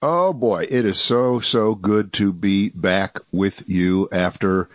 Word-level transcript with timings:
Oh 0.00 0.32
boy, 0.32 0.66
it 0.68 0.84
is 0.84 1.00
so, 1.00 1.40
so 1.40 1.74
good 1.74 2.12
to 2.14 2.32
be 2.32 2.68
back 2.68 3.18
with 3.32 3.68
you 3.68 4.08
after 4.12 4.68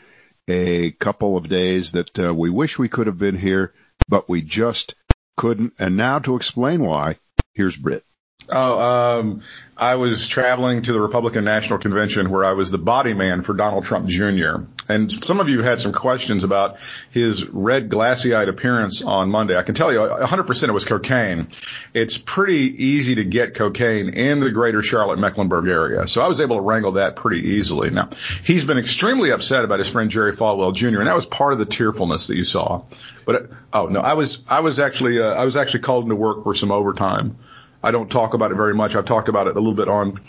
a 0.50 0.92
couple 0.92 1.38
of 1.38 1.48
days 1.48 1.94
that 1.94 2.20
uh, 2.20 2.34
we 2.34 2.50
wish 2.50 2.78
we 2.78 2.89
could 2.89 3.07
have 3.07 3.18
been 3.18 3.38
here, 3.38 3.74
but 4.10 4.28
we 4.28 4.42
just 4.42 4.96
couldn't. 5.38 5.74
And 5.80 5.96
now 5.96 6.20
to 6.20 6.36
explain 6.36 6.84
why, 6.84 7.20
here's 7.54 7.78
Britt. 7.78 8.04
Oh, 8.50 9.20
um, 9.20 9.44
I 9.78 9.96
was 9.96 10.28
traveling 10.28 10.82
to 10.82 10.92
the 10.92 11.00
Republican 11.00 11.46
National 11.46 11.80
Convention 11.80 12.30
where 12.30 12.44
I 12.44 12.52
was 12.52 12.70
the 12.70 12.78
body 12.78 13.14
man 13.14 13.42
for 13.44 13.54
Donald 13.54 13.86
Trump 13.86 14.08
Jr. 14.08 14.66
And 14.89 15.23
some 15.23 15.39
of 15.39 15.47
you 15.47 15.61
had 15.61 15.81
some 15.81 15.93
questions 15.93 16.43
about 16.43 16.77
his 17.11 17.47
red 17.47 17.89
glassy-eyed 17.89 18.50
appearance 18.50 19.01
on 19.01 19.29
Monday. 19.29 19.57
I 19.57 19.64
can 19.64 19.75
tell 19.75 19.91
you 19.91 20.00
100% 20.00 20.68
it 20.68 20.71
was 20.71 20.86
cocaine. 20.86 21.47
It's 21.93 22.18
pretty 22.18 22.86
easy 22.86 23.15
to 23.15 23.24
get 23.24 23.55
cocaine 23.55 24.10
in 24.10 24.39
the 24.39 24.51
greater 24.51 24.83
Charlotte 24.83 25.19
Mecklenburg 25.19 25.68
area. 25.68 26.07
So 26.07 26.21
I 26.21 26.27
was 26.27 26.41
able 26.41 26.57
to 26.57 26.61
wrangle 26.61 26.93
that 26.93 27.15
pretty 27.15 27.50
easily. 27.51 27.89
Now, 27.91 28.10
he's 28.43 28.65
been 28.65 28.77
extremely 28.77 29.32
upset 29.32 29.64
about 29.64 29.79
his 29.79 29.89
friend 29.89 30.11
Jerry 30.11 30.33
Falwell 30.33 30.74
Jr. 30.74 31.00
and 31.00 31.07
that 31.07 31.15
was 31.15 31.25
part 31.25 31.54
of 31.54 31.60
the 31.60 31.65
tearfulness 31.65 32.27
that 32.27 32.36
you 32.36 32.45
saw. 32.45 32.83
But, 33.25 33.52
oh 33.72 33.88
no, 33.88 34.02
I 34.02 34.13
was, 34.13 34.41
I 34.50 34.59
was 34.59 34.80
actually, 34.80 35.22
uh, 35.22 35.33
I 35.33 35.45
was 35.45 35.55
actually 35.55 35.81
called 35.81 36.03
into 36.03 36.16
work 36.16 36.44
for 36.44 36.55
some 36.55 36.72
overtime. 36.72 37.38
I 37.81 37.91
don't 37.91 38.09
talk 38.09 38.33
about 38.33 38.52
it 38.52 38.55
very 38.55 38.73
much. 38.73 38.95
I've 38.95 39.05
talked 39.05 39.27
about 39.30 39.47
it 39.47 39.55
a 39.58 39.59
little 39.59 39.73
bit 39.73 39.89
on 39.89 40.22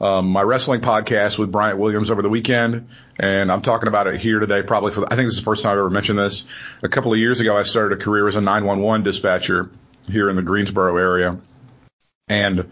um, 0.00 0.28
my 0.28 0.42
wrestling 0.42 0.80
podcast 0.80 1.38
with 1.38 1.52
Bryant 1.52 1.78
Williams 1.78 2.10
over 2.10 2.22
the 2.22 2.28
weekend, 2.28 2.88
and 3.18 3.52
I'm 3.52 3.62
talking 3.62 3.88
about 3.88 4.06
it 4.06 4.20
here 4.20 4.40
today. 4.40 4.62
Probably 4.62 4.92
for 4.92 5.04
I 5.04 5.16
think 5.16 5.26
this 5.26 5.34
is 5.34 5.40
the 5.40 5.44
first 5.44 5.62
time 5.62 5.72
I've 5.72 5.78
ever 5.78 5.90
mentioned 5.90 6.18
this. 6.18 6.46
A 6.82 6.88
couple 6.88 7.12
of 7.12 7.18
years 7.18 7.40
ago, 7.40 7.56
I 7.56 7.62
started 7.62 8.00
a 8.00 8.02
career 8.02 8.26
as 8.28 8.34
a 8.34 8.40
911 8.40 9.04
dispatcher 9.04 9.70
here 10.08 10.28
in 10.28 10.36
the 10.36 10.42
Greensboro 10.42 10.96
area, 10.96 11.38
and 12.28 12.70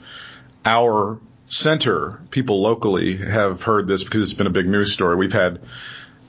our 0.64 1.20
center 1.46 2.20
people 2.30 2.62
locally 2.62 3.16
have 3.16 3.62
heard 3.62 3.86
this 3.86 4.04
because 4.04 4.22
it's 4.22 4.34
been 4.34 4.46
a 4.46 4.50
big 4.50 4.68
news 4.68 4.92
story. 4.92 5.16
We've 5.16 5.32
had 5.32 5.60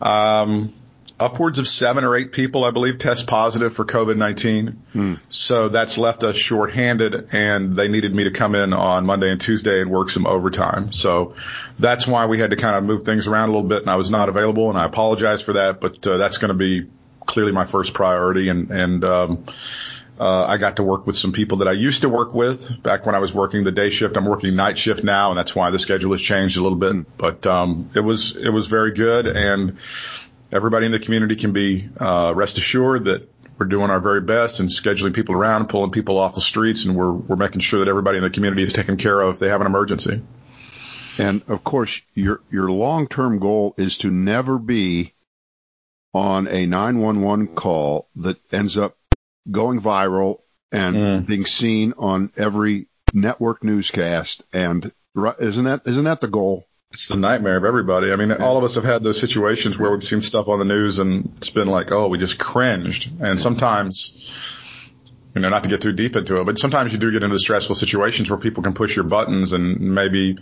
um, 0.02 0.74
upwards 1.22 1.60
of 1.60 1.68
seven 1.68 2.04
or 2.04 2.16
eight 2.16 2.32
people, 2.32 2.66
I 2.66 2.72
believe, 2.72 2.98
test 2.98 3.28
positive 3.28 3.74
for 3.74 3.86
COVID-19. 3.86 4.76
Hmm. 4.92 5.14
So 5.30 5.70
that's 5.70 5.98
left 5.98 6.24
us 6.24 6.36
shorthanded 6.36 7.30
and 7.32 7.76
they 7.76 7.88
needed 7.88 8.14
me 8.14 8.26
to 8.26 8.32
come 8.32 8.56
in 8.56 8.74
on 8.74 9.06
Monday 9.06 9.30
and 9.30 9.40
Tuesday 9.40 9.82
and 9.82 9.92
work 9.92 10.10
some 10.10 10.26
overtime. 10.26 10.92
So 10.92 11.36
that's 11.78 12.08
why 12.08 12.26
we 12.26 12.40
had 12.40 12.50
to 12.50 12.56
kind 12.56 12.76
of 12.76 12.84
move 12.84 13.04
things 13.04 13.28
around 13.28 13.50
a 13.50 13.52
little 13.52 13.70
bit 13.70 13.82
and 13.82 13.90
I 13.90 13.96
was 13.96 14.10
not 14.10 14.30
available 14.30 14.70
and 14.70 14.78
I 14.78 14.86
apologize 14.86 15.42
for 15.42 15.54
that, 15.54 15.80
but 15.80 16.06
uh, 16.08 16.18
that's 16.18 16.40
going 16.40 16.50
to 16.50 16.56
be 16.56 16.90
clearly 17.26 17.52
my 17.52 17.66
first 17.66 17.94
priority 17.94 18.50
and, 18.50 18.72
and, 18.72 19.04
um, 19.04 19.46
uh, 20.20 20.46
I 20.46 20.58
got 20.58 20.76
to 20.76 20.84
work 20.84 21.08
with 21.08 21.18
some 21.18 21.32
people 21.32 21.60
that 21.60 21.68
I 21.68 21.72
used 21.72 22.04
to 22.04 22.10
work 22.10 22.36
with 22.36 22.84
back 22.84 23.08
when 23.08 23.16
I 23.16 23.20
was 23.20 23.34
working 23.34 23.64
the 23.64 23.72
day 23.72 23.90
shift. 23.90 24.16
I'm 24.18 24.26
working 24.26 24.56
night 24.56 24.78
shift 24.78 25.04
now, 25.04 25.32
and 25.32 25.38
that's 25.38 25.56
why 25.56 25.72
the 25.72 25.80
schedule 25.80 26.12
has 26.12 26.22
changed 26.22 26.58
a 26.58 26.62
little 26.62 26.78
bit. 26.78 27.18
But 27.18 27.48
um, 27.48 27.90
it 27.96 28.02
was 28.02 28.36
it 28.36 28.50
was 28.50 28.68
very 28.68 28.92
good, 28.92 29.26
and 29.26 29.80
everybody 30.52 30.86
in 30.86 30.92
the 30.92 31.00
community 31.00 31.36
can 31.36 31.52
be 31.52 31.90
uh, 32.00 32.34
rest 32.36 32.58
assured 32.58 33.06
that 33.06 33.30
we're 33.58 33.68
doing 33.68 33.92
our 33.92 34.00
very 34.00 34.22
best 34.22 34.60
and 34.60 34.70
scheduling 34.70 35.14
people 35.14 35.36
around, 35.36 35.70
pulling 35.70 35.92
people 35.92 36.18
off 36.18 36.34
the 36.36 36.42
streets, 36.42 36.86
and 36.86 36.96
we're 36.96 37.12
we're 37.12 37.36
making 37.36 37.62
sure 37.62 37.80
that 37.80 37.88
everybody 37.88 38.18
in 38.18 38.24
the 38.24 38.30
community 38.30 38.64
is 38.64 38.74
taken 38.74 38.98
care 38.98 39.22
of 39.22 39.36
if 39.36 39.40
they 39.40 39.50
have 39.50 39.62
an 39.62 39.68
emergency. 39.68 40.22
And 41.20 41.44
of 41.48 41.64
course, 41.64 42.02
your 42.16 42.42
your 42.50 42.72
long 42.72 43.08
term 43.08 43.40
goal 43.40 43.76
is 43.78 44.00
to 44.00 44.10
never 44.10 44.58
be 44.58 45.14
on 46.14 46.48
a 46.48 46.66
911 46.66 47.56
call 47.56 48.08
that 48.18 48.38
ends 48.52 48.78
up 48.78 48.98
going 49.50 49.80
viral 49.80 50.42
and 50.72 50.96
mm. 50.96 51.26
being 51.26 51.46
seen 51.46 51.94
on 51.98 52.32
every 52.36 52.88
network 53.14 53.64
newscast. 53.64 54.44
And 54.54 54.92
isn't 55.16 55.66
that 55.66 55.82
isn't 55.86 56.06
that 56.06 56.22
the 56.22 56.28
goal? 56.28 56.66
It's 56.94 57.08
the 57.08 57.16
nightmare 57.16 57.56
of 57.56 57.64
everybody. 57.64 58.12
I 58.12 58.18
mean, 58.18 58.34
all 58.34 58.58
of 58.58 58.66
us 58.66 58.76
have 58.76 58.84
had 58.84 59.02
those 59.02 59.20
situations 59.20 59.80
where 59.80 59.92
we've 59.92 60.04
seen 60.04 60.22
stuff 60.22 60.50
on 60.50 60.60
the 60.60 60.66
news 60.66 61.00
and 61.00 61.32
it's 61.38 61.50
been 61.50 61.70
like, 61.70 61.92
oh, 61.92 62.10
we 62.10 62.18
just 62.18 62.38
cringed. 62.38 63.10
And 63.22 63.40
sometimes, 63.40 64.18
you 65.34 65.40
know, 65.40 65.48
not 65.48 65.64
to 65.64 65.70
get 65.70 65.82
too 65.82 65.94
deep 65.94 66.18
into 66.18 66.42
it, 66.42 66.46
but 66.46 66.60
sometimes 66.60 66.92
you 66.92 67.00
do 67.00 67.10
get 67.12 67.24
into 67.24 67.40
stressful 67.40 67.76
situations 67.76 68.30
where 68.30 68.38
people 68.38 68.62
can 68.62 68.74
push 68.74 68.94
your 68.98 69.06
buttons 69.06 69.54
and 69.54 69.80
maybe 69.80 70.38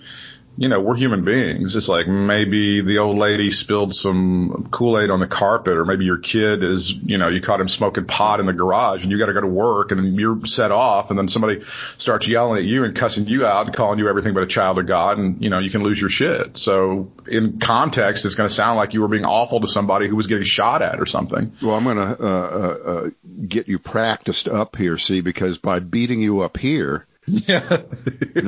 you 0.59 0.68
know, 0.68 0.81
we're 0.81 0.97
human 0.97 1.24
beings. 1.24 1.78
It's 1.78 1.88
like 1.88 2.09
maybe 2.09 2.81
the 2.81 2.97
old 2.97 3.18
lady 3.18 3.50
spilled 3.50 3.96
some 3.96 4.68
Kool-Aid 4.70 5.09
on 5.09 5.22
the 5.22 5.28
carpet 5.28 5.78
or 5.78 5.86
maybe 5.86 6.03
your 6.03 6.18
kid 6.18 6.64
is, 6.64 6.94
you 6.94 7.18
know, 7.18 7.30
you 7.30 7.40
caught 7.40 7.62
him 7.62 7.70
smoking 7.70 8.03
pot 8.03 8.42
in 8.42 8.46
the 8.46 8.52
garage 8.52 9.03
and 9.03 9.12
you 9.12 9.18
got 9.18 9.28
to 9.28 9.34
go 9.34 9.40
to 9.40 9.47
work 9.47 9.94
and 9.94 10.20
you're 10.20 10.46
set 10.46 10.72
off 10.72 11.12
and 11.12 11.18
then 11.18 11.30
somebody 11.30 11.62
starts 11.96 12.28
yelling 12.28 12.58
at 12.58 12.66
you 12.66 12.84
and 12.84 12.94
cussing 12.94 13.25
you 13.25 13.46
out 13.46 13.68
and 13.68 13.75
calling 13.75 14.00
you 14.00 14.09
everything 14.09 14.34
but 14.34 14.44
a 14.44 14.47
child 14.47 14.78
of 14.80 14.86
God 14.86 15.18
and, 15.18 15.42
you 15.42 15.50
know, 15.50 15.59
you 15.59 15.72
can 15.72 15.81
lose 15.81 16.02
your 16.02 16.09
shit. 16.09 16.58
So 16.58 17.09
in 17.26 17.59
context, 17.59 18.26
it's 18.26 18.36
going 18.36 18.50
to 18.50 18.53
sound 18.53 18.76
like 18.76 18.94
you 18.94 19.00
were 19.00 19.08
being 19.08 19.24
awful 19.24 19.62
to 19.62 19.68
somebody 19.68 20.09
who 20.09 20.18
was 20.18 20.28
getting 20.28 20.44
shot 20.44 20.81
at 20.81 21.00
or 21.00 21.06
something. 21.06 21.53
Well, 21.62 21.76
I'm 21.76 21.86
going 21.86 21.96
to, 21.96 22.03
uh, 22.03 22.28
uh, 22.28 22.90
uh, 22.91 23.09
get 23.47 23.70
you 23.70 23.80
practiced 23.80 24.50
up 24.50 24.76
here, 24.76 24.97
see, 24.97 25.22
because 25.22 25.58
by 25.58 25.80
beating 25.80 26.22
you 26.22 26.41
up 26.41 26.58
here, 26.58 27.06
yeah. 27.29 27.78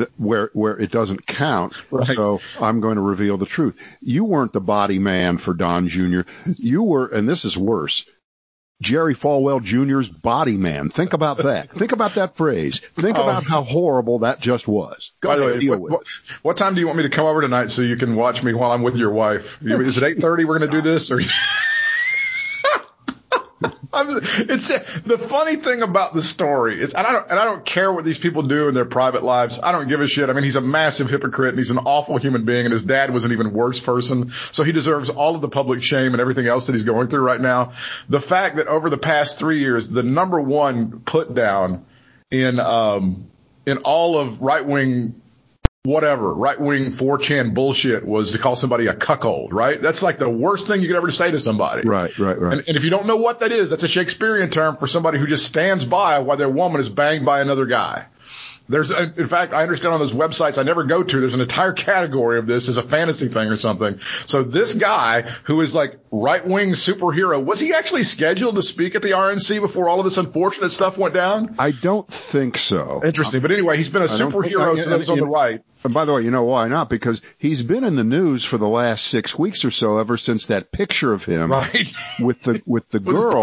where 0.17 0.49
where 0.53 0.77
it 0.77 0.91
doesn't 0.91 1.25
count. 1.25 1.81
Right. 1.91 2.07
So 2.07 2.41
I'm 2.59 2.81
going 2.81 2.95
to 2.95 3.01
reveal 3.01 3.37
the 3.37 3.45
truth. 3.45 3.75
You 4.01 4.25
weren't 4.25 4.53
the 4.53 4.61
body 4.61 4.99
man 4.99 5.37
for 5.37 5.53
Don 5.53 5.87
Jr. 5.87 6.21
You 6.45 6.83
were, 6.83 7.07
and 7.07 7.27
this 7.27 7.45
is 7.45 7.57
worse. 7.57 8.05
Jerry 8.81 9.13
Falwell 9.13 9.61
Jr.'s 9.61 10.09
body 10.09 10.57
man. 10.57 10.89
Think 10.89 11.13
about 11.13 11.37
that. 11.37 11.69
Think 11.69 11.91
about 11.91 12.15
that 12.15 12.35
phrase. 12.35 12.79
Think 12.95 13.17
oh. 13.17 13.23
about 13.23 13.43
how 13.43 13.63
horrible 13.63 14.19
that 14.19 14.41
just 14.41 14.67
was. 14.67 15.11
Go 15.21 15.29
By 15.29 15.35
ahead, 15.35 15.61
way, 15.61 15.69
what, 15.69 15.79
what, 15.79 16.07
what, 16.41 16.57
time 16.57 16.73
do 16.73 16.79
you 16.79 16.87
want 16.87 16.97
me 16.97 17.03
to 17.03 17.09
come 17.09 17.27
over 17.27 17.41
tonight 17.41 17.69
so 17.69 17.83
you 17.83 17.95
can 17.95 18.15
watch 18.15 18.43
me 18.43 18.53
while 18.53 18.71
I'm 18.71 18.81
with 18.81 18.97
your 18.97 19.11
wife? 19.11 19.61
Is 19.61 19.97
it 19.97 20.17
8:30 20.17 20.45
we're 20.45 20.57
going 20.57 20.71
to 20.71 20.75
do 20.77 20.81
this 20.81 21.11
or? 21.11 21.21
It's 24.09 25.01
the 25.01 25.17
funny 25.17 25.55
thing 25.55 25.81
about 25.81 26.13
the 26.13 26.21
story 26.21 26.81
is, 26.81 26.93
and 26.93 27.05
I 27.05 27.11
don't, 27.11 27.29
and 27.29 27.39
I 27.39 27.45
don't 27.45 27.65
care 27.65 27.91
what 27.91 28.03
these 28.03 28.17
people 28.17 28.43
do 28.43 28.67
in 28.67 28.73
their 28.73 28.85
private 28.85 29.23
lives. 29.23 29.59
I 29.61 29.71
don't 29.71 29.87
give 29.87 30.01
a 30.01 30.07
shit. 30.07 30.29
I 30.29 30.33
mean, 30.33 30.43
he's 30.43 30.55
a 30.55 30.61
massive 30.61 31.09
hypocrite 31.09 31.49
and 31.49 31.57
he's 31.57 31.71
an 31.71 31.79
awful 31.79 32.17
human 32.17 32.45
being 32.45 32.65
and 32.65 32.73
his 32.73 32.83
dad 32.83 33.11
was 33.11 33.25
an 33.25 33.31
even 33.31 33.53
worse 33.53 33.79
person. 33.79 34.29
So 34.29 34.63
he 34.63 34.71
deserves 34.71 35.09
all 35.09 35.35
of 35.35 35.41
the 35.41 35.49
public 35.49 35.83
shame 35.83 36.13
and 36.13 36.21
everything 36.21 36.47
else 36.47 36.67
that 36.67 36.73
he's 36.73 36.83
going 36.83 37.07
through 37.07 37.23
right 37.23 37.41
now. 37.41 37.73
The 38.09 38.19
fact 38.19 38.57
that 38.57 38.67
over 38.67 38.89
the 38.89 38.97
past 38.97 39.39
three 39.39 39.59
years, 39.59 39.89
the 39.89 40.03
number 40.03 40.41
one 40.41 41.01
put 41.01 41.33
down 41.33 41.85
in, 42.29 42.59
um, 42.59 43.29
in 43.65 43.77
all 43.79 44.17
of 44.17 44.41
right 44.41 44.65
wing 44.65 45.20
whatever, 45.83 46.33
right 46.33 46.59
wing 46.59 46.91
4chan 46.91 47.53
bullshit 47.53 48.05
was 48.05 48.33
to 48.33 48.37
call 48.37 48.55
somebody 48.55 48.87
a 48.87 48.93
cuckold, 48.93 49.51
right? 49.51 49.81
That's 49.81 50.03
like 50.03 50.19
the 50.19 50.29
worst 50.29 50.67
thing 50.67 50.81
you 50.81 50.87
could 50.87 50.95
ever 50.95 51.11
say 51.11 51.31
to 51.31 51.39
somebody. 51.39 51.87
Right, 51.87 52.17
right, 52.19 52.39
right. 52.39 52.53
And, 52.53 52.67
and, 52.67 52.77
if 52.77 52.83
you 52.83 52.91
don't 52.91 53.07
know 53.07 53.17
what 53.17 53.39
that 53.39 53.51
is, 53.51 53.71
that's 53.71 53.83
a 53.83 53.87
Shakespearean 53.87 54.51
term 54.51 54.77
for 54.77 54.85
somebody 54.85 55.17
who 55.17 55.25
just 55.25 55.45
stands 55.45 55.83
by 55.83 56.19
while 56.19 56.37
their 56.37 56.49
woman 56.49 56.81
is 56.81 56.89
banged 56.89 57.25
by 57.25 57.41
another 57.41 57.65
guy. 57.65 58.05
There's, 58.71 58.91
a, 58.91 59.03
in 59.03 59.27
fact, 59.27 59.53
I 59.53 59.63
understand 59.63 59.93
on 59.93 59.99
those 59.99 60.13
websites 60.13 60.57
I 60.57 60.63
never 60.63 60.83
go 60.83 61.03
to, 61.03 61.19
there's 61.19 61.35
an 61.35 61.41
entire 61.41 61.73
category 61.73 62.39
of 62.39 62.47
this 62.47 62.69
as 62.69 62.77
a 62.77 62.83
fantasy 62.83 63.27
thing 63.27 63.49
or 63.49 63.57
something. 63.57 63.99
So 64.25 64.43
this 64.43 64.73
guy 64.73 65.23
who 65.43 65.59
is 65.61 65.75
like 65.75 65.99
right 66.09 66.45
wing 66.45 66.69
superhero, 66.71 67.43
was 67.43 67.59
he 67.59 67.73
actually 67.73 68.03
scheduled 68.03 68.55
to 68.55 68.63
speak 68.63 68.95
at 68.95 69.01
the 69.01 69.11
RNC 69.11 69.59
before 69.59 69.89
all 69.89 69.99
of 69.99 70.05
this 70.05 70.17
unfortunate 70.17 70.71
stuff 70.71 70.97
went 70.97 71.13
down? 71.13 71.55
I 71.59 71.71
don't 71.71 72.07
think 72.07 72.57
so. 72.57 73.01
Interesting. 73.03 73.41
But 73.41 73.51
anyway, 73.51 73.77
he's 73.77 73.89
been 73.89 74.03
a 74.03 74.05
superhero 74.05 74.77
I, 74.77 74.81
to 74.81 74.89
those 74.89 75.09
on 75.09 75.19
the 75.19 75.27
right. 75.27 75.61
And 75.83 75.93
by 75.93 76.05
the 76.05 76.13
way, 76.13 76.21
you 76.21 76.31
know 76.31 76.43
why 76.43 76.67
not? 76.67 76.89
Because 76.89 77.21
he's 77.37 77.61
been 77.63 77.83
in 77.83 77.95
the 77.95 78.03
news 78.03 78.45
for 78.45 78.57
the 78.57 78.67
last 78.67 79.05
six 79.05 79.37
weeks 79.37 79.65
or 79.65 79.71
so, 79.71 79.97
ever 79.97 80.17
since 80.17 80.47
that 80.47 80.71
picture 80.71 81.11
of 81.11 81.23
him 81.23 81.51
right. 81.51 81.93
with 82.19 82.41
the 82.43 82.61
with 82.65 82.87
the 82.89 82.99
girl 82.99 83.41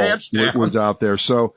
was 0.54 0.76
out 0.76 1.00
there. 1.00 1.18
So 1.18 1.54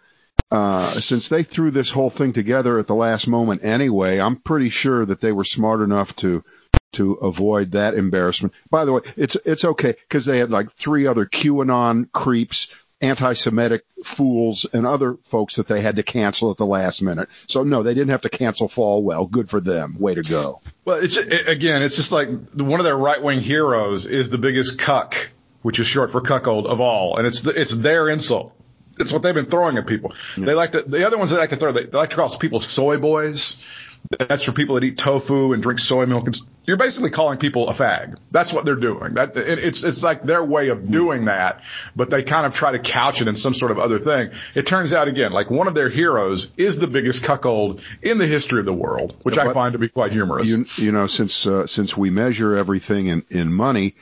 uh, 0.51 0.85
since 0.91 1.29
they 1.29 1.43
threw 1.43 1.71
this 1.71 1.89
whole 1.89 2.09
thing 2.09 2.33
together 2.33 2.77
at 2.77 2.87
the 2.87 2.95
last 2.95 3.27
moment 3.27 3.63
anyway, 3.63 4.19
I'm 4.19 4.35
pretty 4.35 4.69
sure 4.69 5.05
that 5.05 5.21
they 5.21 5.31
were 5.31 5.45
smart 5.45 5.81
enough 5.81 6.15
to 6.17 6.43
to 6.93 7.13
avoid 7.13 7.71
that 7.71 7.93
embarrassment. 7.93 8.53
By 8.69 8.83
the 8.83 8.91
way, 8.91 9.01
it's 9.15 9.37
it's 9.45 9.63
okay 9.63 9.95
because 10.07 10.25
they 10.25 10.39
had 10.39 10.51
like 10.51 10.71
three 10.73 11.07
other 11.07 11.25
QAnon 11.25 12.11
creeps, 12.11 12.73
anti-Semitic 12.99 13.85
fools, 14.03 14.65
and 14.73 14.85
other 14.85 15.15
folks 15.23 15.55
that 15.55 15.67
they 15.67 15.79
had 15.79 15.95
to 15.95 16.03
cancel 16.03 16.51
at 16.51 16.57
the 16.57 16.65
last 16.65 17.01
minute. 17.01 17.29
So 17.47 17.63
no, 17.63 17.81
they 17.81 17.93
didn't 17.93 18.09
have 18.09 18.21
to 18.21 18.29
cancel 18.29 18.67
Falwell. 18.67 19.31
Good 19.31 19.49
for 19.49 19.61
them. 19.61 19.95
Way 19.99 20.15
to 20.15 20.21
go. 20.21 20.59
Well, 20.83 21.01
it's 21.01 21.15
again, 21.15 21.81
it's 21.81 21.95
just 21.95 22.11
like 22.11 22.27
one 22.55 22.81
of 22.81 22.83
their 22.83 22.97
right-wing 22.97 23.39
heroes 23.39 24.05
is 24.05 24.29
the 24.29 24.37
biggest 24.37 24.77
cuck, 24.77 25.15
which 25.61 25.79
is 25.79 25.87
short 25.87 26.11
for 26.11 26.19
cuckold 26.19 26.67
of 26.67 26.81
all, 26.81 27.15
and 27.15 27.25
it's 27.25 27.39
the, 27.39 27.51
it's 27.51 27.73
their 27.73 28.09
insult. 28.09 28.53
It's 29.01 29.13
what 29.13 29.23
they've 29.23 29.35
been 29.35 29.45
throwing 29.45 29.77
at 29.77 29.87
people. 29.87 30.13
Yeah. 30.37 30.45
They 30.45 30.53
like 30.53 30.71
to, 30.73 30.81
the 30.81 31.05
other 31.05 31.17
ones 31.17 31.31
they 31.31 31.37
like 31.37 31.49
to 31.49 31.57
throw, 31.57 31.71
they, 31.71 31.85
they 31.85 31.97
like 31.97 32.11
to 32.11 32.15
call 32.15 32.29
people 32.37 32.61
soy 32.61 32.97
boys. 32.97 33.57
That's 34.17 34.43
for 34.43 34.51
people 34.51 34.75
that 34.75 34.83
eat 34.83 34.97
tofu 34.97 35.53
and 35.53 35.61
drink 35.61 35.79
soy 35.79 36.07
milk. 36.07 36.27
You're 36.65 36.77
basically 36.77 37.11
calling 37.11 37.37
people 37.37 37.69
a 37.69 37.73
fag. 37.73 38.17
That's 38.31 38.51
what 38.51 38.65
they're 38.65 38.75
doing. 38.75 39.13
That, 39.13 39.37
it, 39.37 39.59
it's, 39.59 39.83
it's 39.83 40.01
like 40.03 40.23
their 40.23 40.43
way 40.43 40.69
of 40.69 40.89
doing 40.89 41.25
that, 41.25 41.61
but 41.95 42.09
they 42.09 42.23
kind 42.23 42.47
of 42.47 42.55
try 42.55 42.71
to 42.71 42.79
couch 42.79 43.21
it 43.21 43.27
in 43.27 43.35
some 43.35 43.53
sort 43.53 43.71
of 43.71 43.77
other 43.77 43.99
thing. 43.99 44.31
It 44.55 44.65
turns 44.65 44.91
out 44.91 45.07
again, 45.07 45.31
like 45.31 45.51
one 45.51 45.67
of 45.67 45.75
their 45.75 45.89
heroes 45.89 46.51
is 46.57 46.77
the 46.77 46.87
biggest 46.87 47.23
cuckold 47.23 47.81
in 48.01 48.17
the 48.17 48.27
history 48.27 48.59
of 48.59 48.65
the 48.65 48.73
world, 48.73 49.15
which 49.21 49.37
I 49.37 49.53
find 49.53 49.73
to 49.73 49.79
be 49.79 49.87
quite 49.87 50.11
humorous. 50.11 50.49
You, 50.49 50.65
you 50.77 50.91
know, 50.91 51.05
since, 51.05 51.45
uh, 51.45 51.67
since 51.67 51.95
we 51.95 52.09
measure 52.09 52.55
everything 52.55 53.05
in, 53.05 53.23
in 53.29 53.53
money, 53.53 53.95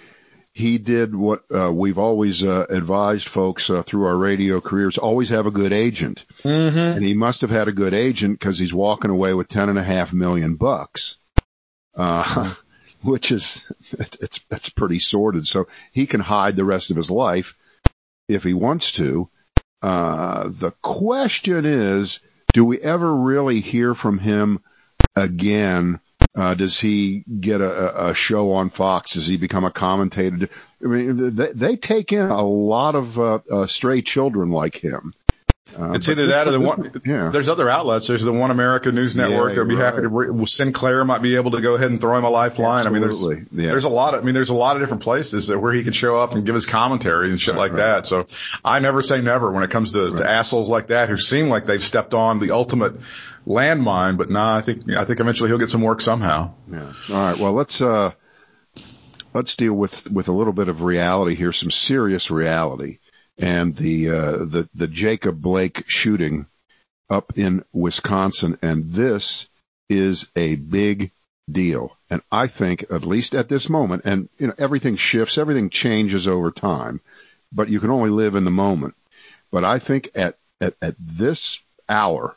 he 0.54 0.78
did 0.78 1.16
what 1.16 1.44
uh, 1.54 1.72
we've 1.72 1.98
always 1.98 2.44
uh, 2.44 2.66
advised 2.70 3.28
folks 3.28 3.70
uh, 3.70 3.84
through 3.84 4.06
our 4.06 4.18
radio 4.18 4.60
careers: 4.60 4.98
always 4.98 5.30
have 5.30 5.46
a 5.46 5.52
good 5.52 5.74
agent. 5.74 6.26
Mm-hmm. 6.44 6.78
And 6.78 7.06
he 7.06 7.14
must 7.14 7.42
have 7.42 7.50
had 7.50 7.68
a 7.68 7.74
good 7.74 7.94
agent 7.94 8.40
because 8.40 8.58
he's 8.58 8.74
walking 8.74 9.12
away 9.12 9.34
with 9.34 9.48
ten 9.48 9.70
and 9.70 9.80
a 9.80 9.84
half 9.84 10.12
million 10.12 10.56
bucks, 10.56 11.18
uh, 11.96 12.54
which 13.02 13.32
is 13.32 13.66
it's 13.92 14.44
it's 14.50 14.70
pretty 14.70 15.00
sordid. 15.00 15.46
So 15.46 15.68
he 15.92 16.08
can 16.08 16.22
hide 16.22 16.56
the 16.56 16.66
rest 16.66 16.92
of 16.92 16.98
his 16.98 17.12
life 17.12 17.56
if 18.28 18.44
he 18.44 18.54
wants 18.54 18.94
to. 18.94 19.30
Uh, 19.82 20.50
the 20.50 20.72
question 20.82 21.66
is, 21.66 22.20
do 22.52 22.66
we 22.66 22.80
ever 22.80 23.16
really 23.16 23.62
hear 23.62 23.94
from 23.94 24.18
him 24.18 24.60
again? 25.16 26.00
Uh, 26.36 26.54
does 26.54 26.80
he 26.80 27.24
get 27.40 27.60
a, 27.60 28.10
a 28.10 28.14
show 28.14 28.54
on 28.54 28.70
Fox? 28.70 29.14
Does 29.14 29.28
he 29.28 29.38
become 29.38 29.66
a 29.66 29.72
commentator? 29.72 30.50
I 30.84 30.88
mean, 30.88 31.36
they, 31.36 31.52
they 31.54 31.76
take 31.76 32.14
in 32.14 32.22
a 32.22 32.46
lot 32.46 32.96
of 32.96 33.20
uh, 33.20 33.40
uh, 33.52 33.68
stray 33.68 34.02
children 34.02 34.50
like 34.50 34.76
him. 34.76 35.14
Uh, 35.78 35.92
it's 35.92 36.08
either 36.10 36.28
that 36.28 36.48
or 36.48 36.52
the 36.52 36.60
one. 36.60 36.92
Yeah. 37.06 37.30
There's 37.30 37.48
other 37.48 37.70
outlets. 37.70 38.08
There's 38.08 38.24
the 38.24 38.34
One 38.34 38.52
America 38.52 38.92
News 38.92 39.16
Network. 39.16 39.56
Yeah, 39.56 39.62
I'd 39.62 39.68
be 39.68 39.76
right. 39.76 39.86
happy 39.86 40.02
to. 40.02 40.08
Re- 40.08 40.46
Sinclair 40.46 41.06
might 41.06 41.22
be 41.22 41.36
able 41.36 41.52
to 41.52 41.62
go 41.62 41.76
ahead 41.76 41.90
and 41.90 42.02
throw 42.02 42.18
him 42.18 42.24
a 42.24 42.30
lifeline. 42.30 42.86
Absolutely. 42.86 43.36
I 43.36 43.40
mean, 43.40 43.48
there's 43.52 43.66
yeah. 43.66 43.72
there's 43.72 43.84
a 43.84 43.90
lot. 43.90 44.14
Of, 44.14 44.22
I 44.22 44.24
mean, 44.24 44.34
there's 44.34 44.50
a 44.50 44.56
lot 44.56 44.76
of 44.76 44.82
different 44.82 45.04
places 45.04 45.48
that 45.48 45.60
where 45.60 45.72
he 45.72 45.84
can 45.84 45.94
show 45.94 46.18
up 46.18 46.34
and 46.34 46.46
give 46.46 46.56
his 46.56 46.66
commentary 46.66 47.30
and 47.30 47.40
shit 47.40 47.54
right, 47.54 47.60
like 47.60 47.72
right. 47.72 47.78
that. 47.78 48.08
So 48.08 48.28
I 48.64 48.80
never 48.80 49.02
say 49.02 49.22
never 49.22 49.52
when 49.52 49.64
it 49.64 49.72
comes 49.72 49.92
to, 49.94 50.18
to 50.18 50.30
assholes 50.30 50.70
like 50.70 50.88
that 50.88 51.10
who 51.10 51.18
seem 51.18 51.50
like 51.50 51.66
they've 51.66 51.84
stepped 51.84 52.14
on 52.14 52.40
the 52.40 52.52
ultimate 52.52 52.96
landmine. 53.46 54.18
But 54.18 54.30
nah, 54.30 54.56
I 54.56 54.62
think 54.62 54.90
I 54.90 55.06
think 55.06 55.20
eventually 55.20 55.50
he'll 55.50 55.58
get 55.58 55.70
some 55.70 55.82
work 55.82 56.02
somehow. 56.02 56.54
Yeah. 56.72 56.94
All 57.10 57.16
right. 57.16 57.38
Well, 57.38 57.54
let's 57.54 57.82
uh 57.82 58.12
let's 59.34 59.56
deal 59.56 59.74
with 59.74 60.10
with 60.12 60.28
a 60.28 60.34
little 60.34 60.54
bit 60.54 60.68
of 60.68 60.82
reality 60.82 61.36
here, 61.36 61.54
some 61.54 61.72
serious 61.72 62.32
reality 62.32 63.00
and 63.40 63.76
the 63.76 64.10
uh, 64.10 64.32
the 64.38 64.70
the 64.76 64.88
Jacob 64.88 65.42
Blake 65.42 65.86
shooting 65.88 66.46
up 67.10 67.38
in 67.38 67.64
Wisconsin, 67.74 68.58
and 68.62 68.92
this 68.92 69.50
is 69.90 70.30
a 70.36 70.56
big 70.56 71.12
deal. 71.50 71.98
And 72.10 72.22
I 72.32 72.48
think, 72.48 72.86
at 72.92 73.06
least 73.06 73.34
at 73.34 73.50
this 73.50 73.70
moment, 73.70 74.04
and 74.06 74.30
you 74.38 74.48
know 74.48 74.54
everything 74.58 74.98
shifts, 74.98 75.38
everything 75.38 75.70
changes 75.70 76.28
over 76.28 76.52
time, 76.52 77.02
but 77.52 77.70
you 77.70 77.80
can 77.80 77.92
only 77.92 78.10
live 78.10 78.36
in 78.36 78.44
the 78.44 78.52
moment. 78.52 78.96
But 79.52 79.64
I 79.64 79.80
think 79.80 80.12
at 80.16 80.38
at, 80.60 80.76
at 80.82 80.96
this 81.00 81.62
hour, 81.88 82.36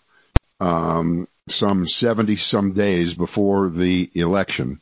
um, 0.62 1.26
some 1.48 1.88
seventy 1.88 2.36
some 2.36 2.72
days 2.72 3.14
before 3.14 3.68
the 3.68 4.10
election, 4.14 4.80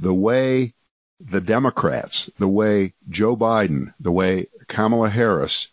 the 0.00 0.12
way 0.12 0.74
the 1.20 1.40
Democrats, 1.40 2.28
the 2.38 2.48
way 2.48 2.94
Joe 3.08 3.36
Biden, 3.36 3.94
the 4.00 4.10
way 4.10 4.48
Kamala 4.66 5.08
Harris 5.08 5.68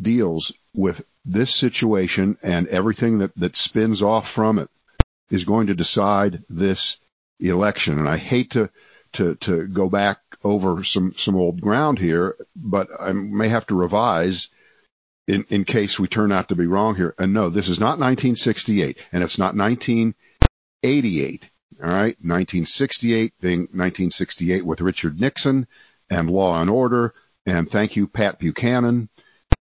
deals 0.00 0.52
with 0.74 1.02
this 1.24 1.54
situation 1.54 2.36
and 2.42 2.66
everything 2.68 3.18
that, 3.18 3.34
that 3.36 3.56
spins 3.56 4.02
off 4.02 4.30
from 4.30 4.58
it 4.58 4.68
is 5.30 5.44
going 5.44 5.68
to 5.68 5.74
decide 5.74 6.44
this 6.50 6.98
election. 7.38 7.98
And 7.98 8.08
I 8.08 8.18
hate 8.18 8.50
to, 8.50 8.68
to, 9.14 9.36
to 9.36 9.66
go 9.66 9.88
back 9.88 10.18
over 10.44 10.84
some, 10.84 11.14
some 11.14 11.36
old 11.36 11.60
ground 11.60 11.98
here, 11.98 12.36
but 12.54 12.88
I 12.98 13.12
may 13.12 13.48
have 13.48 13.66
to 13.68 13.74
revise 13.74 14.50
in, 15.30 15.46
in 15.48 15.64
case 15.64 15.96
we 15.96 16.08
turn 16.08 16.32
out 16.32 16.48
to 16.48 16.56
be 16.56 16.66
wrong 16.66 16.96
here. 16.96 17.14
And 17.16 17.32
no, 17.32 17.50
this 17.50 17.68
is 17.68 17.78
not 17.78 18.00
1968 18.00 18.98
and 19.12 19.22
it's 19.22 19.38
not 19.38 19.54
1988. 19.54 21.50
All 21.80 21.88
right. 21.88 22.16
1968 22.18 23.34
being 23.40 23.60
1968 23.60 24.66
with 24.66 24.80
Richard 24.80 25.20
Nixon 25.20 25.68
and 26.10 26.28
Law 26.28 26.60
and 26.60 26.68
Order. 26.68 27.14
And 27.46 27.70
thank 27.70 27.94
you, 27.94 28.08
Pat 28.08 28.40
Buchanan. 28.40 29.08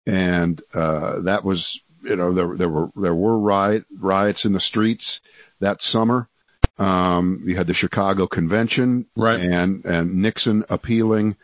And, 0.06 0.61
uh, 0.73 1.20
that 1.20 1.44
was, 1.44 1.79
you 2.03 2.17
know, 2.17 2.32
there, 2.32 2.56
there 2.56 2.69
were, 2.71 2.91
there 2.97 3.14
were 3.14 3.38
riot, 3.38 3.85
riots 3.94 4.47
in 4.47 4.55
the 4.55 4.61
streets 4.61 5.21
that 5.61 5.82
summer. 5.82 6.31
Um, 6.79 7.43
you 7.44 7.56
had 7.56 7.67
the 7.67 7.75
Chicago 7.75 8.26
convention 8.26 9.05
right. 9.14 9.38
and, 9.38 9.85
and 9.85 10.23
Nixon 10.23 10.64
appealing 10.71 11.37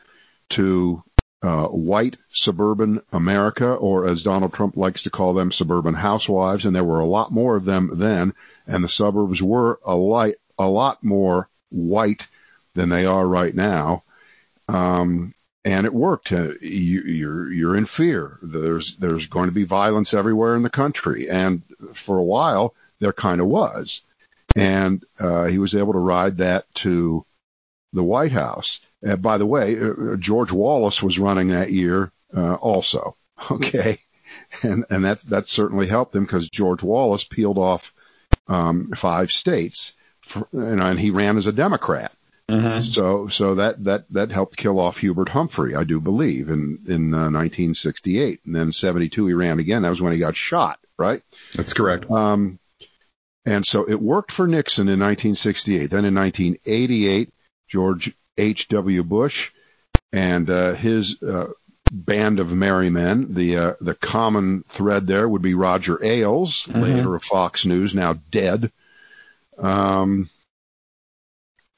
to, 0.50 1.02
uh, 1.44 1.66
white 1.66 2.16
suburban 2.30 3.02
America, 3.12 3.74
or 3.74 4.08
as 4.08 4.22
Donald 4.22 4.54
Trump 4.54 4.78
likes 4.78 5.02
to 5.02 5.10
call 5.10 5.34
them, 5.34 5.52
suburban 5.52 5.92
housewives. 5.92 6.64
And 6.64 6.74
there 6.74 6.84
were 6.84 7.00
a 7.00 7.06
lot 7.06 7.30
more 7.30 7.54
of 7.54 7.66
them 7.66 7.90
then. 7.94 8.32
And 8.66 8.82
the 8.82 8.88
suburbs 8.88 9.42
were 9.42 9.78
a 9.84 9.94
light, 9.94 10.36
a 10.58 10.66
lot 10.66 11.04
more 11.04 11.50
white 11.68 12.26
than 12.72 12.88
they 12.88 13.04
are 13.04 13.26
right 13.26 13.54
now. 13.54 14.04
Um, 14.68 15.34
and 15.66 15.84
it 15.84 15.92
worked. 15.92 16.32
Uh, 16.32 16.52
you, 16.62 17.02
you're 17.02 17.52
you're 17.52 17.76
in 17.76 17.84
fear. 17.84 18.38
There's 18.42 18.96
there's 18.96 19.26
going 19.26 19.48
to 19.48 19.54
be 19.54 19.64
violence 19.64 20.14
everywhere 20.14 20.56
in 20.56 20.62
the 20.62 20.70
country, 20.70 21.28
and 21.28 21.62
for 21.92 22.16
a 22.16 22.24
while 22.24 22.74
there 23.00 23.12
kind 23.12 23.42
of 23.42 23.48
was. 23.48 24.00
And 24.56 25.04
uh, 25.18 25.44
he 25.44 25.58
was 25.58 25.74
able 25.74 25.92
to 25.92 25.98
ride 25.98 26.38
that 26.38 26.72
to 26.76 27.24
the 27.92 28.04
White 28.04 28.32
House. 28.32 28.80
Uh, 29.06 29.16
by 29.16 29.38
the 29.38 29.46
way, 29.46 29.78
uh, 29.78 30.16
George 30.16 30.52
Wallace 30.52 31.02
was 31.02 31.18
running 31.18 31.48
that 31.48 31.72
year 31.72 32.10
uh, 32.36 32.54
also. 32.54 33.16
Okay, 33.50 33.98
and 34.62 34.84
and 34.90 35.04
that 35.04 35.20
that 35.22 35.48
certainly 35.48 35.88
helped 35.88 36.14
him 36.14 36.22
because 36.22 36.48
George 36.48 36.84
Wallace 36.84 37.24
peeled 37.24 37.58
off 37.58 37.92
um, 38.46 38.92
five 38.96 39.32
states 39.32 39.94
for, 40.20 40.46
and 40.52 40.98
he 40.98 41.10
ran 41.10 41.36
as 41.36 41.46
a 41.46 41.52
Democrat. 41.52 42.12
Mm-hmm. 42.48 42.82
So, 42.82 43.28
so 43.28 43.54
that, 43.54 43.84
that, 43.84 44.04
that 44.12 44.30
helped 44.30 44.56
kill 44.56 44.78
off 44.78 44.98
Hubert 44.98 45.30
Humphrey, 45.30 45.74
I 45.74 45.84
do 45.84 46.00
believe, 46.00 46.48
in, 46.48 46.78
in 46.86 47.14
uh, 47.14 47.30
1968. 47.30 48.40
And 48.44 48.54
then 48.54 48.72
72 48.72 49.26
he 49.26 49.34
ran 49.34 49.58
again. 49.58 49.82
That 49.82 49.90
was 49.90 50.02
when 50.02 50.12
he 50.12 50.18
got 50.18 50.36
shot, 50.36 50.78
right? 50.98 51.22
That's 51.54 51.72
correct. 51.72 52.10
Um, 52.10 52.58
and 53.46 53.64
so 53.64 53.88
it 53.88 54.00
worked 54.00 54.32
for 54.32 54.46
Nixon 54.46 54.88
in 54.88 55.00
1968. 55.00 55.90
Then 55.90 56.04
in 56.04 56.14
1988, 56.14 57.32
George 57.68 58.14
H.W. 58.38 59.02
Bush 59.04 59.50
and, 60.12 60.48
uh, 60.50 60.74
his, 60.74 61.22
uh, 61.22 61.48
band 61.92 62.40
of 62.40 62.50
merry 62.50 62.90
men. 62.90 63.34
The, 63.34 63.56
uh, 63.56 63.74
the 63.80 63.94
common 63.94 64.64
thread 64.68 65.06
there 65.06 65.28
would 65.28 65.42
be 65.42 65.54
Roger 65.54 66.02
Ailes, 66.02 66.64
mm-hmm. 66.64 66.80
later 66.80 67.14
of 67.14 67.22
Fox 67.22 67.64
News, 67.66 67.94
now 67.94 68.14
dead 68.30 68.72
um, 69.58 70.30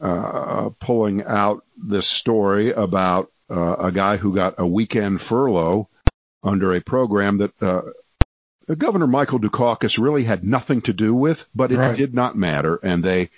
uh, 0.01 0.71
pulling 0.81 1.25
out 1.25 1.65
this 1.77 2.07
story 2.07 2.73
about 2.73 3.31
uh, 3.51 3.77
a 3.77 3.93
guy 3.93 4.17
who 4.17 4.35
got 4.35 4.55
a 4.59 4.67
weekend 4.67 5.21
furlough 5.21 5.89
under 6.43 6.75
a 6.75 6.81
program 6.81 7.39
that 7.39 7.63
uh, 7.63 7.83
Governor 8.75 9.07
Michael 9.07 9.39
Dukakis 9.39 10.03
really 10.03 10.25
had 10.25 10.45
nothing 10.45 10.83
to 10.83 10.93
do 10.93 11.15
with, 11.15 11.49
but 11.55 11.71
it 11.71 11.79
right. 11.79 11.97
did 11.97 12.15
not 12.15 12.37
matter, 12.37 12.77
and 12.77 13.03
they 13.03 13.31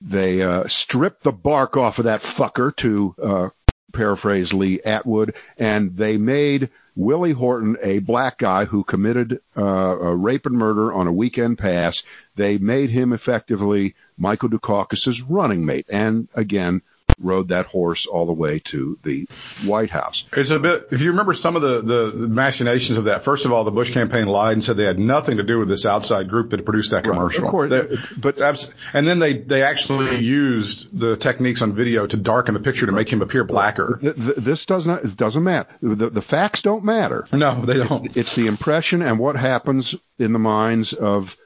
they 0.00 0.42
uh, 0.42 0.68
stripped 0.68 1.22
the 1.22 1.32
bark 1.32 1.76
off 1.76 1.98
of 1.98 2.04
that 2.04 2.22
fucker 2.22 2.74
to 2.76 3.14
uh, 3.22 3.48
paraphrase 3.92 4.52
Lee 4.52 4.80
Atwater, 4.84 5.34
and 5.56 5.96
they 5.96 6.16
made 6.16 6.70
Willie 6.94 7.32
Horton, 7.32 7.76
a 7.82 7.98
black 7.98 8.38
guy 8.38 8.64
who 8.64 8.84
committed 8.84 9.40
uh, 9.56 9.62
a 9.62 10.14
rape 10.14 10.46
and 10.46 10.56
murder 10.56 10.92
on 10.92 11.06
a 11.06 11.12
weekend 11.12 11.58
pass, 11.58 12.02
they 12.36 12.58
made 12.58 12.90
him 12.90 13.12
effectively 13.12 13.94
Michael 14.16 14.48
Dukakis's 14.48 15.22
running 15.22 15.66
mate. 15.66 15.86
And 15.90 16.28
again, 16.34 16.82
rode 17.18 17.48
that 17.48 17.66
horse 17.66 18.06
all 18.06 18.26
the 18.26 18.32
way 18.32 18.58
to 18.58 18.98
the 19.02 19.26
White 19.64 19.90
House. 19.90 20.26
It's 20.32 20.50
a 20.50 20.58
bit, 20.58 20.88
if 20.90 21.00
you 21.00 21.10
remember 21.10 21.32
some 21.34 21.56
of 21.56 21.62
the, 21.62 21.80
the, 21.80 22.28
machinations 22.28 22.98
of 22.98 23.04
that, 23.04 23.24
first 23.24 23.46
of 23.46 23.52
all, 23.52 23.64
the 23.64 23.70
Bush 23.70 23.92
campaign 23.92 24.26
lied 24.26 24.52
and 24.52 24.64
said 24.64 24.76
they 24.76 24.84
had 24.84 24.98
nothing 24.98 25.38
to 25.38 25.42
do 25.42 25.58
with 25.58 25.68
this 25.68 25.86
outside 25.86 26.28
group 26.28 26.50
that 26.50 26.64
produced 26.64 26.90
that 26.90 27.04
commercial. 27.04 27.50
Right, 27.50 27.72
of 27.72 27.88
course. 27.88 28.00
They, 28.10 28.20
but, 28.20 28.74
and 28.92 29.06
then 29.06 29.18
they, 29.18 29.34
they 29.34 29.62
actually 29.62 30.18
used 30.18 30.98
the 30.98 31.16
techniques 31.16 31.62
on 31.62 31.72
video 31.72 32.06
to 32.06 32.16
darken 32.16 32.54
the 32.54 32.60
picture 32.60 32.86
to 32.86 32.92
make 32.92 33.10
him 33.10 33.22
appear 33.22 33.44
blacker. 33.44 33.98
This 34.02 34.66
does 34.66 34.86
not, 34.86 35.04
it 35.04 35.16
doesn't 35.16 35.42
matter. 35.42 35.68
The, 35.80 36.10
the 36.10 36.22
facts 36.22 36.62
don't 36.62 36.84
matter. 36.84 37.26
No, 37.32 37.54
they 37.54 37.78
don't. 37.78 38.16
It's 38.16 38.34
the 38.34 38.46
impression 38.46 39.02
and 39.02 39.18
what 39.18 39.36
happens 39.36 39.94
in 40.18 40.32
the 40.32 40.38
minds 40.38 40.92
of, 40.92 41.36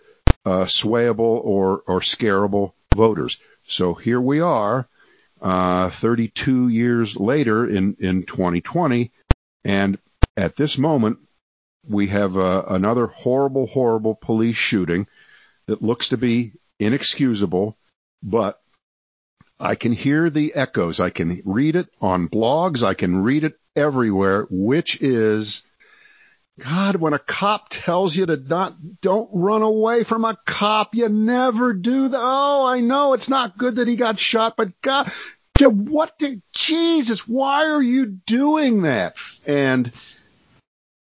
uh, 0.45 0.65
swayable 0.65 1.45
or, 1.45 1.83
or 1.87 2.01
scarable 2.01 2.73
voters. 2.95 3.39
So 3.65 3.95
here 3.95 4.21
we 4.21 4.41
are 4.41 4.89
uh, 5.41 5.91
32 5.91 6.69
years 6.69 7.17
later 7.17 7.67
in, 7.67 7.97
in 7.99 8.25
2020. 8.25 9.11
And 9.65 9.99
at 10.37 10.57
this 10.57 10.79
moment, 10.79 11.19
we 11.89 12.09
have 12.09 12.37
uh, 12.37 12.65
another 12.69 13.07
horrible, 13.07 13.67
horrible 13.67 14.15
police 14.15 14.57
shooting 14.57 15.07
that 15.67 15.83
looks 15.83 16.09
to 16.11 16.17
be 16.17 16.53
inexcusable, 16.79 17.77
but 18.23 18.61
I 19.59 19.75
can 19.75 19.93
hear 19.93 20.31
the 20.31 20.55
echoes. 20.55 21.01
I 21.01 21.11
can 21.11 21.43
read 21.45 21.77
it 21.77 21.89
on 22.01 22.29
blogs. 22.29 22.83
I 22.83 22.95
can 22.95 23.23
read 23.23 23.45
it 23.45 23.59
everywhere, 23.77 24.47
which 24.51 25.01
is 25.01 25.63
God, 26.63 26.97
when 26.97 27.13
a 27.13 27.19
cop 27.19 27.69
tells 27.71 28.15
you 28.15 28.27
to 28.27 28.37
not, 28.37 28.75
don't 29.01 29.31
run 29.33 29.63
away 29.63 30.05
from 30.05 30.25
a 30.25 30.37
cop, 30.45 30.95
you 30.95 31.09
never 31.09 31.73
do 31.73 32.09
that. 32.09 32.21
Oh, 32.21 32.67
I 32.67 32.81
know 32.81 33.15
it's 33.15 33.29
not 33.29 33.57
good 33.57 33.77
that 33.77 33.89
he 33.89 33.97
got 33.97 34.19
shot, 34.19 34.57
but 34.57 34.81
God, 34.83 35.11
what 35.59 36.19
did, 36.19 36.43
Jesus, 36.53 37.27
why 37.27 37.67
are 37.67 37.83
you 37.83 38.07
doing 38.07 38.83
that? 38.83 39.17
And 39.47 39.93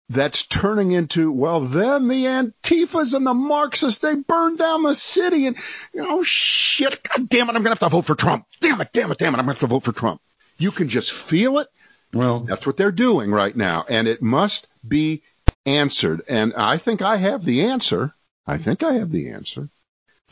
that's 0.10 0.46
turning 0.46 0.92
into, 0.92 1.32
well, 1.32 1.62
then 1.62 2.08
the 2.08 2.26
Antifas 2.26 3.14
and 3.14 3.26
the 3.26 3.34
Marxists, 3.34 4.00
they 4.00 4.16
burned 4.16 4.58
down 4.58 4.84
the 4.84 4.94
city 4.94 5.48
and, 5.48 5.58
oh 6.00 6.22
shit, 6.24 7.02
God 7.04 7.28
damn 7.28 7.50
it, 7.50 7.56
I'm 7.56 7.64
going 7.64 7.66
to 7.66 7.70
have 7.70 7.80
to 7.80 7.90
vote 7.90 8.06
for 8.06 8.16
Trump. 8.16 8.46
Damn 8.60 8.82
it, 8.82 8.90
damn 8.94 9.12
it, 9.12 9.18
damn 9.18 9.34
it, 9.34 9.40
I'm 9.40 9.46
going 9.46 9.56
to 9.56 9.62
have 9.62 9.70
to 9.70 9.74
vote 9.74 9.84
for 9.84 9.94
Trump. 9.94 10.22
You 10.58 10.72
can 10.72 10.90
just 10.90 11.12
feel 11.12 11.60
it. 11.60 11.68
Well, 12.14 12.42
that's 12.42 12.66
what 12.66 12.78
they're 12.78 12.92
doing 12.92 13.32
right 13.32 13.56
now. 13.56 13.86
And 13.90 14.08
it 14.08 14.22
must 14.22 14.68
be 14.88 15.24
answered. 15.66 16.22
And 16.28 16.54
I 16.56 16.78
think 16.78 17.02
I 17.02 17.18
have 17.18 17.44
the 17.44 17.64
answer. 17.64 18.14
I 18.46 18.58
think 18.58 18.84
I 18.84 18.94
have 18.94 19.12
the 19.12 19.30
answer. 19.30 19.70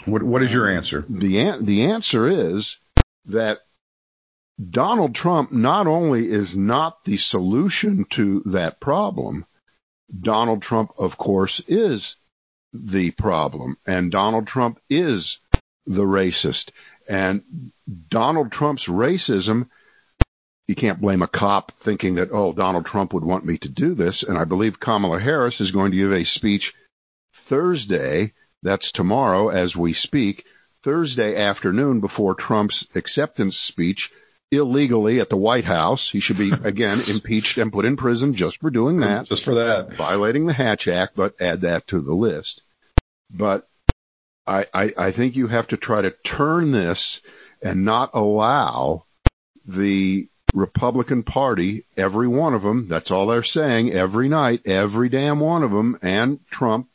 What, 0.06 0.24
what 0.24 0.44
is 0.44 0.54
your 0.54 0.70
answer? 0.70 1.06
The, 1.08 1.58
the 1.62 1.86
answer 1.86 2.28
is 2.28 2.78
that 3.26 3.60
Donald 4.70 5.16
Trump 5.16 5.52
not 5.52 5.88
only 5.88 6.30
is 6.30 6.56
not 6.56 7.04
the 7.06 7.18
solution 7.18 8.06
to 8.12 8.42
that 8.46 8.80
problem, 8.80 9.46
Donald 10.22 10.62
Trump, 10.62 10.92
of 10.98 11.18
course, 11.18 11.60
is 11.68 12.18
the 12.74 13.12
problem. 13.12 13.78
And 13.86 14.12
Donald 14.12 14.48
Trump 14.48 14.80
is 14.90 15.40
the 15.86 16.04
racist. 16.04 16.72
And 17.08 17.72
Donald 18.10 18.52
Trump's 18.52 18.88
racism, 18.88 19.70
you 20.68 20.76
can't 20.76 21.02
blame 21.02 21.22
a 21.22 21.28
cop 21.28 21.72
thinking 21.74 22.16
that, 22.16 22.30
oh, 22.32 22.54
Donald 22.54 22.86
Trump 22.86 23.14
would 23.14 23.26
want 23.26 23.46
me 23.46 23.58
to 23.60 23.70
do 23.70 23.94
this. 23.94 24.24
And 24.24 24.38
I 24.38 24.46
believe 24.46 24.80
Kamala 24.80 25.20
Harris 25.20 25.60
is 25.62 25.72
going 25.72 25.92
to 25.92 25.98
give 25.98 26.14
a 26.14 26.24
speech 26.24 26.74
Thursday. 27.34 28.34
That's 28.62 28.92
tomorrow 28.92 29.50
as 29.50 29.76
we 29.76 29.94
speak. 29.94 30.46
Thursday 30.84 31.36
afternoon 31.36 32.00
before 32.00 32.36
Trump's 32.36 32.88
acceptance 32.96 33.58
speech 33.58 34.12
illegally 34.52 35.20
at 35.20 35.30
the 35.30 35.38
White 35.38 35.66
House. 35.66 36.10
He 36.10 36.20
should 36.20 36.38
be 36.38 36.52
again 36.64 36.98
impeached 37.10 37.58
and 37.58 37.72
put 37.72 37.86
in 37.86 37.98
prison 37.98 38.34
just 38.34 38.60
for 38.60 38.70
doing 38.70 39.00
that. 39.00 39.26
Just 39.26 39.46
for 39.46 39.56
that. 39.56 39.94
Violating 39.94 40.46
the 40.46 40.54
Hatch 40.54 40.88
Act, 40.88 41.16
but 41.16 41.42
add 41.42 41.62
that 41.62 41.88
to 41.88 42.02
the 42.02 42.14
list. 42.14 42.62
But 43.30 43.68
I, 44.46 44.68
I, 44.74 44.94
I 44.98 45.12
think 45.12 45.36
you 45.36 45.48
have 45.48 45.68
to 45.70 45.78
try 45.78 46.02
to 46.02 46.12
turn 46.12 46.72
this 46.72 47.22
and 47.62 47.86
not 47.86 48.12
allow 48.14 49.06
the 49.66 50.28
Republican 50.54 51.24
Party, 51.24 51.84
every 51.98 52.28
one 52.28 52.54
of 52.54 52.62
them, 52.62 52.88
that's 52.88 53.12
all 53.12 53.28
they're 53.28 53.44
saying 53.44 53.92
every 53.92 54.30
night, 54.30 54.62
every 54.66 55.10
damn 55.10 55.40
one 55.40 55.64
of 55.64 55.72
them, 55.72 55.98
and 56.02 56.40
Trump, 56.48 56.90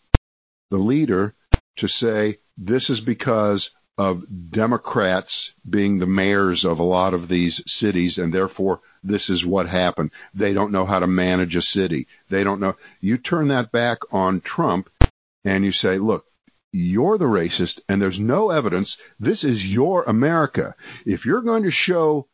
the 0.71 0.79
leader, 0.79 1.35
to 1.77 1.89
say 1.89 2.39
this 2.57 2.89
is 2.91 3.01
because 3.01 3.71
of 3.99 4.25
Democrats 4.51 5.53
being 5.69 5.99
the 5.99 6.07
mayors 6.07 6.65
of 6.65 6.79
a 6.79 6.85
lot 6.85 7.15
of 7.15 7.27
these 7.27 7.63
cities, 7.71 8.19
and 8.19 8.33
therefore 8.33 8.81
this 9.03 9.29
is 9.29 9.45
what 9.45 9.69
happened. 9.69 10.13
They 10.35 10.53
don't 10.53 10.73
know 10.73 10.85
how 10.85 11.01
to 11.01 11.09
manage 11.09 11.57
a 11.57 11.63
city. 11.63 12.07
They 12.29 12.45
don't 12.45 12.61
know. 12.61 12.77
You 13.01 13.19
turn 13.19 13.49
that 13.49 13.73
back 13.73 13.99
on 14.13 14.41
Trump 14.41 14.89
and 15.45 15.65
you 15.65 15.73
say, 15.73 15.99
look, 15.99 16.27
you're 16.73 17.19
the 17.19 17.25
racist 17.25 17.81
and 17.89 18.01
there's 18.01 18.21
no 18.21 18.51
evidence. 18.51 18.99
This 19.19 19.43
is 19.43 19.67
your 19.67 20.05
America. 20.05 20.77
If 21.05 21.27
you're 21.27 21.43
going 21.43 21.65
to 21.65 21.71
show 21.71 22.29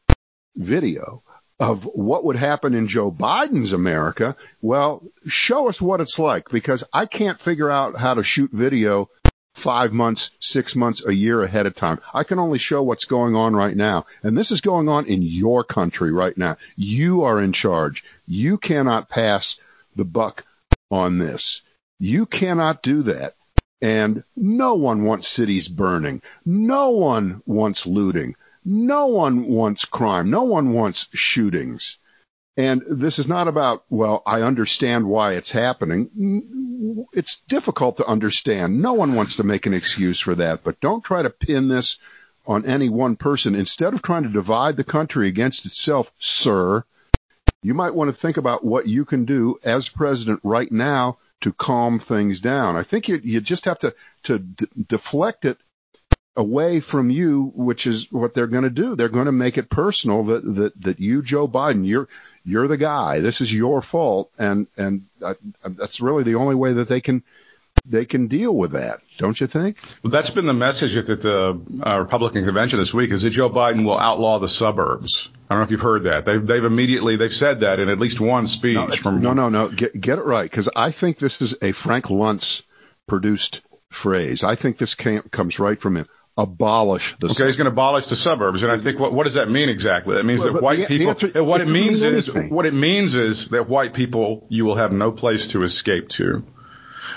video 0.57 1.23
of 1.61 1.85
what 1.85 2.25
would 2.25 2.37
happen 2.37 2.75
in 2.75 2.89
Joe 2.89 3.13
Biden's 3.13 3.73
America, 3.73 4.37
well, 4.61 5.03
show 5.27 5.69
us 5.69 5.81
what 5.81 6.01
it's 6.01 6.19
like 6.19 6.49
because 6.49 6.85
I 6.93 7.07
can't 7.07 7.41
figure 7.41 7.71
out 7.71 7.97
how 7.97 8.15
to 8.15 8.25
shoot 8.25 8.51
video 8.51 9.09
five 9.55 9.93
months, 9.93 10.31
six 10.41 10.75
months, 10.75 11.05
a 11.07 11.15
year 11.15 11.43
ahead 11.43 11.67
of 11.67 11.77
time. 11.77 12.01
I 12.13 12.25
can 12.25 12.39
only 12.39 12.59
show 12.59 12.83
what's 12.83 13.05
going 13.05 13.37
on 13.37 13.55
right 13.55 13.77
now. 13.77 14.07
And 14.23 14.37
this 14.37 14.51
is 14.51 14.61
going 14.61 14.89
on 14.89 15.07
in 15.07 15.23
your 15.23 15.63
country 15.63 16.13
right 16.13 16.37
now. 16.37 16.57
You 16.77 17.23
are 17.23 17.41
in 17.41 17.53
charge. 17.53 18.05
You 18.27 18.59
cannot 18.59 19.09
pass 19.09 19.61
the 19.95 20.05
buck 20.05 20.45
on 20.91 21.19
this. 21.19 21.63
You 22.01 22.27
cannot 22.27 22.83
do 22.83 23.05
that. 23.05 23.35
And 23.81 24.25
no 24.37 24.75
one 24.75 25.05
wants 25.05 25.29
cities 25.29 25.69
burning. 25.69 26.23
No 26.45 26.91
one 26.91 27.43
wants 27.47 27.87
looting. 27.87 28.35
No 28.65 29.09
one 29.09 29.47
wants 29.47 29.85
crime. 29.85 30.31
No 30.31 30.45
one 30.45 30.73
wants 30.73 31.09
shootings. 31.13 31.99
And 32.57 32.83
this 32.89 33.19
is 33.19 33.27
not 33.27 33.49
about, 33.49 33.85
well, 33.91 34.23
I 34.25 34.43
understand 34.43 35.07
why 35.07 35.33
it's 35.33 35.51
happening. 35.51 37.07
It's 37.13 37.41
difficult 37.49 37.97
to 37.97 38.07
understand. 38.07 38.81
No 38.81 38.93
one 38.93 39.15
wants 39.15 39.37
to 39.37 39.43
make 39.43 39.67
an 39.67 39.75
excuse 39.75 40.21
for 40.21 40.37
that, 40.37 40.63
but 40.63 40.81
don't 40.81 41.03
try 41.03 41.23
to 41.23 41.31
pin 41.31 41.69
this 41.69 41.99
on 42.47 42.65
any 42.65 42.89
one 42.89 43.17
person. 43.17 43.55
Instead 43.57 43.93
of 43.93 44.03
trying 44.03 44.23
to 44.23 44.29
divide 44.29 44.77
the 44.77 44.85
country 44.85 45.29
against 45.29 45.67
itself, 45.67 46.13
sir, 46.19 46.85
you 47.63 47.75
might 47.75 47.95
want 47.95 48.09
to 48.09 48.17
think 48.17 48.37
about 48.37 48.65
what 48.65 48.87
you 48.87 49.05
can 49.05 49.25
do 49.25 49.59
as 49.65 49.89
president 49.89 50.41
right 50.45 50.71
now 50.71 51.19
to 51.41 51.53
calm 51.53 51.99
things 51.99 52.39
down. 52.39 52.77
I 52.77 52.85
think 52.85 53.09
you, 53.09 53.21
you 53.23 53.41
just 53.41 53.65
have 53.65 53.79
to, 53.81 53.95
to 54.25 54.39
d- 54.39 54.67
deflect 54.87 55.45
it 55.45 55.59
away 56.37 56.81
from 56.81 57.11
you, 57.11 57.53
which 57.55 57.87
is 57.87 58.11
what 58.11 58.35
they're 58.35 58.47
going 58.47 58.65
to 58.65 58.71
do. 58.71 58.97
They're 58.97 59.09
going 59.09 59.27
to 59.27 59.33
make 59.33 59.59
it 59.59 59.71
personal 59.71 60.25
that, 60.25 60.55
that, 60.55 60.81
that 60.83 61.01
you, 61.01 61.23
Joe 61.23 61.47
Biden, 61.47 61.87
you're, 61.87 62.09
you're 62.45 62.69
the 62.69 62.77
guy. 62.77 63.21
This 63.21 63.41
is 63.41 63.53
your 63.53 63.83
fault. 63.83 64.31
And, 64.39 64.67
and 64.77 65.07
I, 65.25 65.35
that's 65.65 66.01
really 66.01 66.25
the 66.25 66.35
only 66.35 66.55
way 66.55 66.75
that 66.75 66.89
they 66.89 67.01
can, 67.01 67.23
they 67.87 68.05
can 68.05 68.29
deal 68.29 68.55
with 68.55 68.73
that, 68.73 69.01
don't 69.19 69.41
you 69.41 69.47
think? 69.47 69.79
Well, 70.03 70.11
that's 70.11 70.31
been 70.31 70.47
the 70.47 70.55
message 70.55 70.97
at 70.97 71.07
the 71.07 71.61
uh, 71.85 71.99
Republican 71.99 72.45
convention 72.45 72.79
this 72.79 72.95
week: 72.95 73.11
is 73.11 73.23
that 73.23 73.31
Joe 73.31 73.51
Biden 73.51 73.85
will 73.85 73.99
outlaw 73.99 74.39
the 74.39 74.49
suburbs. 74.49 75.29
I 75.51 75.55
don't 75.55 75.59
know 75.59 75.65
if 75.65 75.71
you've 75.71 75.81
heard 75.81 76.05
that. 76.05 76.25
They've 76.25 76.45
they've 76.45 76.65
immediately 76.65 77.17
they've 77.17 77.35
said 77.35 77.61
that 77.61 77.81
in 77.81 77.89
at 77.89 77.99
least 77.99 78.21
one 78.21 78.47
speech. 78.47 78.77
No, 78.77 78.89
from 78.89 79.21
no, 79.21 79.35
no, 79.35 79.49
no. 79.51 79.69
Get 79.69 80.01
get 80.01 80.19
it 80.19 80.25
right, 80.25 80.51
because 80.51 80.71
I 80.75 80.93
think 80.93 81.19
this 81.19 81.43
is 81.43 81.57
a 81.61 81.73
Frank 81.73 82.07
Luntz 82.07 82.63
produced 83.07 83.61
phrase. 83.91 84.43
I 84.43 84.55
think 84.55 84.79
this 84.79 84.95
came, 84.95 85.23
comes 85.23 85.59
right 85.59 85.79
from 85.79 85.97
him 85.97 86.09
abolish 86.37 87.17
the. 87.19 87.27
Okay, 87.27 87.35
suburbs. 87.35 87.49
he's 87.49 87.57
going 87.57 87.67
to 87.67 87.73
abolish 87.73 88.07
the 88.07 88.17
suburbs, 88.17 88.63
and 88.63 88.73
I 88.73 88.79
think 88.79 88.99
what 88.99 89.13
what 89.13 89.25
does 89.25 89.35
that 89.35 89.49
mean 89.49 89.69
exactly? 89.69 90.17
That 90.17 90.25
means 90.25 90.43
well, 90.43 90.55
that 90.55 90.63
white 90.63 90.79
the, 90.79 90.87
people. 90.87 91.15
The 91.15 91.27
answer, 91.27 91.45
what 91.45 91.61
it, 91.61 91.69
it 91.69 91.71
means 91.71 92.03
is 92.03 92.33
what 92.33 92.67
it 92.67 92.75
means 92.75 93.15
is 93.15 93.49
that 93.51 93.69
white 93.69 93.95
people 93.95 94.47
you 94.49 94.65
will 94.65 94.77
have 94.77 94.93
no 94.93 95.13
place 95.13 95.49
to 95.49 95.63
escape 95.63 96.09
to 96.11 96.45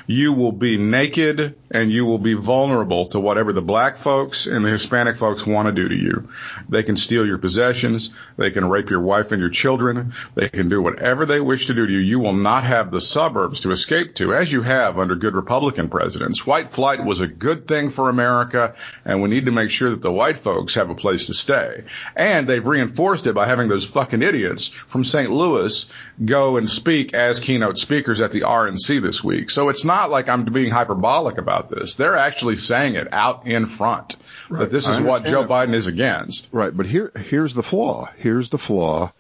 you 0.06 0.34
will 0.34 0.52
be 0.52 0.78
naked 0.78 1.56
and 1.72 1.92
you 1.92 2.06
will 2.06 2.18
be 2.18 2.34
vulnerable 2.34 3.08
to 3.08 3.20
whatever 3.20 3.54
the 3.54 3.62
black 3.62 3.98
folks 3.98 4.48
and 4.48 4.66
the 4.66 4.70
Hispanic 4.70 5.18
folks 5.18 5.46
want 5.46 5.68
to 5.68 5.74
do 5.74 5.90
to 5.90 5.96
you. 5.96 6.30
They 6.70 6.84
can 6.84 6.98
steal 6.98 7.26
your 7.26 7.38
possessions. 7.38 8.14
They 8.38 8.52
can 8.52 8.70
rape 8.70 8.90
your 8.90 9.02
wife 9.02 9.32
and 9.32 9.42
your 9.42 9.50
children. 9.50 10.14
They 10.36 10.50
can 10.50 10.70
do 10.70 10.82
whatever 10.82 11.26
they 11.26 11.42
wish 11.42 11.68
to 11.68 11.74
do 11.74 11.86
to 11.86 11.92
you. 11.92 12.00
You 12.00 12.20
will 12.20 12.34
not 12.34 12.64
have 12.64 12.92
the 12.92 13.02
suburbs 13.02 13.62
to 13.62 13.72
escape 13.72 14.16
to 14.16 14.34
as 14.34 14.52
you 14.52 14.62
have 14.62 14.98
under 14.98 15.16
good 15.16 15.36
Republican 15.36 15.90
presidents. 15.90 16.46
White 16.46 16.70
flight 16.70 17.04
was 17.04 17.20
a 17.20 17.28
good 17.28 17.68
thing 17.68 17.90
for 17.90 18.10
America 18.10 18.76
and 19.06 19.22
we 19.22 19.30
need 19.30 19.46
to 19.46 19.52
make 19.52 19.72
sure 19.72 19.90
that 19.90 20.02
the 20.02 20.12
white 20.12 20.38
folks 20.38 20.76
have 20.76 20.90
a 20.90 20.96
place 20.96 21.28
to 21.28 21.34
stay. 21.34 21.84
And 22.16 22.48
they've 22.48 22.66
reinforced 22.66 23.28
it 23.28 23.34
by 23.34 23.46
having 23.46 23.68
those 23.68 23.86
fucking 23.86 24.24
idiots 24.24 24.68
from 24.68 25.04
St. 25.04 25.30
Louis 25.30 25.90
go 26.24 26.58
and 26.58 26.70
speak 26.70 27.14
as 27.14 27.40
keynote 27.40 27.78
speakers 27.78 28.22
at 28.22 28.32
the 28.32 28.42
RNC 28.42 29.02
this 29.02 29.24
week. 29.24 29.50
So 29.50 29.70
it's 29.70 29.77
not 29.86 30.10
like 30.10 30.30
I'm 30.30 30.46
being 30.46 30.72
hyperbolic 30.72 31.38
about 31.38 31.70
this. 31.70 31.96
They're 31.96 32.18
actually 32.18 32.58
saying 32.58 32.96
it 32.96 33.08
out 33.12 33.48
in 33.48 33.66
front 33.66 34.18
right. 34.50 34.60
that 34.60 34.72
this 34.72 34.88
is 34.88 35.00
what 35.00 35.26
Joe. 35.26 35.46
Biden 35.46 35.74
is 35.74 35.88
against. 35.88 36.50
Right. 36.52 36.76
But 36.76 36.86
here, 36.86 37.12
here's 37.16 37.54
the 37.54 37.64
flaw. 37.64 38.10
Here's 38.18 38.50
the 38.50 38.58
flaw 38.58 39.14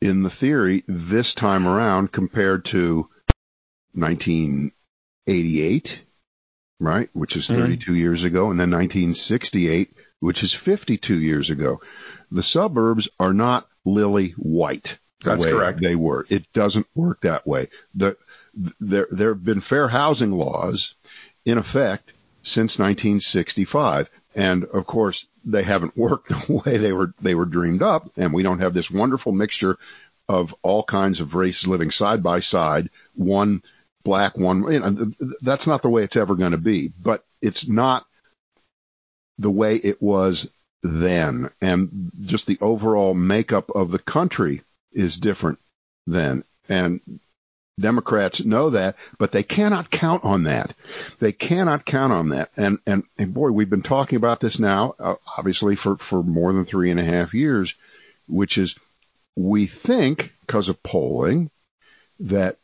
in 0.00 0.22
the 0.22 0.30
theory 0.30 0.84
this 0.86 1.34
time 1.34 1.66
around 1.66 2.12
compared 2.12 2.64
to 2.66 3.08
1988, 3.94 6.02
right? 6.78 7.10
Which 7.12 7.36
is 7.36 7.48
mm-hmm. 7.48 7.60
32 7.60 7.90
mm-hmm. 7.90 8.00
years 8.00 8.24
ago 8.24 8.50
and 8.50 8.58
then 8.58 8.70
1968, 8.70 9.92
which 10.20 10.42
is 10.42 10.54
52 10.54 11.20
years 11.20 11.50
ago. 11.50 11.80
The 12.30 12.42
suburbs 12.42 13.08
are 13.18 13.32
not 13.32 13.68
lily 13.84 14.30
white. 14.32 14.98
That's 15.22 15.44
correct. 15.44 15.82
They 15.82 15.96
were. 15.96 16.26
It 16.30 16.50
doesn't 16.52 16.86
work 16.94 17.22
that 17.22 17.46
way. 17.46 17.68
The 17.94 18.16
there 18.80 19.06
there 19.10 19.30
have 19.30 19.44
been 19.44 19.60
fair 19.60 19.88
housing 19.88 20.32
laws 20.32 20.94
in 21.44 21.58
effect 21.58 22.12
since 22.42 22.78
1965, 22.78 24.10
and 24.34 24.64
of 24.64 24.86
course 24.86 25.26
they 25.44 25.62
haven't 25.62 25.96
worked 25.96 26.28
the 26.28 26.62
way 26.64 26.76
they 26.76 26.92
were 26.92 27.12
they 27.20 27.34
were 27.34 27.46
dreamed 27.46 27.82
up, 27.82 28.10
and 28.16 28.32
we 28.32 28.42
don't 28.42 28.60
have 28.60 28.74
this 28.74 28.90
wonderful 28.90 29.32
mixture 29.32 29.78
of 30.28 30.54
all 30.62 30.84
kinds 30.84 31.18
of 31.18 31.34
races 31.34 31.66
living 31.66 31.90
side 31.90 32.22
by 32.22 32.38
side, 32.38 32.88
one 33.14 33.62
black, 34.04 34.36
one. 34.36 34.70
You 34.72 34.80
know, 34.80 35.12
that's 35.40 35.66
not 35.66 35.82
the 35.82 35.88
way 35.88 36.04
it's 36.04 36.16
ever 36.16 36.34
going 36.34 36.52
to 36.52 36.58
be. 36.58 36.88
But 36.88 37.24
it's 37.42 37.68
not 37.68 38.06
the 39.38 39.50
way 39.50 39.76
it 39.76 40.00
was 40.00 40.48
then. 40.82 41.50
And 41.60 42.12
just 42.22 42.46
the 42.46 42.58
overall 42.60 43.14
makeup 43.14 43.70
of 43.74 43.90
the 43.90 43.98
country 43.98 44.62
is 44.92 45.18
different 45.18 45.58
then. 46.06 46.44
And 46.68 47.00
Democrats 47.78 48.44
know 48.44 48.70
that, 48.70 48.96
but 49.18 49.32
they 49.32 49.42
cannot 49.42 49.90
count 49.90 50.24
on 50.24 50.44
that. 50.44 50.74
They 51.18 51.32
cannot 51.32 51.84
count 51.84 52.12
on 52.12 52.30
that. 52.30 52.50
And, 52.56 52.78
and, 52.86 53.04
and 53.18 53.32
boy, 53.32 53.50
we've 53.50 53.70
been 53.70 53.82
talking 53.82 54.16
about 54.16 54.40
this 54.40 54.58
now, 54.58 54.94
uh, 54.98 55.14
obviously 55.38 55.76
for, 55.76 55.96
for 55.96 56.22
more 56.22 56.52
than 56.52 56.64
three 56.64 56.90
and 56.90 57.00
a 57.00 57.04
half 57.04 57.34
years, 57.34 57.74
which 58.28 58.58
is 58.58 58.76
we 59.36 59.66
think 59.66 60.32
because 60.40 60.68
of 60.68 60.82
polling 60.82 61.50
that 62.20 62.58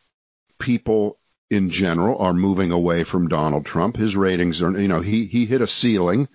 people 0.58 1.18
in 1.50 1.70
general 1.70 2.18
are 2.18 2.34
moving 2.34 2.72
away 2.72 3.04
from 3.04 3.28
Donald 3.28 3.64
Trump. 3.64 3.96
His 3.96 4.16
ratings 4.16 4.62
are, 4.62 4.78
you 4.78 4.88
know, 4.88 5.00
he, 5.00 5.26
he 5.26 5.46
hit 5.46 5.60
a 5.60 5.66
ceiling 5.66 6.28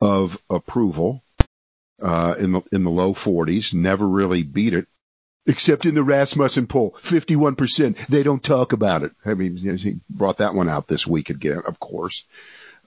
of 0.00 0.40
approval, 0.48 1.22
uh, 2.00 2.34
in 2.38 2.52
the, 2.52 2.62
in 2.72 2.84
the 2.84 2.90
low 2.90 3.14
40s, 3.14 3.74
never 3.74 4.06
really 4.06 4.42
beat 4.42 4.74
it 4.74 4.88
except 5.46 5.86
in 5.86 5.94
the 5.94 6.02
Rasmussen 6.02 6.66
poll, 6.66 6.96
51%. 7.02 8.06
They 8.06 8.22
don't 8.22 8.42
talk 8.42 8.72
about 8.72 9.02
it. 9.02 9.12
I 9.24 9.34
mean, 9.34 9.56
he 9.56 10.00
brought 10.08 10.38
that 10.38 10.54
one 10.54 10.68
out 10.68 10.86
this 10.86 11.06
week 11.06 11.30
again, 11.30 11.62
of 11.66 11.80
course. 11.80 12.24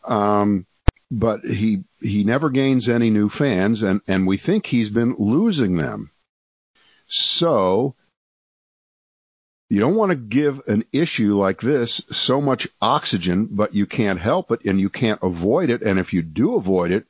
Um, 0.04 0.66
but 1.12 1.44
he, 1.44 1.84
he 2.02 2.24
never 2.24 2.50
gains 2.50 2.90
any 2.90 3.10
new 3.10 3.30
fans 3.30 3.82
and, 3.82 4.02
and 4.08 4.26
we 4.26 4.38
think 4.38 4.66
he's 4.66 4.90
been 4.90 5.16
losing 5.18 5.78
them. 5.78 6.12
So 7.06 7.96
you 9.70 9.80
don't 9.80 9.96
want 9.96 10.12
to 10.12 10.16
give 10.16 10.62
an 10.68 10.86
issue 10.92 11.38
like 11.38 11.62
this 11.62 12.02
so 12.12 12.40
much 12.40 12.68
oxygen, 12.82 13.48
but 13.52 13.74
you 13.74 13.86
can't 13.86 14.20
help 14.20 14.52
it 14.52 14.64
and 14.66 14.80
you 14.80 14.90
can't 14.90 15.20
avoid 15.22 15.70
it. 15.70 15.82
And 15.82 16.00
if 16.00 16.14
you 16.14 16.22
do 16.22 16.56
avoid 16.56 16.92
it, 16.92 17.06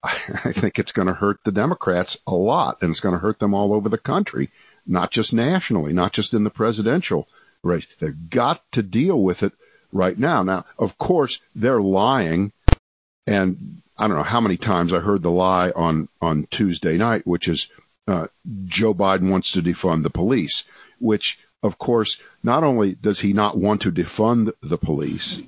I 0.04 0.52
think 0.52 0.78
it's 0.78 0.92
going 0.92 1.08
to 1.08 1.14
hurt 1.14 1.40
the 1.44 1.52
Democrats 1.52 2.18
a 2.26 2.34
lot 2.34 2.78
and 2.80 2.90
it's 2.90 3.00
going 3.00 3.14
to 3.14 3.20
hurt 3.20 3.38
them 3.38 3.54
all 3.54 3.72
over 3.72 3.88
the 3.88 3.98
country, 3.98 4.50
not 4.86 5.10
just 5.10 5.32
nationally, 5.32 5.92
not 5.92 6.12
just 6.12 6.34
in 6.34 6.44
the 6.44 6.50
presidential 6.50 7.28
race. 7.62 7.86
They've 8.00 8.30
got 8.30 8.62
to 8.72 8.82
deal 8.82 9.20
with 9.20 9.42
it 9.42 9.52
right 9.92 10.18
now. 10.18 10.42
Now, 10.42 10.66
of 10.78 10.98
course, 10.98 11.40
they're 11.54 11.80
lying 11.80 12.52
and 13.26 13.82
I 13.98 14.06
don't 14.06 14.16
know 14.16 14.22
how 14.22 14.40
many 14.40 14.56
times 14.56 14.92
I 14.92 15.00
heard 15.00 15.22
the 15.22 15.30
lie 15.30 15.70
on, 15.70 16.08
on 16.22 16.46
Tuesday 16.50 16.96
night, 16.96 17.26
which 17.26 17.48
is, 17.48 17.68
uh, 18.06 18.28
Joe 18.64 18.94
Biden 18.94 19.30
wants 19.30 19.52
to 19.52 19.62
defund 19.62 20.02
the 20.02 20.10
police, 20.10 20.64
which 20.98 21.38
of 21.62 21.78
course, 21.78 22.20
not 22.42 22.62
only 22.62 22.94
does 22.94 23.18
he 23.18 23.32
not 23.32 23.58
want 23.58 23.82
to 23.82 23.92
defund 23.92 24.52
the 24.62 24.78
police, 24.78 25.42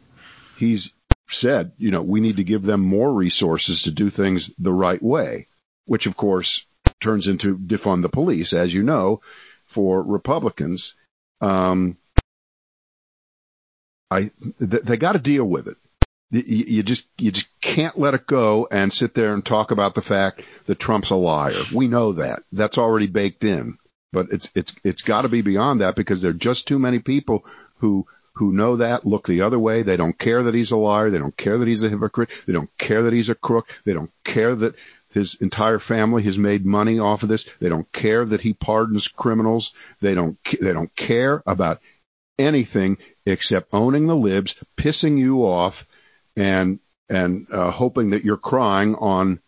he's 0.57 0.92
said, 1.34 1.72
you 1.78 1.90
know, 1.90 2.02
we 2.02 2.20
need 2.20 2.37
to 2.37 2.44
give 2.44 2.62
them 2.62 2.80
more 2.80 3.12
resources 3.12 3.82
to 3.82 3.90
do 3.90 4.10
things 4.10 4.50
the 4.58 4.72
right 4.72 5.02
way, 5.02 5.49
which 5.87 6.06
of 6.06 6.16
course 6.16 6.64
turns 7.00 7.28
into 7.28 7.56
defund 7.56 8.02
the 8.02 8.08
police, 8.08 8.52
as 8.52 8.72
you 8.72 8.82
know, 8.82 9.20
for 9.66 10.02
Republicans. 10.02 10.94
Um, 11.40 11.96
I, 14.10 14.30
th- 14.58 14.82
they 14.82 14.96
got 14.96 15.12
to 15.12 15.18
deal 15.18 15.44
with 15.44 15.68
it. 15.68 15.76
You, 16.30 16.64
you 16.66 16.82
just, 16.82 17.08
you 17.18 17.32
just 17.32 17.49
can't 17.60 17.99
let 17.99 18.14
it 18.14 18.26
go 18.26 18.68
and 18.70 18.92
sit 18.92 19.14
there 19.14 19.34
and 19.34 19.44
talk 19.44 19.70
about 19.70 19.94
the 19.94 20.02
fact 20.02 20.42
that 20.66 20.78
Trump's 20.78 21.10
a 21.10 21.16
liar. 21.16 21.52
We 21.75 21.88
know 21.88 22.12
that. 22.14 22.42
That's 22.52 22.78
already 22.78 23.06
baked 23.06 23.44
in. 23.44 23.78
But 24.12 24.26
it's, 24.32 24.49
it's, 24.54 24.75
it's 24.84 25.02
got 25.02 25.22
to 25.22 25.28
be 25.28 25.42
beyond 25.42 25.80
that 25.80 25.94
because 25.94 26.20
there 26.20 26.32
are 26.32 26.34
just 26.34 26.66
too 26.68 26.78
many 26.78 26.99
people 26.99 27.44
who 27.78 28.06
who 28.34 28.52
know 28.52 28.76
that 28.76 29.06
look 29.06 29.26
the 29.26 29.42
other 29.42 29.58
way. 29.58 29.82
They 29.82 29.96
don't 29.96 30.18
care 30.18 30.44
that 30.44 30.54
he's 30.54 30.70
a 30.70 30.76
liar. 30.76 31.10
They 31.10 31.18
don't 31.18 31.37
care 31.37 31.58
that 31.58 31.68
he's 31.68 31.82
a 31.82 31.88
hypocrite. 31.88 32.30
They 32.46 32.52
don't 32.52 32.70
care 32.78 33.02
that 33.02 33.12
he's 33.12 33.28
a 33.28 33.34
crook. 33.34 33.68
They 33.84 33.92
don't 33.92 34.10
care 34.25 34.54
that 34.54 34.76
his 35.10 35.34
entire 35.40 35.78
family 35.78 36.22
has 36.22 36.38
made 36.38 36.64
money 36.64 36.99
off 36.99 37.22
of 37.22 37.28
this. 37.28 37.49
They 37.60 37.68
don't 37.68 37.90
care 37.92 38.25
that 38.25 38.40
he 38.40 38.52
pardons 38.52 39.08
criminals. 39.08 39.75
They 40.00 40.14
don't, 40.14 40.38
they 40.60 40.72
don't 40.72 40.94
care 40.94 41.42
about 41.46 41.80
anything 42.38 42.99
except 43.26 43.75
owning 43.75 44.06
the 44.06 44.16
libs, 44.16 44.56
pissing 44.76 45.18
you 45.18 45.44
off 45.44 45.84
and, 46.36 46.78
and, 47.08 47.47
uh, 47.52 47.71
hoping 47.71 48.10
that 48.10 48.25
you're 48.25 48.36
crying 48.36 48.95
on 48.95 49.40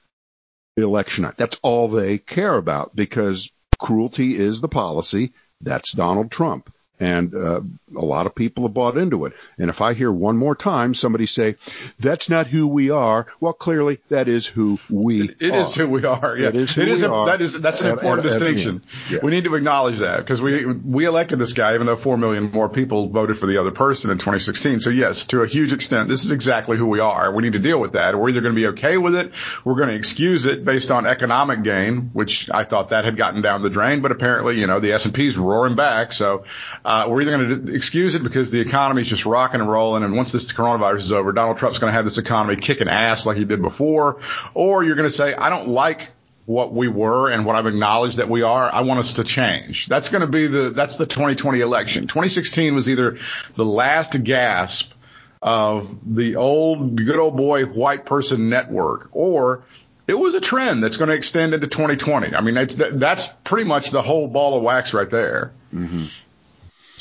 election 0.77 1.23
night. 1.23 1.37
That's 1.37 1.59
all 1.62 1.88
they 1.88 2.18
care 2.18 2.57
about 2.57 2.97
because 2.97 3.51
cruelty 3.79 4.37
is 4.37 4.61
the 4.61 4.68
policy. 4.68 5.33
That's 5.61 5.92
Donald 5.92 6.31
Trump 6.31 6.73
and 7.03 7.35
uh, 7.35 7.61
a 7.97 8.05
lot 8.05 8.27
of 8.27 8.35
people 8.35 8.62
have 8.62 8.75
bought 8.75 8.97
into 8.97 9.25
it. 9.25 9.33
And 9.59 9.69
if 9.69 9.81
I 9.81 9.93
hear 9.95 10.11
one 10.11 10.37
more 10.37 10.55
time 10.55 10.95
somebody 10.95 11.27
say, 11.27 11.57
"That's 11.99 12.29
not 12.29 12.47
who 12.47 12.69
we 12.69 12.91
are," 12.91 13.27
well, 13.41 13.53
clearly 13.53 13.99
that 14.09 14.29
is 14.29 14.47
who 14.47 14.79
we. 14.88 15.23
It, 15.23 15.37
it 15.43 15.51
are. 15.53 15.61
is 15.61 15.75
who 15.75 15.88
we 15.88 16.05
are. 16.05 16.37
Yeah, 16.37 16.49
it 16.49 16.55
is 16.55 16.73
who 16.73 16.83
it 16.83 16.88
is 16.88 17.03
we 17.03 17.09
a, 17.09 17.12
are. 17.12 17.27
That 17.27 17.41
is 17.41 17.61
that's 17.61 17.81
an 17.81 17.91
important 17.91 18.23
distinction. 18.23 18.83
yeah. 19.11 19.19
We 19.21 19.33
need 19.33 19.45
to 19.45 19.55
acknowledge 19.57 19.99
that 19.99 20.19
because 20.19 20.41
we 20.41 20.65
we 20.65 21.05
elected 21.07 21.41
this 21.41 21.55
guy, 21.55 21.75
even 21.75 21.87
though 21.87 21.97
four 21.97 22.17
million 22.17 22.53
more 22.53 22.69
people 22.69 23.09
voted 23.09 23.37
for 23.37 23.47
the 23.47 23.59
other 23.59 23.73
person 23.73 24.11
in 24.11 24.19
2016. 24.19 24.79
So 24.79 24.91
yes, 24.91 25.27
to 25.29 25.43
a 25.43 25.47
huge 25.49 25.73
extent, 25.73 26.09
this 26.09 26.25
is 26.25 26.31
exactly 26.31 26.77
who 26.77 26.87
we 26.87 27.01
are. 27.01 27.33
We 27.33 27.43
need 27.43 27.55
to 27.55 27.59
deal 27.59 27.81
with 27.81 27.93
that. 27.93 28.17
We're 28.17 28.29
either 28.29 28.43
going 28.43 28.55
to 28.55 28.61
be 28.61 28.69
okay 28.69 28.97
with 28.97 29.17
it, 29.17 29.33
we're 29.65 29.75
going 29.75 29.88
to 29.88 29.97
excuse 29.97 30.47
it 30.47 30.65
based 30.65 30.93
on 30.93 31.07
economic 31.07 31.65
gain, 31.65 32.11
which 32.12 32.49
I 32.49 32.62
thought 32.62 32.91
that 32.91 33.05
had 33.05 33.17
gotten 33.17 33.43
down 33.43 33.62
the 33.62 33.71
drain, 33.71 34.03
but 34.03 34.12
apparently, 34.12 34.61
you 34.61 34.69
know, 34.69 34.79
the 34.79 34.93
S&P 34.93 35.27
is 35.27 35.37
roaring 35.37 35.75
back. 35.75 36.12
So 36.12 36.45
uh, 36.93 37.09
we're 37.09 37.23
either 37.23 37.31
going 37.31 37.67
to 37.67 37.75
excuse 37.75 38.15
it 38.15 38.23
because 38.23 38.51
the 38.51 38.61
economy 38.61 39.01
is 39.01 39.09
just 39.09 39.25
rocking 39.25 39.63
and 39.63 39.71
rolling, 39.71 40.03
and 40.03 40.15
once 40.15 40.31
this 40.31 40.53
coronavirus 40.53 40.99
is 40.99 41.13
over, 41.13 41.33
Donald 41.33 41.57
Trump's 41.57 41.79
going 41.79 41.91
to 41.91 41.95
have 41.95 42.05
this 42.05 42.19
economy 42.19 42.57
kicking 42.57 42.87
ass 42.87 43.25
like 43.25 43.39
he 43.39 43.47
did 43.47 43.63
before, 43.63 44.21
or 44.53 44.85
you're 44.85 44.95
going 44.95 45.09
to 45.09 45.15
say, 45.15 45.35
I 45.35 45.49
don't 45.49 45.69
like 45.69 46.11
what 46.45 46.75
we 46.75 46.89
were 46.89 47.31
and 47.31 47.47
what 47.47 47.57
I've 47.57 47.67
acknowledged 47.67 48.19
that 48.19 48.29
we 48.29 48.43
are. 48.43 48.71
I 48.71 48.83
want 48.83 49.01
us 49.01 49.15
to 49.15 49.25
change. 49.25 49.87
That's 49.87 50.11
going 50.11 50.21
to 50.21 50.27
be 50.27 50.49
the 50.49 50.69
that's 50.69 50.97
the 50.97 51.07
2020 51.07 51.61
election. 51.61 52.09
2016 52.09 52.75
was 52.75 52.91
either 52.91 53.17
the 53.57 53.65
last 53.65 54.23
gasp 54.23 54.93
of 55.41 56.15
the 56.15 56.37
old 56.37 56.97
good 56.97 57.19
old 57.19 57.39
boy 57.39 57.65
white 57.65 58.05
person 58.05 58.51
network, 58.51 59.09
or 59.13 59.63
it 60.07 60.15
was 60.15 60.35
a 60.35 60.43
trend 60.43 60.85
that's 60.85 60.99
going 60.99 61.09
to 61.09 61.17
extend 61.17 61.55
into 61.55 61.69
2020. 61.69 62.35
I 62.35 62.43
mean, 62.43 62.55
that's 62.55 62.75
that's 62.75 63.29
pretty 63.45 63.65
much 63.65 63.93
the 63.93 64.03
whole 64.03 64.29
ball 64.29 64.59
of 64.59 64.63
wax 64.63 64.93
right 64.93 65.09
there. 65.09 65.53
Mm-hmm. 65.75 66.05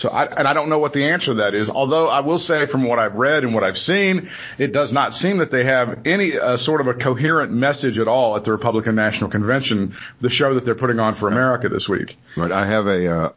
So 0.02 0.10
I, 0.10 0.26
and 0.26 0.48
I 0.48 0.54
don't 0.54 0.70
know 0.70 0.80
what 0.80 0.94
the 0.94 1.06
answer 1.06 1.28
to 1.28 1.34
that 1.36 1.54
is. 1.54 1.70
Although 1.70 2.10
I 2.10 2.22
will 2.22 2.40
say 2.40 2.66
from 2.66 2.84
what 2.84 2.98
I've 2.98 3.14
read 3.16 3.44
and 3.44 3.54
what 3.54 3.64
I've 3.64 3.78
seen, 3.78 4.30
it 4.58 4.74
does 4.74 4.92
not 4.92 5.14
seem 5.14 5.38
that 5.38 5.52
they 5.52 5.64
have 5.64 6.08
any 6.08 6.40
uh, 6.40 6.58
sort 6.58 6.82
of 6.82 6.88
a 6.88 6.96
coherent 6.96 7.52
message 7.52 8.00
at 8.00 8.08
all 8.08 8.36
at 8.36 8.44
the 8.44 8.52
Republican 8.52 8.96
National 8.96 9.30
Convention, 9.30 9.94
the 10.20 10.30
show 10.30 10.56
that 10.56 10.66
they're 10.66 10.74
putting 10.74 11.00
on 11.00 11.14
for 11.14 11.28
America 11.28 11.70
this 11.70 11.88
week. 11.88 12.18
Right. 12.36 12.52
I 12.52 12.66
have 12.66 12.88
a, 12.88 13.16
uh, 13.16 13.30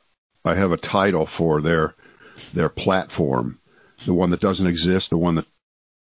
I 0.42 0.54
have 0.54 0.72
a 0.72 0.78
title 0.78 1.26
for 1.26 1.60
their, 1.60 1.94
their 2.54 2.70
platform, 2.70 3.58
the 4.06 4.14
one 4.14 4.30
that 4.30 4.40
doesn't 4.40 4.66
exist, 4.66 5.10
the 5.10 5.18
one 5.18 5.34
that 5.34 5.46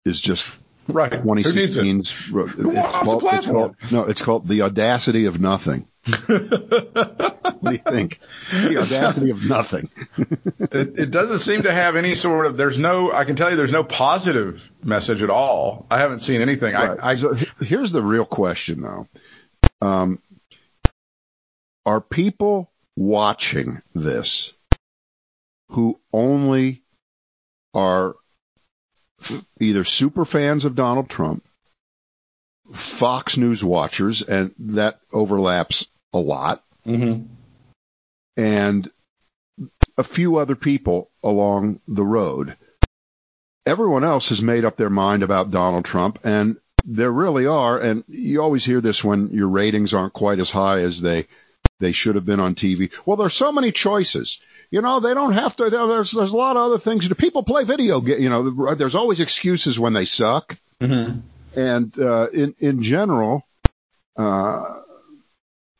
is 0.05 0.20
just 0.20 0.59
right. 0.92 1.12
2016's. 1.12 1.76
Who 1.76 1.83
needs 1.83 2.11
it? 2.11 2.61
Who 2.61 2.70
it's 2.72 2.90
called, 2.90 3.24
it's 3.24 3.46
called, 3.46 3.76
no, 3.90 4.05
it's 4.05 4.22
called 4.22 4.48
the 4.48 4.62
audacity 4.62 5.26
of 5.26 5.40
nothing. 5.40 5.88
what 6.26 7.62
do 7.62 7.72
you 7.72 7.78
think? 7.78 8.18
The 8.50 8.78
audacity 8.78 9.31
of 9.31 9.48
nothing. 9.48 9.88
it, 10.18 10.98
it, 10.98 11.11
doesn't 11.12 11.38
seem 11.38 11.62
to 11.62 11.72
have 11.72 11.94
any 11.94 12.14
sort 12.14 12.46
of. 12.46 12.57
There's 12.57 12.76
no. 12.76 13.12
I 13.12 13.24
can 13.24 13.37
tell 13.37 13.50
you, 13.50 13.57
there's 13.57 13.70
no 13.70 13.85
positive 13.85 14.68
message 14.83 15.22
at 15.22 15.31
all. 15.31 15.87
I 15.90 15.98
haven't 15.98 16.20
seen 16.20 16.40
anything. 16.40 16.74
Right. 16.74 16.98
I, 17.00 17.11
I 17.11 17.16
so 17.16 17.35
here's 17.61 17.92
the 17.92 18.02
real 18.02 18.24
question, 18.24 18.83
though. 18.83 19.07
Um, 19.81 20.20
are 21.87 22.00
people 22.00 22.72
watching 22.96 23.81
this 23.94 24.52
who 25.70 26.00
only 26.12 26.83
are 27.74 28.16
either 29.61 29.85
super 29.85 30.24
fans 30.24 30.64
of 30.64 30.74
Donald 30.74 31.08
Trump, 31.08 31.44
Fox 32.72 33.37
News 33.37 33.62
watchers, 33.62 34.22
and 34.22 34.54
that 34.58 35.00
overlaps 35.12 35.87
a 36.12 36.18
lot. 36.18 36.62
Mm-hmm. 36.87 37.26
And 38.37 38.90
a 39.98 40.04
few 40.04 40.37
other 40.37 40.56
people 40.56 41.11
along 41.22 41.80
the 41.87 42.04
road. 42.04 42.56
Everyone 43.66 44.04
else 44.04 44.30
has 44.30 44.42
made 44.42 44.64
up 44.64 44.76
their 44.76 44.90
mind 44.90 45.22
about 45.22 45.50
Donald 45.50 45.85
Trump 45.85 46.18
and 46.24 46.56
there 46.85 47.12
really 47.12 47.46
are, 47.46 47.78
and 47.78 48.04
you 48.08 48.42
always 48.42 48.64
hear 48.64 48.80
this 48.80 49.04
when 49.04 49.30
your 49.30 49.48
ratings 49.48 49.94
aren't 49.94 50.12
quite 50.12 50.40
as 50.40 50.50
high 50.50 50.80
as 50.80 51.00
they 51.00 51.26
they 51.83 51.92
should 51.92 52.14
have 52.14 52.25
been 52.25 52.40
on 52.40 52.55
TV. 52.55 52.90
Well, 53.05 53.16
there's 53.16 53.35
so 53.35 53.53
many 53.53 53.73
choices. 53.73 54.40
You 54.71 54.81
know, 54.81 55.01
they 55.01 55.12
don't 55.12 55.33
have 55.33 55.57
to. 55.57 55.68
There's 55.68 56.12
there's 56.12 56.33
a 56.33 56.37
lot 56.37 56.57
of 56.57 56.62
other 56.62 56.79
things. 56.79 57.07
People 57.14 57.42
play 57.42 57.64
video. 57.64 58.01
You 58.01 58.31
know, 58.31 58.75
there's 58.75 58.95
always 58.95 59.21
excuses 59.21 59.79
when 59.79 59.92
they 59.92 60.07
suck. 60.07 60.57
Mm-hmm. 60.81 61.21
And 61.59 61.99
uh, 61.99 62.29
in 62.33 62.55
in 62.59 62.83
general, 62.83 63.47
uh, 64.16 64.81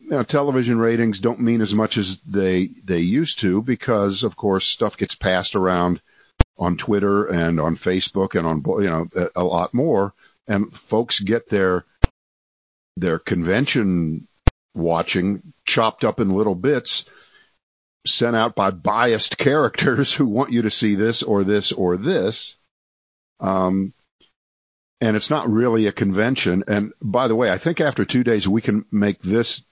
you 0.01 0.11
know, 0.11 0.25
television 0.25 0.79
ratings 0.79 1.21
don't 1.21 1.41
mean 1.41 1.63
as 1.63 1.73
much 1.73 1.97
as 1.97 2.21
they 2.21 2.67
they 2.85 2.99
used 2.99 3.39
to 3.41 3.63
because, 3.63 4.25
of 4.25 4.37
course, 4.37 4.67
stuff 4.67 4.97
gets 4.97 5.15
passed 5.15 5.55
around 5.55 6.03
on 6.59 6.77
Twitter 6.77 7.27
and 7.27 7.61
on 7.61 7.77
Facebook 7.77 8.35
and 8.35 8.47
on 8.47 8.63
you 8.83 8.91
know 8.91 9.07
a 9.35 9.45
lot 9.45 9.73
more 9.73 10.13
and 10.47 10.73
folks 10.73 11.21
get 11.21 11.49
their 11.49 11.85
their 12.97 13.19
convention 13.19 14.29
watching 14.75 15.53
chopped 15.65 16.05
up 16.05 16.21
in 16.21 16.31
little 16.31 16.55
bits 16.55 17.05
sent 18.07 18.37
out 18.37 18.55
by 18.55 18.71
biased 18.71 19.39
characters 19.39 20.13
who 20.13 20.27
want 20.27 20.53
you 20.53 20.63
to 20.63 20.71
see 20.71 20.95
this 20.95 21.23
or 21.23 21.45
this 21.45 21.73
or 21.73 21.97
this. 21.97 22.57
Um, 23.41 23.93
and 25.01 25.17
it's 25.17 25.31
not 25.31 25.51
really 25.51 25.87
a 25.87 25.93
convention. 25.93 26.65
And 26.69 26.93
by 27.03 27.27
the 27.29 27.35
way, 27.35 27.51
I 27.51 27.59
think 27.59 27.81
after 27.81 28.05
two 28.05 28.23
days 28.23 28.47
we 28.47 28.61
can 28.61 28.85
make 28.93 29.21
this 29.21 29.65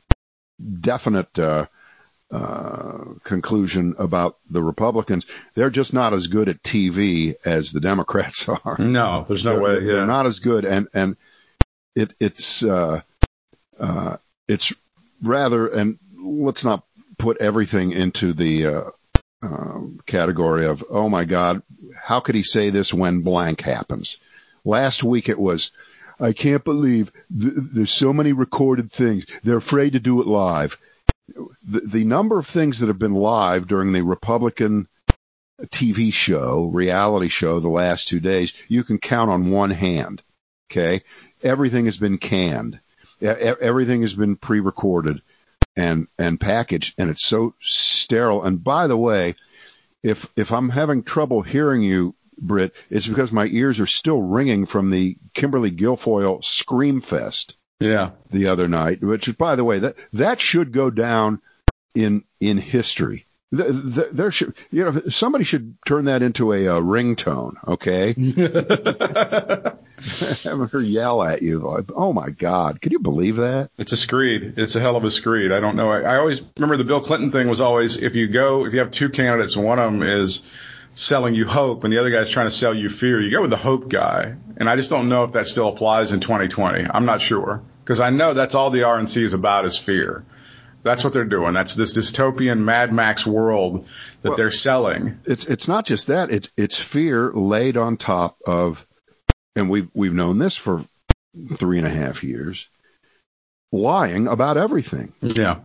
definite 0.80 1.38
uh, 1.38 1.66
uh, 2.32 3.14
conclusion 3.22 3.94
about 3.98 4.38
the 4.50 4.62
Republicans. 4.62 5.26
They're 5.54 5.70
just 5.70 5.92
not 5.92 6.12
as 6.12 6.26
good 6.26 6.48
at 6.48 6.62
TV 6.62 7.34
as 7.44 7.72
the 7.72 7.80
Democrats 7.80 8.48
are. 8.64 8.76
No, 8.78 9.24
there's 9.26 9.44
no 9.44 9.52
they're, 9.52 9.62
way. 9.62 9.74
Yeah. 9.80 9.92
They're 9.94 10.06
not 10.06 10.26
as 10.26 10.40
good, 10.40 10.64
and 10.64 10.88
and 10.94 11.16
it 11.94 12.14
it's 12.20 12.62
uh, 12.62 13.00
uh, 13.78 14.16
it's 14.46 14.72
rather 15.22 15.68
and 15.68 15.98
let's 16.16 16.64
not 16.64 16.84
put 17.18 17.38
everything 17.40 17.92
into 17.92 18.32
the 18.32 18.66
uh, 18.66 18.82
uh, 19.42 19.80
category 20.06 20.66
of 20.66 20.84
oh 20.88 21.08
my 21.08 21.24
God, 21.24 21.62
how 22.02 22.20
could 22.20 22.34
he 22.34 22.42
say 22.42 22.70
this 22.70 22.92
when 22.92 23.20
blank 23.20 23.60
happens? 23.60 24.18
Last 24.64 25.02
week 25.02 25.28
it 25.28 25.38
was. 25.38 25.72
I 26.22 26.34
can't 26.34 26.62
believe 26.62 27.10
th- 27.30 27.54
there's 27.56 27.94
so 27.94 28.12
many 28.12 28.34
recorded 28.34 28.92
things. 28.92 29.24
They're 29.42 29.56
afraid 29.56 29.94
to 29.94 30.00
do 30.00 30.20
it 30.20 30.26
live 30.26 30.76
the, 31.64 31.80
the 31.80 32.04
number 32.04 32.38
of 32.38 32.46
things 32.46 32.78
that 32.78 32.88
have 32.88 32.98
been 32.98 33.14
live 33.14 33.66
during 33.66 33.92
the 33.92 34.02
Republican 34.02 34.88
TV 35.66 36.12
show, 36.12 36.70
reality 36.72 37.28
show, 37.28 37.60
the 37.60 37.68
last 37.68 38.08
two 38.08 38.20
days, 38.20 38.52
you 38.68 38.84
can 38.84 38.98
count 38.98 39.30
on 39.30 39.50
one 39.50 39.70
hand. 39.70 40.22
Okay. 40.70 41.02
Everything 41.42 41.86
has 41.86 41.96
been 41.96 42.18
canned. 42.18 42.80
Everything 43.20 44.02
has 44.02 44.14
been 44.14 44.36
pre-recorded 44.36 45.22
and, 45.76 46.08
and 46.18 46.40
packaged 46.40 46.94
and 46.98 47.10
it's 47.10 47.24
so 47.24 47.54
sterile. 47.60 48.42
And 48.42 48.62
by 48.62 48.86
the 48.86 48.96
way, 48.96 49.34
if, 50.02 50.26
if 50.36 50.52
I'm 50.52 50.70
having 50.70 51.02
trouble 51.02 51.42
hearing 51.42 51.82
you, 51.82 52.14
Britt, 52.38 52.72
it's 52.88 53.06
because 53.06 53.32
my 53.32 53.46
ears 53.46 53.80
are 53.80 53.86
still 53.86 54.20
ringing 54.20 54.64
from 54.64 54.90
the 54.90 55.18
Kimberly 55.34 55.70
Guilfoyle 55.70 56.42
Scream 56.42 57.02
Fest. 57.02 57.56
Yeah. 57.80 58.10
The 58.30 58.48
other 58.48 58.68
night, 58.68 59.02
which 59.02 59.36
by 59.36 59.56
the 59.56 59.64
way, 59.64 59.80
that 59.80 59.96
that 60.12 60.40
should 60.40 60.72
go 60.72 60.90
down 60.90 61.40
in 61.94 62.24
in 62.38 62.58
history. 62.58 63.26
There 63.52 64.30
should, 64.30 64.54
you 64.70 64.84
know, 64.84 65.02
somebody 65.08 65.44
should 65.44 65.76
turn 65.84 66.04
that 66.04 66.22
into 66.22 66.52
a, 66.52 66.66
a 66.66 66.80
ringtone. 66.80 67.54
Okay. 67.66 68.14
Having 70.44 70.68
her 70.68 70.80
yell 70.80 71.22
at 71.22 71.42
you, 71.42 71.58
like, 71.58 71.90
oh 71.94 72.12
my 72.12 72.30
God, 72.30 72.80
can 72.80 72.92
you 72.92 73.00
believe 73.00 73.36
that? 73.36 73.70
It's 73.76 73.92
a 73.92 73.96
screed. 73.96 74.54
It's 74.56 74.76
a 74.76 74.80
hell 74.80 74.96
of 74.96 75.04
a 75.04 75.10
screed. 75.10 75.52
I 75.52 75.60
don't 75.60 75.76
know. 75.76 75.90
I, 75.90 76.00
I 76.00 76.16
always 76.16 76.40
remember 76.56 76.76
the 76.76 76.84
Bill 76.84 77.00
Clinton 77.00 77.32
thing 77.32 77.48
was 77.48 77.60
always 77.60 78.00
if 78.00 78.14
you 78.14 78.28
go, 78.28 78.64
if 78.64 78.72
you 78.72 78.78
have 78.78 78.92
two 78.92 79.10
candidates 79.10 79.56
and 79.56 79.64
one 79.64 79.78
of 79.78 79.92
them 79.92 80.02
is 80.02 80.42
selling 80.94 81.34
you 81.34 81.46
hope 81.46 81.84
and 81.84 81.92
the 81.92 81.98
other 81.98 82.10
guy's 82.10 82.30
trying 82.30 82.46
to 82.46 82.54
sell 82.54 82.74
you 82.74 82.88
fear, 82.88 83.20
you 83.20 83.30
go 83.30 83.42
with 83.42 83.50
the 83.50 83.56
hope 83.56 83.88
guy. 83.88 84.36
And 84.56 84.70
I 84.70 84.76
just 84.76 84.90
don't 84.90 85.08
know 85.08 85.24
if 85.24 85.32
that 85.32 85.48
still 85.48 85.68
applies 85.68 86.12
in 86.12 86.20
2020. 86.20 86.86
I'm 86.92 87.04
not 87.04 87.20
sure 87.20 87.62
because 87.84 88.00
I 88.00 88.10
know 88.10 88.32
that's 88.32 88.54
all 88.54 88.70
the 88.70 88.80
RNC 88.80 89.22
is 89.22 89.32
about 89.34 89.66
is 89.66 89.76
fear. 89.76 90.24
That's 90.82 91.04
what 91.04 91.12
they're 91.12 91.24
doing. 91.24 91.54
That's 91.54 91.74
this 91.74 91.96
dystopian 91.96 92.60
Mad 92.60 92.92
Max 92.92 93.26
world 93.26 93.86
that 94.22 94.30
well, 94.30 94.36
they're 94.36 94.50
selling. 94.50 95.18
It's 95.24 95.44
it's 95.44 95.68
not 95.68 95.86
just 95.86 96.06
that. 96.06 96.30
It's 96.30 96.50
it's 96.56 96.78
fear 96.78 97.30
laid 97.32 97.76
on 97.76 97.96
top 97.96 98.38
of, 98.46 98.86
and 99.54 99.68
we've 99.68 99.88
we've 99.94 100.14
known 100.14 100.38
this 100.38 100.56
for 100.56 100.84
three 101.56 101.78
and 101.78 101.86
a 101.86 101.90
half 101.90 102.24
years. 102.24 102.68
Lying 103.72 104.26
about 104.26 104.56
everything. 104.56 105.12
Yeah. 105.22 105.60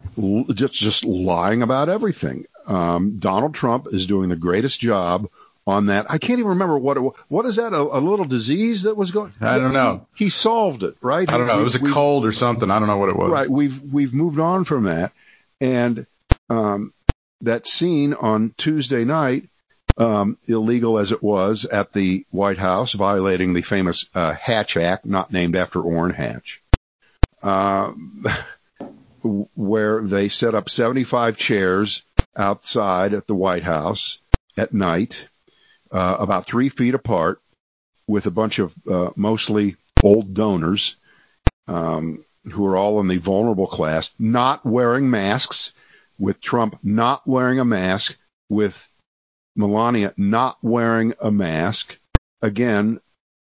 just 0.54 0.74
just 0.74 1.06
lying 1.06 1.64
about 1.64 1.90
everything. 1.90 2.46
Um, 2.68 3.18
Donald 3.18 3.56
Trump 3.56 3.88
is 3.92 4.06
doing 4.06 4.30
the 4.30 4.36
greatest 4.36 4.80
job 4.80 5.30
on 5.68 5.88
that. 5.88 6.06
I 6.10 6.18
can't 6.18 6.40
even 6.40 6.52
remember 6.52 6.78
what 6.78 6.98
it 6.98 7.00
was. 7.02 7.16
What 7.28 7.46
is 7.46 7.56
that? 7.56 7.74
A, 7.74 7.80
a 7.80 8.00
little 8.00 8.26
disease 8.26 8.84
that 8.84 8.96
was 8.96 9.12
going? 9.12 9.32
I 9.42 9.58
don't 9.58 9.74
know. 9.74 10.08
He, 10.16 10.26
he 10.26 10.30
solved 10.30 10.84
it, 10.84 10.96
right? 11.02 11.28
I 11.28 11.38
don't 11.38 11.48
know. 11.48 11.60
It 11.60 11.64
was 11.64 11.76
a 11.76 11.92
cold 11.92 12.26
or 12.26 12.32
something. 12.32 12.70
I 12.70 12.80
don't 12.80 12.88
know 12.88 12.98
what 12.98 13.10
it 13.10 13.16
was. 13.16 13.32
Right. 13.32 13.50
We've 13.50 13.82
we've 13.82 14.14
moved 14.14 14.40
on 14.40 14.66
from 14.66 14.84
that, 14.84 15.12
and 15.60 16.06
um, 16.50 16.94
that 17.42 17.68
scene 17.68 18.14
on 18.14 18.54
Tuesday 18.58 19.06
night, 19.06 19.50
um, 19.98 20.38
illegal 20.46 21.00
as 21.00 21.12
it 21.12 21.24
was 21.24 21.66
at 21.66 21.94
the 21.94 22.26
White 22.30 22.60
House, 22.60 22.94
violating 22.94 23.54
the 23.54 23.64
famous 23.64 24.06
uh, 24.14 24.34
Hatch 24.34 24.78
Act, 24.78 25.06
not 25.06 25.34
named 25.34 25.56
after 25.56 25.82
Orrin 25.82 26.14
Hatch. 26.14 26.62
Uh, 27.42 27.94
where 29.56 30.04
they 30.04 30.30
set 30.30 30.54
up 30.54 30.70
75 30.70 31.36
chairs 31.36 32.04
outside 32.38 33.14
at 33.16 33.26
the 33.26 33.34
White 33.34 33.64
House 33.64 34.20
at 34.56 34.72
night 34.72 35.28
uh, 35.92 36.18
about 36.20 36.46
three 36.46 36.70
feet 36.70 36.96
apart 36.96 37.42
with 38.08 38.26
a 38.26 38.32
bunch 38.32 38.60
of 38.60 38.74
uh, 38.90 39.10
mostly 39.16 39.76
old 40.04 40.34
donors 40.34 40.96
um, 41.68 42.24
who 42.52 42.66
are 42.66 42.78
all 42.78 43.00
in 43.00 43.08
the 43.08 43.18
vulnerable 43.18 43.68
class, 43.68 44.12
not 44.20 44.66
wearing 44.66 45.10
masks, 45.10 45.74
with 46.18 46.40
Trump 46.40 46.80
not 46.84 47.28
wearing 47.28 47.60
a 47.60 47.66
mask, 47.66 48.18
with 48.50 48.88
Melania 49.56 50.14
not 50.18 50.58
wearing 50.62 51.14
a 51.20 51.32
mask. 51.32 51.98
Again, 52.42 53.00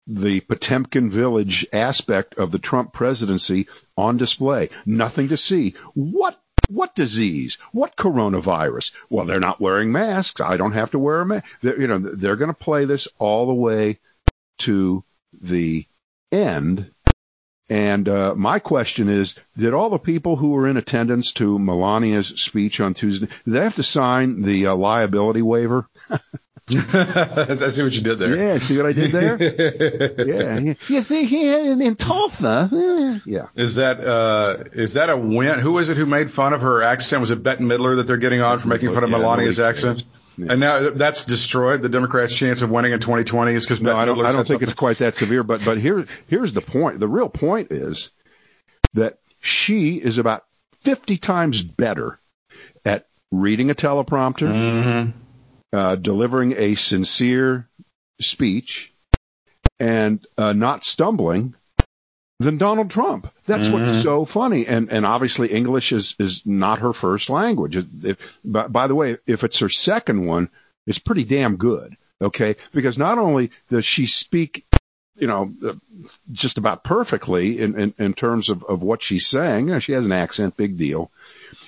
the 0.07 0.39
Potemkin 0.41 1.11
village 1.11 1.67
aspect 1.71 2.35
of 2.35 2.51
the 2.51 2.59
Trump 2.59 2.93
presidency 2.93 3.67
on 3.95 4.17
display. 4.17 4.69
Nothing 4.85 5.29
to 5.29 5.37
see. 5.37 5.75
What 5.93 6.41
what 6.69 6.95
disease? 6.95 7.57
What 7.71 7.95
coronavirus? 7.95 8.91
Well, 9.09 9.25
they're 9.25 9.39
not 9.39 9.59
wearing 9.59 9.91
masks. 9.91 10.41
I 10.41 10.57
don't 10.57 10.73
have 10.73 10.91
to 10.91 10.99
wear 10.99 11.21
a 11.21 11.25
mask. 11.25 11.45
They're, 11.61 11.79
you 11.79 11.87
know, 11.87 11.99
they're 11.99 12.35
going 12.35 12.53
to 12.53 12.53
play 12.53 12.85
this 12.85 13.07
all 13.17 13.47
the 13.47 13.53
way 13.53 13.99
to 14.59 15.03
the 15.41 15.85
end. 16.31 16.91
And 17.69 18.09
uh, 18.09 18.33
my 18.35 18.59
question 18.59 19.09
is, 19.09 19.35
did 19.55 19.73
all 19.73 19.91
the 19.91 19.99
people 19.99 20.35
who 20.35 20.49
were 20.49 20.67
in 20.67 20.77
attendance 20.77 21.31
to 21.33 21.59
Melania's 21.59 22.41
speech 22.41 22.79
on 22.79 22.95
Tuesday, 22.95 23.27
did 23.27 23.53
they 23.53 23.63
have 23.63 23.75
to 23.75 23.83
sign 23.83 24.41
the 24.41 24.67
uh, 24.67 24.75
liability 24.75 25.43
waiver? 25.43 25.87
I 26.93 27.69
see 27.69 27.81
what 27.81 27.93
you 27.93 28.01
did 28.01 28.19
there. 28.19 28.35
Yeah, 28.35 28.57
see 28.59 28.77
what 28.77 28.85
I 28.85 28.91
did 28.91 29.11
there? 29.11 29.37
yeah. 30.27 30.59
You 30.87 31.01
think 31.01 31.31
in 31.31 31.95
Tulsa? 31.95 33.21
Yeah. 33.25 33.47
Is 33.55 33.75
that 33.75 33.99
uh 33.99 34.65
is 34.73 34.93
that 34.93 35.09
a 35.09 35.17
win? 35.17 35.59
Who 35.59 35.79
is 35.79 35.89
it 35.89 35.97
who 35.97 36.05
made 36.05 36.29
fun 36.29 36.53
of 36.53 36.61
her 36.61 36.83
accent? 36.83 37.21
Was 37.21 37.31
it 37.31 37.41
Bette 37.41 37.63
Midler 37.63 37.95
that 37.95 38.07
they're 38.07 38.17
getting 38.17 38.41
on 38.41 38.59
for 38.59 38.67
making 38.67 38.93
fun 38.93 39.03
of 39.03 39.09
yeah, 39.09 39.17
Melania's 39.17 39.59
accent? 39.59 40.03
Yeah. 40.37 40.51
And 40.51 40.59
now 40.59 40.91
that's 40.91 41.25
destroyed 41.25 41.81
the 41.81 41.89
Democrats' 41.89 42.35
chance 42.35 42.61
of 42.61 42.69
winning 42.69 42.91
in 42.91 42.99
2020 42.99 43.53
is 43.53 43.65
because 43.65 43.81
no, 43.81 43.95
I 43.95 44.05
don't. 44.05 44.19
I 44.19 44.31
don't 44.31 44.35
think 44.35 44.47
something. 44.47 44.69
it's 44.69 44.77
quite 44.77 44.99
that 44.99 45.15
severe. 45.15 45.43
But 45.43 45.65
but 45.65 45.79
here 45.79 46.05
here's 46.27 46.53
the 46.53 46.61
point. 46.61 46.99
The 46.99 47.07
real 47.07 47.29
point 47.29 47.71
is 47.71 48.11
that 48.93 49.17
she 49.41 49.95
is 49.95 50.19
about 50.19 50.45
50 50.81 51.17
times 51.17 51.63
better 51.63 52.19
at 52.85 53.07
reading 53.31 53.71
a 53.71 53.75
teleprompter. 53.75 54.49
Mm-hmm 54.49 55.19
uh, 55.73 55.95
delivering 55.95 56.53
a 56.57 56.75
sincere 56.75 57.67
speech 58.19 58.91
and 59.79 60.25
uh, 60.37 60.53
not 60.53 60.85
stumbling 60.85 61.55
than 62.39 62.57
Donald 62.57 62.89
Trump. 62.89 63.31
That's 63.45 63.67
mm-hmm. 63.67 63.85
what's 63.85 64.01
so 64.01 64.25
funny. 64.25 64.65
And 64.65 64.91
and 64.91 65.05
obviously 65.05 65.51
English 65.51 65.91
is 65.91 66.15
is 66.19 66.45
not 66.45 66.79
her 66.79 66.93
first 66.93 67.29
language. 67.29 67.75
If, 67.75 68.17
by, 68.43 68.67
by 68.67 68.87
the 68.87 68.95
way, 68.95 69.17
if 69.27 69.43
it's 69.43 69.59
her 69.59 69.69
second 69.69 70.25
one, 70.25 70.49
it's 70.87 70.99
pretty 70.99 71.23
damn 71.23 71.57
good. 71.57 71.97
Okay, 72.21 72.57
because 72.73 72.97
not 72.97 73.17
only 73.17 73.51
does 73.69 73.85
she 73.85 74.05
speak, 74.05 74.65
you 75.15 75.27
know, 75.27 75.53
uh, 75.65 75.73
just 76.31 76.57
about 76.57 76.83
perfectly 76.83 77.59
in 77.59 77.79
in, 77.79 77.93
in 77.97 78.13
terms 78.13 78.49
of 78.49 78.63
of 78.63 78.81
what 78.81 79.03
she's 79.03 79.27
saying. 79.27 79.67
You 79.67 79.73
know, 79.73 79.79
she 79.79 79.93
has 79.93 80.05
an 80.05 80.11
accent, 80.11 80.57
big 80.57 80.77
deal, 80.77 81.11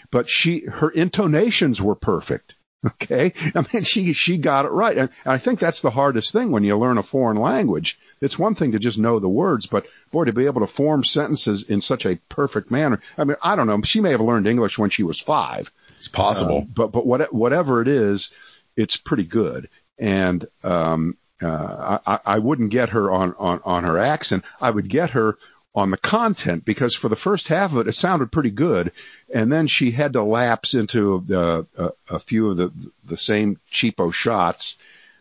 but 0.10 0.30
she 0.30 0.66
her 0.66 0.90
intonations 0.90 1.82
were 1.82 1.96
perfect. 1.96 2.56
Okay. 3.02 3.34
I 3.54 3.66
mean, 3.72 3.84
she, 3.84 4.14
she 4.14 4.38
got 4.38 4.66
it 4.66 4.72
right. 4.72 4.98
And 4.98 5.10
I 5.24 5.38
think 5.38 5.60
that's 5.60 5.82
the 5.82 5.92
hardest 5.92 6.34
thing 6.34 6.50
when 6.52 6.64
you 6.64 6.76
learn 6.78 6.98
a 6.98 7.04
foreign 7.04 7.38
language. 7.38 8.00
It's 8.22 8.40
one 8.40 8.56
thing 8.56 8.72
to 8.72 8.80
just 8.80 8.98
know 8.98 9.20
the 9.20 9.30
words, 9.30 9.68
but 9.68 9.86
boy, 10.12 10.26
to 10.26 10.34
be 10.34 10.46
able 10.46 10.62
to 10.62 10.68
form 10.68 11.04
sentences 11.04 11.64
in 11.64 11.82
such 11.82 12.06
a 12.06 12.16
perfect 12.28 12.72
manner. 12.72 13.00
I 13.18 13.24
mean, 13.24 13.38
I 13.42 13.56
don't 13.56 13.68
know. 13.68 13.82
She 13.84 14.02
may 14.02 14.12
have 14.12 14.22
learned 14.22 14.48
English 14.48 14.80
when 14.80 14.90
she 14.90 15.04
was 15.04 15.20
five. 15.20 15.72
It's 15.90 16.08
possible. 16.08 16.60
Uh, 16.60 16.74
but, 16.74 16.92
but 16.92 17.06
what, 17.06 17.32
whatever 17.32 17.82
it 17.84 17.88
is, 17.88 18.32
it's 18.76 18.98
pretty 18.98 19.26
good. 19.26 19.70
And, 20.00 20.48
um, 20.64 21.18
uh, 21.42 22.00
I, 22.06 22.20
I 22.26 22.40
wouldn't 22.40 22.70
get 22.70 22.90
her 22.90 23.12
on, 23.12 23.36
on, 23.38 23.62
on 23.64 23.84
her 23.84 23.98
accent. 23.98 24.44
I 24.60 24.70
would 24.70 24.90
get 24.90 25.12
her 25.12 25.38
on 25.74 25.92
the 25.92 25.98
content 25.98 26.66
because 26.66 26.96
for 26.96 27.08
the 27.08 27.16
first 27.16 27.48
half 27.48 27.72
of 27.72 27.80
it, 27.80 27.88
it 27.88 27.96
sounded 27.96 28.32
pretty 28.32 28.52
good. 28.52 28.92
And 29.34 29.52
then 29.52 29.68
she 29.68 29.92
had 29.92 30.14
to 30.14 30.24
lapse 30.24 30.74
into 30.74 31.24
uh, 31.32 31.64
a, 31.78 32.16
a 32.16 32.20
few 32.20 32.50
of 32.50 32.58
the, 32.58 32.72
the 33.06 33.18
same 33.18 33.58
cheapo 33.72 34.14
shots 34.14 34.78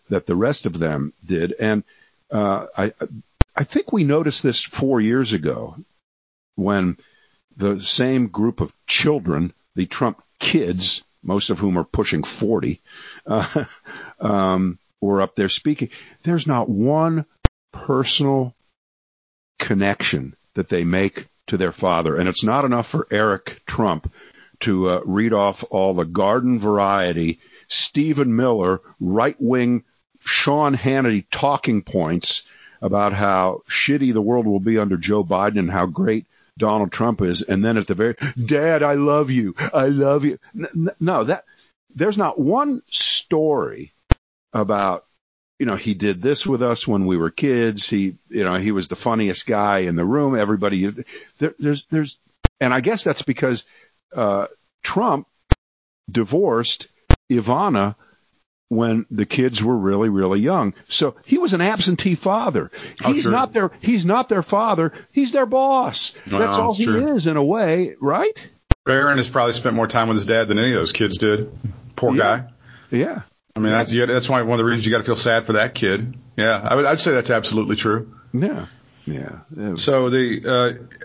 that 0.08 0.26
the 0.26 0.34
rest 0.34 0.66
of 0.66 0.78
them 0.78 1.12
did. 1.24 1.54
And, 1.58 1.84
uh, 2.32 2.66
I, 2.76 2.92
I 3.54 3.64
think 3.64 3.92
we 3.92 4.04
noticed 4.04 4.42
this 4.42 4.62
four 4.62 5.00
years 5.00 5.32
ago 5.32 5.76
when 6.56 6.96
the 7.56 7.80
same 7.80 8.28
group 8.28 8.60
of 8.60 8.72
children, 8.86 9.52
the 9.74 9.86
Trump 9.86 10.22
kids, 10.38 11.02
most 11.22 11.50
of 11.50 11.58
whom 11.58 11.78
are 11.78 11.84
pushing 11.84 12.24
40, 12.24 12.80
uh, 13.26 13.64
um, 14.20 14.78
were 15.00 15.22
up 15.22 15.36
there 15.36 15.48
speaking. 15.48 15.90
There's 16.22 16.46
not 16.46 16.68
one 16.68 17.24
personal 17.72 18.54
connection 19.58 20.34
that 20.54 20.68
they 20.68 20.84
make 20.84 21.28
to 21.48 21.56
their 21.56 21.72
father. 21.72 22.16
And 22.16 22.28
it's 22.28 22.44
not 22.44 22.64
enough 22.64 22.88
for 22.88 23.06
Eric 23.10 23.62
Trump 23.66 24.12
to 24.60 24.90
uh, 24.90 25.00
read 25.04 25.32
off 25.32 25.64
all 25.70 25.94
the 25.94 26.04
garden 26.04 26.58
variety, 26.58 27.40
Stephen 27.68 28.36
Miller, 28.36 28.80
right 29.00 29.36
wing 29.38 29.84
Sean 30.20 30.76
Hannity 30.76 31.24
talking 31.30 31.82
points 31.82 32.42
about 32.82 33.12
how 33.12 33.62
shitty 33.68 34.12
the 34.12 34.22
world 34.22 34.46
will 34.46 34.60
be 34.60 34.78
under 34.78 34.96
Joe 34.96 35.24
Biden 35.24 35.58
and 35.58 35.70
how 35.70 35.86
great 35.86 36.26
Donald 36.58 36.92
Trump 36.92 37.22
is. 37.22 37.42
And 37.42 37.64
then 37.64 37.76
at 37.76 37.86
the 37.86 37.94
very, 37.94 38.16
Dad, 38.44 38.82
I 38.82 38.94
love 38.94 39.30
you. 39.30 39.54
I 39.72 39.86
love 39.86 40.24
you. 40.24 40.38
No, 41.00 41.24
that, 41.24 41.44
there's 41.94 42.18
not 42.18 42.38
one 42.38 42.82
story 42.86 43.92
about 44.52 45.06
you 45.60 45.66
know, 45.66 45.76
he 45.76 45.92
did 45.92 46.22
this 46.22 46.46
with 46.46 46.62
us 46.62 46.88
when 46.88 47.04
we 47.04 47.18
were 47.18 47.30
kids. 47.30 47.86
He, 47.86 48.16
you 48.30 48.44
know, 48.44 48.54
he 48.54 48.72
was 48.72 48.88
the 48.88 48.96
funniest 48.96 49.46
guy 49.46 49.80
in 49.80 49.94
the 49.94 50.06
room. 50.06 50.34
Everybody, 50.34 50.90
there, 51.38 51.54
there's, 51.58 51.84
there's, 51.90 52.18
and 52.60 52.72
I 52.72 52.80
guess 52.80 53.04
that's 53.04 53.20
because, 53.20 53.64
uh, 54.16 54.46
Trump 54.82 55.28
divorced 56.10 56.86
Ivana 57.30 57.94
when 58.70 59.04
the 59.10 59.26
kids 59.26 59.62
were 59.62 59.76
really, 59.76 60.08
really 60.08 60.40
young. 60.40 60.72
So 60.88 61.16
he 61.26 61.36
was 61.36 61.52
an 61.52 61.60
absentee 61.60 62.14
father. 62.14 62.70
Oh, 63.04 63.12
he's 63.12 63.26
not 63.26 63.52
their, 63.52 63.70
he's 63.82 64.06
not 64.06 64.30
their 64.30 64.42
father. 64.42 64.94
He's 65.12 65.32
their 65.32 65.44
boss. 65.44 66.14
Well, 66.30 66.40
that's 66.40 66.56
all 66.56 66.72
he 66.72 66.86
true. 66.86 67.12
is 67.12 67.26
in 67.26 67.36
a 67.36 67.44
way, 67.44 67.96
right? 68.00 68.50
Barron 68.86 69.18
has 69.18 69.28
probably 69.28 69.52
spent 69.52 69.76
more 69.76 69.86
time 69.88 70.08
with 70.08 70.16
his 70.16 70.26
dad 70.26 70.48
than 70.48 70.58
any 70.58 70.72
of 70.72 70.78
those 70.78 70.92
kids 70.92 71.18
did. 71.18 71.52
Poor 71.96 72.14
yeah. 72.14 72.18
guy. 72.18 72.48
Yeah. 72.90 73.22
I 73.56 73.60
mean, 73.60 73.72
that's, 73.72 73.92
that's 73.92 74.28
why 74.28 74.42
one 74.42 74.52
of 74.52 74.58
the 74.58 74.64
reasons 74.64 74.86
you 74.86 74.92
got 74.92 74.98
to 74.98 75.04
feel 75.04 75.16
sad 75.16 75.44
for 75.44 75.54
that 75.54 75.74
kid. 75.74 76.16
Yeah, 76.36 76.60
I 76.62 76.74
would, 76.76 76.86
I'd 76.86 77.00
say 77.00 77.12
that's 77.12 77.30
absolutely 77.30 77.76
true. 77.76 78.14
Yeah. 78.32 78.66
Yeah. 79.06 79.40
yeah. 79.56 79.74
So 79.74 80.10
the 80.10 80.42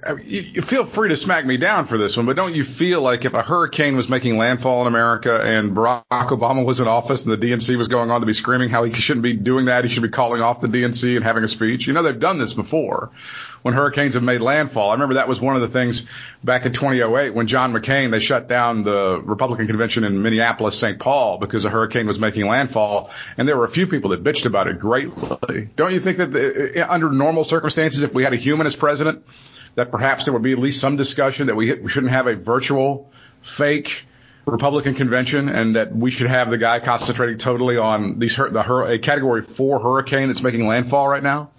uh, 0.05 0.13
you, 0.23 0.41
you 0.41 0.61
feel 0.61 0.85
free 0.85 1.09
to 1.09 1.17
smack 1.17 1.45
me 1.45 1.57
down 1.57 1.85
for 1.85 1.97
this 1.97 2.17
one, 2.17 2.25
but 2.25 2.35
don't 2.35 2.53
you 2.53 2.63
feel 2.63 3.01
like 3.01 3.25
if 3.25 3.33
a 3.33 3.41
hurricane 3.41 3.95
was 3.95 4.09
making 4.09 4.37
landfall 4.37 4.81
in 4.81 4.87
America 4.87 5.41
and 5.43 5.75
Barack 5.75 6.03
Obama 6.09 6.65
was 6.65 6.79
in 6.79 6.87
office 6.87 7.25
and 7.25 7.33
the 7.33 7.47
DNC 7.47 7.77
was 7.77 7.87
going 7.87 8.11
on 8.11 8.21
to 8.21 8.27
be 8.27 8.33
screaming 8.33 8.69
how 8.69 8.83
he 8.83 8.93
shouldn't 8.93 9.23
be 9.23 9.33
doing 9.33 9.65
that, 9.65 9.85
he 9.85 9.89
should 9.89 10.03
be 10.03 10.09
calling 10.09 10.41
off 10.41 10.61
the 10.61 10.67
DNC 10.67 11.15
and 11.15 11.23
having 11.23 11.43
a 11.43 11.47
speech? 11.47 11.87
You 11.87 11.93
know 11.93 12.03
they've 12.03 12.19
done 12.19 12.37
this 12.37 12.53
before 12.53 13.11
when 13.65 13.73
hurricanes 13.73 14.13
have 14.13 14.21
made 14.21 14.41
landfall. 14.41 14.91
I 14.91 14.93
remember 14.93 15.15
that 15.15 15.27
was 15.27 15.41
one 15.41 15.55
of 15.55 15.61
the 15.63 15.67
things 15.67 16.05
back 16.43 16.67
in 16.67 16.71
2008 16.71 17.33
when 17.33 17.47
John 17.47 17.73
McCain, 17.73 18.11
they 18.11 18.19
shut 18.19 18.47
down 18.47 18.83
the 18.83 19.19
Republican 19.19 19.65
convention 19.65 20.03
in 20.03 20.21
Minneapolis, 20.21 20.77
St. 20.77 20.99
Paul 20.99 21.39
because 21.39 21.65
a 21.65 21.71
hurricane 21.71 22.05
was 22.05 22.19
making 22.19 22.45
landfall. 22.45 23.09
And 23.39 23.47
there 23.47 23.57
were 23.57 23.65
a 23.65 23.69
few 23.69 23.87
people 23.87 24.11
that 24.11 24.23
bitched 24.23 24.45
about 24.45 24.67
it 24.67 24.77
greatly. 24.77 25.67
Don't 25.75 25.93
you 25.93 25.99
think 25.99 26.17
that 26.17 26.31
the, 26.31 26.85
under 26.87 27.09
normal 27.09 27.43
circumstances, 27.43 28.03
if 28.03 28.13
we 28.13 28.23
had 28.23 28.33
a 28.33 28.37
human 28.37 28.67
as 28.67 28.75
president, 28.75 29.25
that 29.73 29.89
perhaps 29.89 30.25
there 30.25 30.33
would 30.35 30.43
be 30.43 30.51
at 30.51 30.59
least 30.59 30.79
some 30.79 30.95
discussion 30.95 31.47
that 31.47 31.55
we, 31.55 31.73
we 31.73 31.89
shouldn't 31.89 32.11
have 32.11 32.27
a 32.27 32.35
virtual 32.35 33.11
fake 33.41 34.05
Republican 34.45 34.93
convention 34.93 35.49
and 35.49 35.75
that 35.75 35.91
we 35.91 36.11
should 36.11 36.27
have 36.27 36.51
the 36.51 36.59
guy 36.59 36.81
concentrating 36.81 37.39
totally 37.39 37.77
on 37.77 38.19
these 38.19 38.35
the 38.35 38.85
a 38.87 38.99
category 38.99 39.41
four 39.41 39.79
hurricane 39.79 40.27
that's 40.27 40.43
making 40.43 40.67
landfall 40.67 41.07
right 41.07 41.23
now? 41.23 41.49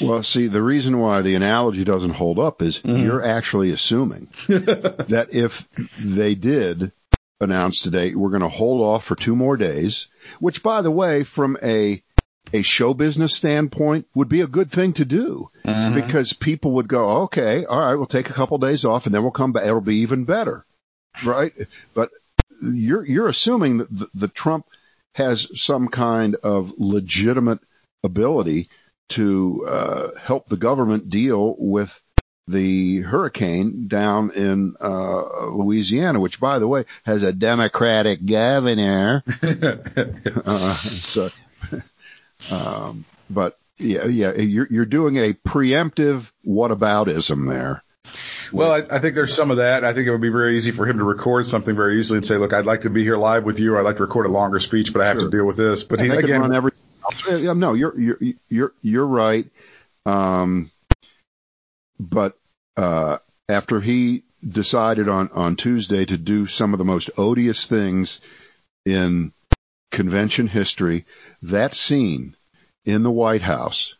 Well, 0.00 0.22
see, 0.22 0.48
the 0.48 0.62
reason 0.62 0.98
why 0.98 1.22
the 1.22 1.34
analogy 1.34 1.84
doesn't 1.84 2.14
hold 2.14 2.38
up 2.38 2.62
is 2.62 2.78
mm-hmm. 2.78 3.02
you're 3.02 3.24
actually 3.24 3.70
assuming 3.70 4.28
that 4.48 5.28
if 5.30 5.68
they 5.98 6.34
did 6.34 6.92
announce 7.40 7.82
today, 7.82 8.14
we're 8.14 8.30
going 8.30 8.42
to 8.42 8.48
hold 8.48 8.82
off 8.82 9.04
for 9.04 9.16
two 9.16 9.36
more 9.36 9.56
days, 9.56 10.08
which 10.40 10.62
by 10.62 10.82
the 10.82 10.90
way, 10.90 11.24
from 11.24 11.56
a 11.62 12.02
a 12.52 12.62
show 12.62 12.94
business 12.94 13.34
standpoint 13.34 14.06
would 14.14 14.28
be 14.28 14.42
a 14.42 14.46
good 14.46 14.70
thing 14.70 14.92
to 14.92 15.04
do 15.04 15.50
mm-hmm. 15.64 15.94
because 15.94 16.32
people 16.34 16.72
would 16.72 16.88
go, 16.88 17.22
okay, 17.22 17.64
all 17.64 17.78
right, 17.78 17.94
we'll 17.94 18.06
take 18.06 18.30
a 18.30 18.34
couple 18.34 18.58
days 18.58 18.84
off 18.84 19.06
and 19.06 19.14
then 19.14 19.22
we'll 19.22 19.32
come 19.32 19.52
back. 19.52 19.64
It'll 19.64 19.80
be 19.80 19.96
even 19.96 20.24
better. 20.24 20.64
Right. 21.24 21.52
But 21.94 22.10
you're, 22.62 23.04
you're 23.04 23.28
assuming 23.28 23.78
that 23.78 23.98
the, 23.98 24.08
the 24.14 24.28
Trump 24.28 24.66
has 25.14 25.60
some 25.60 25.88
kind 25.88 26.36
of 26.36 26.74
legitimate 26.76 27.60
ability 28.02 28.68
to 29.10 29.64
uh, 29.68 30.08
help 30.20 30.48
the 30.48 30.56
government 30.56 31.10
deal 31.10 31.54
with 31.58 32.00
the 32.46 33.00
hurricane 33.00 33.88
down 33.88 34.30
in 34.32 34.74
uh, 34.80 35.46
Louisiana, 35.46 36.20
which, 36.20 36.40
by 36.40 36.58
the 36.58 36.68
way, 36.68 36.84
has 37.04 37.22
a 37.22 37.32
Democratic 37.32 38.24
governor. 38.24 39.22
uh, 39.42 40.74
so, 40.74 41.30
um, 42.50 43.04
but 43.30 43.58
yeah, 43.78 44.06
yeah, 44.06 44.34
you're 44.34 44.68
you're 44.70 44.84
doing 44.84 45.16
a 45.16 45.32
preemptive 45.32 46.30
whataboutism 46.46 47.48
there. 47.48 47.82
Well, 48.52 48.70
I, 48.70 48.96
I, 48.96 48.98
think 48.98 49.14
there's 49.14 49.34
some 49.34 49.50
of 49.50 49.56
that. 49.56 49.82
I 49.84 49.94
think 49.94 50.06
it 50.06 50.10
would 50.10 50.20
be 50.20 50.28
very 50.28 50.56
easy 50.56 50.70
for 50.70 50.86
him 50.86 50.98
to 50.98 51.04
record 51.04 51.46
something 51.46 51.74
very 51.74 51.98
easily 51.98 52.18
and 52.18 52.26
say, 52.26 52.36
"Look, 52.36 52.52
I'd 52.52 52.66
like 52.66 52.82
to 52.82 52.90
be 52.90 53.02
here 53.02 53.16
live 53.16 53.44
with 53.44 53.58
you. 53.58 53.78
I'd 53.78 53.84
like 53.84 53.96
to 53.96 54.02
record 54.02 54.26
a 54.26 54.28
longer 54.28 54.60
speech, 54.60 54.92
but 54.92 55.02
I 55.02 55.06
have 55.06 55.16
sure. 55.16 55.30
to 55.30 55.36
deal 55.36 55.46
with 55.46 55.56
this." 55.56 55.82
But 55.82 56.00
he 56.00 56.08
again, 56.08 56.54
every 56.54 56.72
no, 57.54 57.74
you're 57.74 57.98
you're 57.98 58.18
you're 58.48 58.72
you're 58.82 59.06
right. 59.06 59.46
Um, 60.06 60.70
but 61.98 62.36
uh, 62.76 63.18
after 63.48 63.80
he 63.80 64.22
decided 64.46 65.08
on 65.08 65.30
on 65.32 65.56
Tuesday 65.56 66.04
to 66.04 66.16
do 66.16 66.46
some 66.46 66.74
of 66.74 66.78
the 66.78 66.84
most 66.84 67.10
odious 67.16 67.66
things 67.66 68.20
in 68.84 69.32
convention 69.90 70.46
history, 70.46 71.04
that 71.42 71.74
scene 71.74 72.36
in 72.84 73.02
the 73.02 73.10
White 73.10 73.42
House 73.42 73.94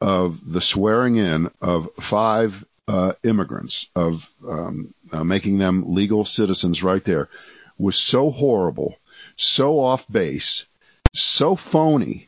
of 0.00 0.40
the 0.44 0.60
swearing 0.60 1.16
in 1.16 1.50
of 1.60 1.88
five 2.00 2.64
uh, 2.86 3.12
immigrants, 3.22 3.90
of 3.94 4.28
um, 4.48 4.94
uh, 5.12 5.24
making 5.24 5.58
them 5.58 5.94
legal 5.94 6.24
citizens 6.24 6.82
right 6.82 7.04
there, 7.04 7.28
was 7.76 7.96
so 7.96 8.30
horrible, 8.30 8.96
so 9.36 9.78
off 9.78 10.10
base, 10.10 10.66
so 11.14 11.54
phony 11.54 12.27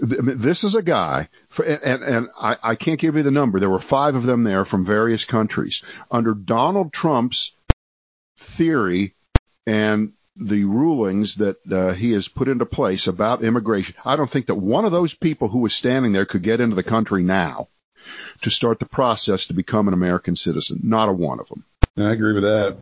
this 0.00 0.64
is 0.64 0.74
a 0.74 0.82
guy, 0.82 1.28
and, 1.64 2.02
and 2.02 2.28
I, 2.36 2.56
I 2.60 2.74
can't 2.74 2.98
give 2.98 3.14
you 3.14 3.22
the 3.22 3.30
number. 3.30 3.60
There 3.60 3.70
were 3.70 3.78
five 3.78 4.16
of 4.16 4.24
them 4.24 4.42
there 4.42 4.64
from 4.64 4.84
various 4.84 5.24
countries. 5.24 5.82
Under 6.10 6.34
Donald 6.34 6.92
Trump's 6.92 7.52
theory 8.36 9.14
and 9.66 10.12
the 10.34 10.64
rulings 10.64 11.36
that 11.36 11.58
uh, 11.70 11.92
he 11.92 12.12
has 12.12 12.26
put 12.26 12.48
into 12.48 12.66
place 12.66 13.06
about 13.06 13.44
immigration, 13.44 13.94
I 14.04 14.16
don't 14.16 14.30
think 14.30 14.46
that 14.46 14.56
one 14.56 14.84
of 14.84 14.92
those 14.92 15.14
people 15.14 15.48
who 15.48 15.60
was 15.60 15.72
standing 15.72 16.12
there 16.12 16.26
could 16.26 16.42
get 16.42 16.60
into 16.60 16.74
the 16.74 16.82
country 16.82 17.22
now 17.22 17.68
to 18.42 18.50
start 18.50 18.80
the 18.80 18.86
process 18.86 19.46
to 19.46 19.54
become 19.54 19.86
an 19.86 19.94
American 19.94 20.34
citizen. 20.34 20.80
Not 20.82 21.08
a 21.08 21.12
one 21.12 21.38
of 21.38 21.48
them. 21.48 21.64
I 21.98 22.12
agree 22.12 22.34
with 22.34 22.44
that. 22.44 22.78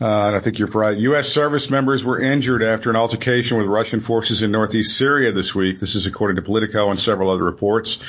Uh, 0.00 0.28
and 0.28 0.36
I 0.36 0.38
think 0.38 0.58
you're 0.58 0.68
right. 0.68 0.96
U.S. 0.96 1.28
service 1.28 1.68
members 1.68 2.02
were 2.02 2.18
injured 2.18 2.62
after 2.62 2.88
an 2.88 2.96
altercation 2.96 3.58
with 3.58 3.66
Russian 3.66 4.00
forces 4.00 4.42
in 4.42 4.50
northeast 4.50 4.96
Syria 4.96 5.30
this 5.32 5.54
week. 5.54 5.78
This 5.78 5.94
is 5.94 6.06
according 6.06 6.36
to 6.36 6.42
Politico 6.42 6.90
and 6.90 6.98
several 6.98 7.28
other 7.28 7.44
reports. 7.44 8.00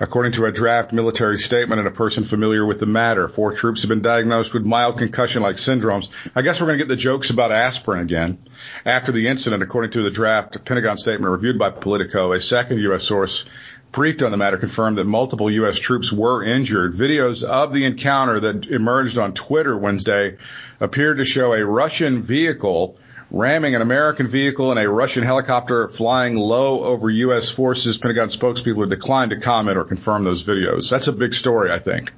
According 0.00 0.32
to 0.32 0.46
a 0.46 0.52
draft 0.52 0.92
military 0.92 1.38
statement 1.38 1.78
and 1.78 1.86
a 1.86 1.92
person 1.92 2.24
familiar 2.24 2.66
with 2.66 2.80
the 2.80 2.86
matter, 2.86 3.28
four 3.28 3.52
troops 3.52 3.82
have 3.82 3.88
been 3.88 4.02
diagnosed 4.02 4.52
with 4.52 4.64
mild 4.64 4.98
concussion-like 4.98 5.56
syndromes. 5.56 6.08
I 6.34 6.42
guess 6.42 6.60
we're 6.60 6.66
going 6.66 6.80
to 6.80 6.84
get 6.84 6.88
the 6.88 6.96
jokes 6.96 7.30
about 7.30 7.52
aspirin 7.52 8.00
again. 8.00 8.38
After 8.84 9.12
the 9.12 9.28
incident, 9.28 9.62
according 9.62 9.92
to 9.92 10.02
the 10.02 10.10
draft 10.10 10.64
Pentagon 10.64 10.98
statement 10.98 11.30
reviewed 11.30 11.60
by 11.60 11.70
Politico, 11.70 12.32
a 12.32 12.40
second 12.40 12.80
U.S. 12.80 13.04
source 13.04 13.44
briefed 13.92 14.22
on 14.22 14.30
the 14.30 14.36
matter 14.36 14.58
confirmed 14.58 14.98
that 14.98 15.06
multiple 15.06 15.50
U.S. 15.50 15.78
troops 15.78 16.12
were 16.12 16.42
injured. 16.42 16.94
Videos 16.94 17.42
of 17.42 17.72
the 17.72 17.84
encounter 17.84 18.40
that 18.40 18.66
emerged 18.66 19.18
on 19.18 19.32
Twitter 19.32 19.76
Wednesday 19.76 20.36
appeared 20.80 21.18
to 21.18 21.24
show 21.24 21.54
a 21.54 21.64
Russian 21.64 22.22
vehicle 22.22 22.98
ramming 23.30 23.74
an 23.74 23.82
American 23.82 24.26
vehicle 24.26 24.70
and 24.70 24.78
a 24.78 24.88
Russian 24.88 25.22
helicopter 25.22 25.88
flying 25.88 26.36
low 26.36 26.84
over 26.84 27.10
U.S. 27.10 27.50
forces. 27.50 27.98
Pentagon 27.98 28.28
spokespeople 28.28 28.80
have 28.80 28.90
declined 28.90 29.30
to 29.32 29.40
comment 29.40 29.76
or 29.76 29.84
confirm 29.84 30.24
those 30.24 30.44
videos. 30.44 30.90
That's 30.90 31.08
a 31.08 31.12
big 31.12 31.34
story, 31.34 31.70
I 31.70 31.78
think. 31.78 32.12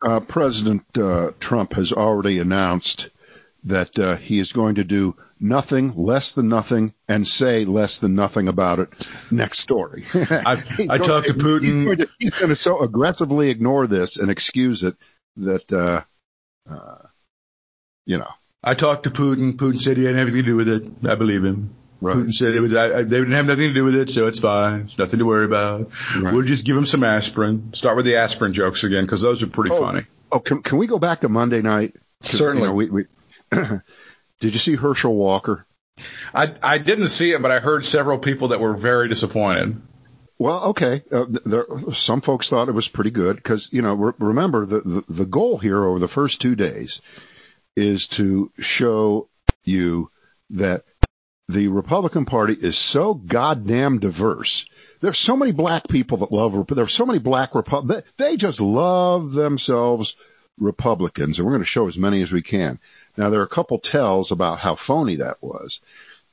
Uh, 0.00 0.20
President 0.20 0.82
uh, 0.98 1.30
Trump 1.40 1.74
has 1.74 1.92
already 1.92 2.38
announced 2.38 3.10
that 3.64 3.98
uh, 3.98 4.16
he 4.16 4.38
is 4.38 4.52
going 4.52 4.76
to 4.76 4.84
do 4.84 5.16
nothing, 5.42 5.94
less 5.96 6.32
than 6.32 6.48
nothing, 6.48 6.94
and 7.08 7.26
say 7.26 7.64
less 7.64 7.98
than 7.98 8.14
nothing 8.14 8.48
about 8.48 8.78
it. 8.78 8.88
Next 9.30 9.58
story. 9.58 10.04
I, 10.14 10.62
I 10.88 10.98
talked 10.98 11.26
to 11.26 11.34
Putin. 11.34 11.62
He's 11.62 11.84
going 11.84 11.98
to, 11.98 12.08
he's 12.18 12.38
going 12.38 12.48
to, 12.50 12.56
so 12.56 12.80
aggressively 12.80 13.50
ignore 13.50 13.86
this 13.86 14.16
and 14.16 14.30
excuse 14.30 14.82
it 14.84 14.96
that, 15.36 15.72
uh, 15.72 16.02
uh, 16.70 17.06
you 18.06 18.18
know. 18.18 18.30
I 18.64 18.74
talked 18.74 19.04
to 19.04 19.10
Putin. 19.10 19.56
Putin 19.56 19.80
said 19.80 19.96
he 19.96 20.04
had 20.04 20.14
anything 20.14 20.36
to 20.36 20.42
do 20.42 20.56
with 20.56 20.68
it. 20.68 20.84
I 21.04 21.16
believe 21.16 21.44
him. 21.44 21.74
Right. 22.00 22.16
Putin 22.16 22.32
said 22.32 22.54
it 22.54 22.60
was, 22.60 22.74
I, 22.74 23.02
they 23.02 23.18
didn't 23.18 23.32
have 23.32 23.46
nothing 23.46 23.68
to 23.68 23.74
do 23.74 23.84
with 23.84 23.94
it, 23.94 24.10
so 24.10 24.26
it's 24.26 24.40
fine. 24.40 24.82
It's 24.82 24.98
nothing 24.98 25.18
to 25.18 25.26
worry 25.26 25.44
about. 25.44 25.90
Right. 26.20 26.32
We'll 26.32 26.42
just 26.42 26.64
give 26.64 26.76
them 26.76 26.86
some 26.86 27.04
aspirin. 27.04 27.74
Start 27.74 27.96
with 27.96 28.06
the 28.06 28.16
aspirin 28.16 28.52
jokes 28.52 28.84
again, 28.84 29.04
because 29.04 29.22
those 29.22 29.42
are 29.42 29.46
pretty 29.48 29.70
oh, 29.70 29.80
funny. 29.80 30.02
Oh, 30.30 30.40
can, 30.40 30.62
can 30.62 30.78
we 30.78 30.86
go 30.86 30.98
back 30.98 31.20
to 31.20 31.28
Monday 31.28 31.62
night? 31.62 31.94
Certainly. 32.22 32.62
You 32.62 32.68
know, 32.68 32.74
we, 32.74 32.90
we 32.90 33.06
did 34.42 34.54
you 34.54 34.58
see 34.58 34.74
Herschel 34.74 35.14
Walker? 35.14 35.64
I, 36.34 36.52
I 36.62 36.78
didn't 36.78 37.08
see 37.08 37.32
it, 37.32 37.40
but 37.40 37.52
I 37.52 37.60
heard 37.60 37.84
several 37.84 38.18
people 38.18 38.48
that 38.48 38.58
were 38.58 38.74
very 38.74 39.08
disappointed. 39.08 39.80
Well, 40.36 40.64
okay. 40.70 41.04
Uh, 41.12 41.26
there, 41.44 41.64
some 41.92 42.22
folks 42.22 42.48
thought 42.48 42.68
it 42.68 42.72
was 42.74 42.88
pretty 42.88 43.12
good 43.12 43.36
because, 43.36 43.68
you 43.72 43.82
know, 43.82 43.94
re- 43.94 44.12
remember 44.18 44.66
the, 44.66 44.80
the, 44.80 45.04
the 45.08 45.26
goal 45.26 45.58
here 45.58 45.84
over 45.84 46.00
the 46.00 46.08
first 46.08 46.40
two 46.40 46.56
days 46.56 47.00
is 47.76 48.08
to 48.08 48.50
show 48.58 49.28
you 49.62 50.10
that 50.50 50.82
the 51.48 51.68
Republican 51.68 52.24
Party 52.24 52.54
is 52.54 52.76
so 52.76 53.14
goddamn 53.14 54.00
diverse. 54.00 54.66
There's 55.00 55.18
so 55.18 55.36
many 55.36 55.52
black 55.52 55.86
people 55.86 56.18
that 56.18 56.32
love, 56.32 56.66
there's 56.66 56.92
so 56.92 57.06
many 57.06 57.20
black 57.20 57.54
Republicans, 57.54 58.12
they 58.16 58.36
just 58.36 58.60
love 58.60 59.32
themselves 59.32 60.16
Republicans, 60.58 61.38
and 61.38 61.46
we're 61.46 61.52
going 61.52 61.62
to 61.62 61.66
show 61.66 61.86
as 61.86 61.96
many 61.96 62.22
as 62.22 62.32
we 62.32 62.42
can. 62.42 62.80
Now, 63.16 63.30
there 63.30 63.40
are 63.40 63.44
a 63.44 63.48
couple 63.48 63.78
tells 63.78 64.30
about 64.30 64.58
how 64.58 64.74
phony 64.74 65.16
that 65.16 65.36
was, 65.42 65.80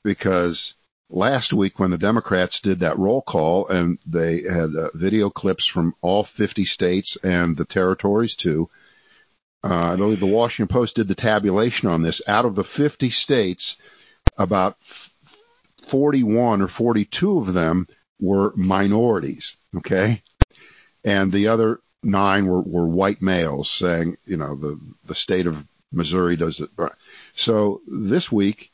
because 0.03 0.75
last 1.09 1.51
week 1.51 1.79
when 1.79 1.91
the 1.91 1.97
Democrats 1.97 2.61
did 2.61 2.79
that 2.79 2.97
roll 2.97 3.21
call 3.21 3.67
and 3.67 3.97
they 4.05 4.43
had 4.43 4.75
uh, 4.75 4.89
video 4.93 5.29
clips 5.29 5.65
from 5.65 5.95
all 6.01 6.23
50 6.23 6.65
states 6.65 7.17
and 7.23 7.57
the 7.57 7.65
territories 7.65 8.35
too, 8.35 8.69
uh, 9.63 9.93
I 9.93 9.95
believe 9.97 10.19
the 10.19 10.25
Washington 10.25 10.73
Post 10.73 10.95
did 10.95 11.07
the 11.07 11.15
tabulation 11.15 11.89
on 11.89 12.01
this. 12.01 12.21
Out 12.27 12.45
of 12.45 12.55
the 12.55 12.63
50 12.63 13.09
states, 13.09 13.77
about 14.37 14.77
41 15.89 16.61
or 16.61 16.67
42 16.67 17.39
of 17.39 17.53
them 17.53 17.87
were 18.21 18.53
minorities. 18.55 19.57
Okay. 19.75 20.23
And 21.03 21.31
the 21.31 21.47
other 21.47 21.81
nine 22.03 22.47
were, 22.47 22.61
were 22.61 22.87
white 22.87 23.21
males 23.21 23.69
saying, 23.69 24.17
you 24.25 24.37
know, 24.37 24.55
the, 24.55 24.79
the 25.05 25.15
state 25.15 25.47
of 25.47 25.65
Missouri 25.91 26.35
does 26.35 26.59
it. 26.59 26.69
So 27.35 27.81
this 27.87 28.31
week, 28.31 28.71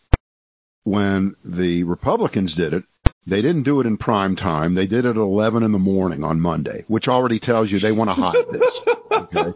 when 0.84 1.36
the 1.44 1.84
Republicans 1.84 2.54
did 2.56 2.74
it, 2.74 2.84
they 3.28 3.42
didn't 3.42 3.64
do 3.64 3.80
it 3.82 3.88
in 3.88 3.98
prime 3.98 4.36
time. 4.36 4.76
They 4.76 4.86
did 4.86 5.06
it 5.06 5.10
at 5.10 5.16
11 5.16 5.64
in 5.64 5.72
the 5.72 5.80
morning 5.80 6.24
on 6.24 6.40
Monday, 6.40 6.86
which 6.88 7.08
already 7.08 7.40
tells 7.40 7.72
you 7.72 7.80
they 7.80 7.92
want 7.92 8.10
to 8.10 8.14
hide 8.14 8.46
this. 8.52 8.82
Okay. 9.12 9.54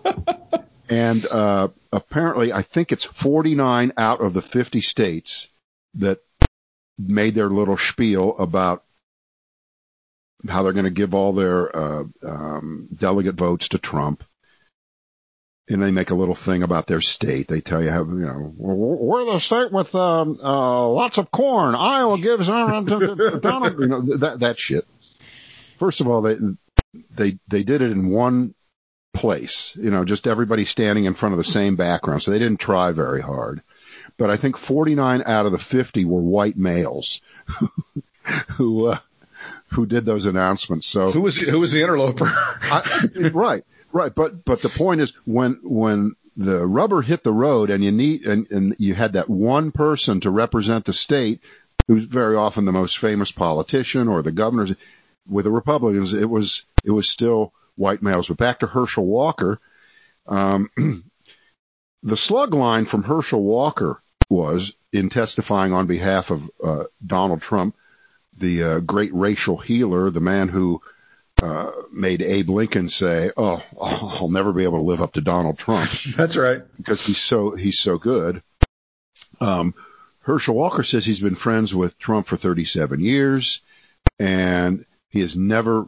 And, 0.89 1.23
uh, 1.27 1.67
apparently 1.91 2.51
I 2.51 2.63
think 2.63 2.91
it's 2.91 3.05
49 3.05 3.93
out 3.97 4.21
of 4.21 4.33
the 4.33 4.41
50 4.41 4.81
states 4.81 5.49
that 5.95 6.19
made 6.97 7.35
their 7.35 7.49
little 7.49 7.77
spiel 7.77 8.35
about 8.37 8.83
how 10.47 10.63
they're 10.63 10.73
going 10.73 10.85
to 10.85 10.91
give 10.91 11.13
all 11.13 11.33
their 11.33 11.75
uh, 11.75 12.03
um, 12.23 12.87
delegate 12.95 13.35
votes 13.35 13.69
to 13.69 13.77
Trump. 13.77 14.23
And 15.69 15.83
they 15.83 15.91
make 15.91 16.09
a 16.09 16.15
little 16.15 16.35
thing 16.35 16.63
about 16.63 16.87
their 16.87 16.99
state. 16.99 17.47
They 17.47 17.61
tell 17.61 17.81
you 17.83 17.91
how, 17.91 18.03
you 18.03 18.25
know, 18.25 18.53
we're 18.57 19.25
the 19.25 19.39
state 19.39 19.71
with 19.71 19.93
um, 19.93 20.39
uh, 20.41 20.87
lots 20.87 21.19
of 21.19 21.29
corn. 21.29 21.75
Iowa 21.75 22.17
gives 22.17 22.47
Donald, 22.47 22.89
you 23.79 23.87
know, 23.87 24.01
that 24.17 24.39
that 24.39 24.59
shit. 24.59 24.85
First 25.77 26.01
of 26.01 26.07
all, 26.07 26.23
they 26.23 26.37
they 27.11 27.37
they 27.47 27.63
did 27.63 27.81
it 27.81 27.91
in 27.91 28.09
one 28.09 28.55
place, 29.13 29.75
you 29.79 29.91
know, 29.91 30.05
just 30.05 30.27
everybody 30.27 30.65
standing 30.65 31.05
in 31.05 31.13
front 31.13 31.33
of 31.33 31.37
the 31.37 31.43
same 31.43 31.75
background. 31.75 32.23
So 32.23 32.31
they 32.31 32.39
didn't 32.39 32.59
try 32.59 32.91
very 32.91 33.21
hard. 33.21 33.61
But 34.17 34.29
I 34.29 34.37
think 34.37 34.57
49 34.57 35.23
out 35.25 35.45
of 35.45 35.51
the 35.51 35.57
50 35.57 36.05
were 36.05 36.21
white 36.21 36.57
males 36.57 37.21
who 38.57 38.87
uh, 38.87 38.99
who 39.71 39.85
did 39.85 40.05
those 40.05 40.25
announcements. 40.25 40.87
So 40.87 41.11
who 41.11 41.21
was 41.21 41.37
who 41.37 41.59
was 41.59 41.71
the 41.71 41.81
interloper? 41.81 42.25
I, 42.25 43.29
right, 43.33 43.63
right. 43.91 44.13
But 44.13 44.45
but 44.45 44.61
the 44.61 44.69
point 44.69 45.01
is 45.01 45.13
when 45.25 45.59
when 45.63 46.15
the 46.35 46.65
rubber 46.65 47.01
hit 47.01 47.23
the 47.23 47.33
road 47.33 47.69
and 47.69 47.83
you 47.83 47.91
need 47.91 48.25
and, 48.25 48.49
and 48.51 48.75
you 48.79 48.95
had 48.95 49.13
that 49.13 49.29
one 49.29 49.71
person 49.71 50.21
to 50.21 50.29
represent 50.29 50.85
the 50.85 50.93
state 50.93 51.41
who's 51.87 52.05
very 52.05 52.35
often 52.35 52.65
the 52.65 52.71
most 52.71 52.97
famous 52.97 53.31
politician 53.31 54.07
or 54.07 54.21
the 54.21 54.31
governors 54.31 54.73
with 55.27 55.45
the 55.45 55.51
Republicans, 55.51 56.13
it 56.13 56.29
was 56.29 56.65
it 56.83 56.91
was 56.91 57.09
still 57.09 57.53
white 57.75 58.01
males. 58.01 58.27
But 58.27 58.37
back 58.37 58.59
to 58.59 58.67
Herschel 58.67 59.05
Walker, 59.05 59.59
um, 60.27 60.69
the 62.03 62.17
slug 62.17 62.53
line 62.53 62.85
from 62.85 63.03
Herschel 63.03 63.43
Walker 63.43 64.01
was 64.29 64.73
in 64.93 65.09
testifying 65.09 65.73
on 65.73 65.87
behalf 65.87 66.31
of 66.31 66.49
uh, 66.63 66.83
Donald 67.05 67.41
Trump 67.41 67.75
the 68.39 68.63
uh, 68.63 68.79
great 68.79 69.13
racial 69.13 69.57
healer, 69.57 70.09
the 70.09 70.19
man 70.19 70.47
who 70.47 70.81
uh, 71.41 71.71
made 71.91 72.21
Abe 72.21 72.49
Lincoln 72.49 72.89
say, 72.89 73.31
"Oh, 73.37 73.61
I'll 73.79 74.29
never 74.29 74.51
be 74.51 74.63
able 74.63 74.79
to 74.79 74.85
live 74.85 75.01
up 75.01 75.13
to 75.13 75.21
Donald 75.21 75.57
Trump." 75.57 75.89
That's 76.15 76.37
right, 76.37 76.61
because 76.77 77.05
he's 77.05 77.19
so 77.21 77.51
he's 77.55 77.79
so 77.79 77.97
good. 77.97 78.41
Um, 79.39 79.73
Herschel 80.21 80.55
Walker 80.55 80.83
says 80.83 81.05
he's 81.05 81.19
been 81.19 81.35
friends 81.35 81.73
with 81.73 81.97
Trump 81.97 82.27
for 82.27 82.37
37 82.37 82.99
years, 82.99 83.61
and 84.19 84.85
he 85.09 85.21
has 85.21 85.35
never, 85.35 85.87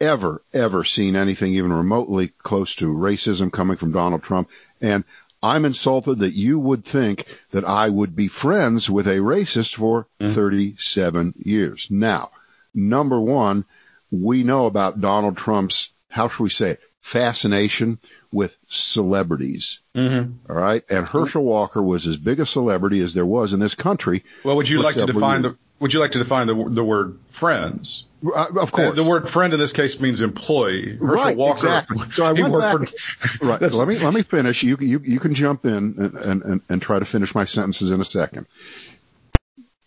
ever, 0.00 0.42
ever 0.52 0.84
seen 0.84 1.16
anything 1.16 1.54
even 1.54 1.72
remotely 1.72 2.28
close 2.28 2.76
to 2.76 2.86
racism 2.86 3.52
coming 3.52 3.76
from 3.76 3.92
Donald 3.92 4.22
Trump. 4.22 4.50
And 4.80 5.04
I'm 5.42 5.64
insulted 5.64 6.20
that 6.20 6.34
you 6.34 6.58
would 6.58 6.84
think 6.84 7.26
that 7.50 7.64
I 7.64 7.88
would 7.88 8.14
be 8.14 8.28
friends 8.28 8.88
with 8.88 9.08
a 9.08 9.16
racist 9.16 9.74
for 9.74 10.06
mm-hmm. 10.20 10.32
37 10.32 11.34
years. 11.44 11.88
Now, 11.90 12.30
number 12.74 13.20
one, 13.20 13.64
we 14.10 14.44
know 14.44 14.66
about 14.66 15.00
Donald 15.00 15.36
Trump's, 15.36 15.90
how 16.08 16.28
should 16.28 16.44
we 16.44 16.50
say 16.50 16.70
it, 16.70 16.80
fascination 17.00 17.98
with 18.32 18.54
celebrities. 18.68 19.80
Mm-hmm. 19.94 20.50
All 20.50 20.56
right. 20.56 20.84
And 20.88 21.06
Herschel 21.06 21.44
Walker 21.44 21.82
was 21.82 22.06
as 22.06 22.16
big 22.16 22.40
a 22.40 22.46
celebrity 22.46 23.00
as 23.00 23.12
there 23.12 23.26
was 23.26 23.52
in 23.52 23.60
this 23.60 23.74
country. 23.74 24.24
Well, 24.44 24.56
would 24.56 24.68
you 24.68 24.80
like 24.80 24.94
to 24.94 25.06
define 25.06 25.42
the, 25.42 25.56
would 25.82 25.92
you 25.92 25.98
like 25.98 26.12
to 26.12 26.18
define 26.18 26.46
the, 26.46 26.54
the 26.54 26.84
word 26.84 27.18
friends? 27.28 28.06
Uh, 28.24 28.46
of 28.60 28.70
course. 28.70 28.94
The, 28.94 29.02
the, 29.02 29.08
word 29.08 29.28
friend 29.28 29.52
in 29.52 29.58
this 29.58 29.72
case 29.72 29.98
means 29.98 30.20
employee. 30.20 30.96
Herschel 30.96 31.08
right, 31.08 31.36
Walker, 31.36 31.66
exactly. 31.66 31.98
So 32.12 32.24
I 32.24 32.32
went 32.32 32.56
back. 32.56 32.88
For, 32.88 33.46
right. 33.46 33.60
let 33.60 33.88
me 33.88 33.98
let 33.98 34.14
me 34.14 34.22
finish. 34.22 34.62
You 34.62 34.76
you 34.80 35.00
you 35.00 35.18
can 35.18 35.34
jump 35.34 35.64
in 35.64 35.72
and, 35.72 36.14
and 36.14 36.42
and 36.42 36.60
and 36.68 36.80
try 36.80 37.00
to 37.00 37.04
finish 37.04 37.34
my 37.34 37.44
sentences 37.44 37.90
in 37.90 38.00
a 38.00 38.04
second. 38.04 38.46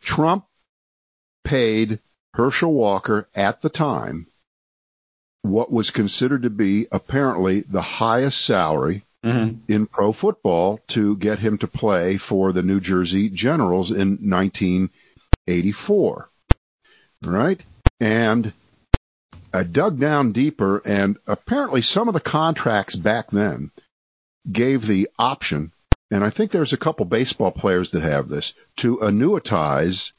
Trump 0.01 0.45
paid 1.45 1.99
Herschel 2.33 2.73
Walker 2.73 3.29
at 3.33 3.61
the 3.61 3.69
time 3.69 4.27
what 5.41 5.71
was 5.71 5.91
considered 5.91 6.43
to 6.43 6.49
be 6.49 6.87
apparently 6.91 7.61
the 7.61 7.81
highest 7.81 8.43
salary 8.43 9.05
mm-hmm. 9.23 9.71
in 9.71 9.87
pro 9.87 10.11
football 10.11 10.81
to 10.87 11.15
get 11.15 11.39
him 11.39 11.57
to 11.59 11.67
play 11.67 12.17
for 12.17 12.51
the 12.51 12.63
New 12.63 12.81
Jersey 12.81 13.29
Generals 13.29 13.91
in 13.91 14.17
1984. 15.47 16.29
Right? 17.23 17.61
And 17.99 18.53
I 19.53 19.63
dug 19.63 19.99
down 19.99 20.33
deeper 20.33 20.79
and 20.79 21.17
apparently 21.27 21.81
some 21.81 22.07
of 22.07 22.13
the 22.13 22.19
contracts 22.19 22.95
back 22.95 23.31
then 23.31 23.71
gave 24.51 24.85
the 24.85 25.09
option, 25.17 25.71
and 26.11 26.23
I 26.23 26.29
think 26.29 26.51
there's 26.51 26.73
a 26.73 26.77
couple 26.77 27.05
baseball 27.05 27.51
players 27.51 27.91
that 27.91 28.03
have 28.03 28.27
this, 28.27 28.53
to 28.77 28.97
annuitize 28.97 30.11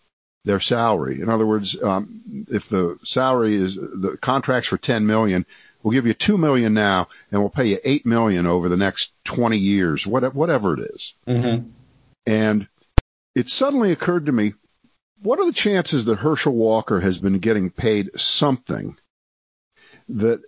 their 0.45 0.61
salary. 0.61 1.21
In 1.21 1.29
other 1.29 1.47
words, 1.47 1.81
um, 1.81 2.47
if 2.49 2.69
the 2.69 2.99
salary 3.03 3.57
is 3.57 3.75
the 3.75 4.17
contracts 4.21 4.69
for 4.69 4.79
10 4.79 5.07
million, 5.07 5.45
we'll 5.83 5.93
give 5.93 6.07
you 6.07 6.15
2 6.15 6.39
million 6.39 6.73
now 6.73 7.09
and 7.31 7.41
we'll 7.41 7.51
pay 7.51 7.67
you 7.67 7.79
8 7.85 8.07
million 8.07 8.47
over 8.47 8.69
the 8.69 8.77
next 8.77 9.12
20 9.25 9.59
years, 9.59 10.07
whatever 10.07 10.75
it 10.75 10.81
is. 10.95 11.15
Mm-hmm. 11.27 11.69
And 12.27 12.69
it 13.35 13.49
suddenly 13.49 13.93
occurred 13.93 14.27
to 14.27 14.33
me, 14.33 14.55
what 15.27 15.41
are 15.41 15.47
the 15.47 15.53
chances 15.53 16.05
that 16.05 16.19
Herschel 16.19 16.55
Walker 16.55 17.01
has 17.01 17.19
been 17.19 17.41
getting 17.41 17.71
paid 17.71 18.11
something 18.15 18.97
that 20.09 20.41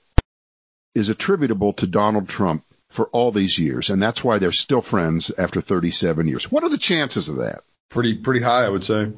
is 0.94 1.08
attributable 1.08 1.72
to 1.74 1.86
Donald 1.88 2.28
Trump 2.28 2.64
for 2.88 3.08
all 3.08 3.32
these 3.32 3.58
years? 3.58 3.90
And 3.90 4.00
that's 4.00 4.22
why 4.22 4.38
they're 4.38 4.52
still 4.52 4.80
friends 4.80 5.32
after 5.36 5.60
37 5.60 6.28
years. 6.28 6.50
What 6.52 6.62
are 6.62 6.68
the 6.68 6.78
chances 6.78 7.28
of 7.28 7.38
that? 7.38 7.64
Pretty, 7.90 8.18
pretty 8.18 8.40
high, 8.40 8.66
I 8.66 8.68
would 8.68 8.84
say. 8.84 9.10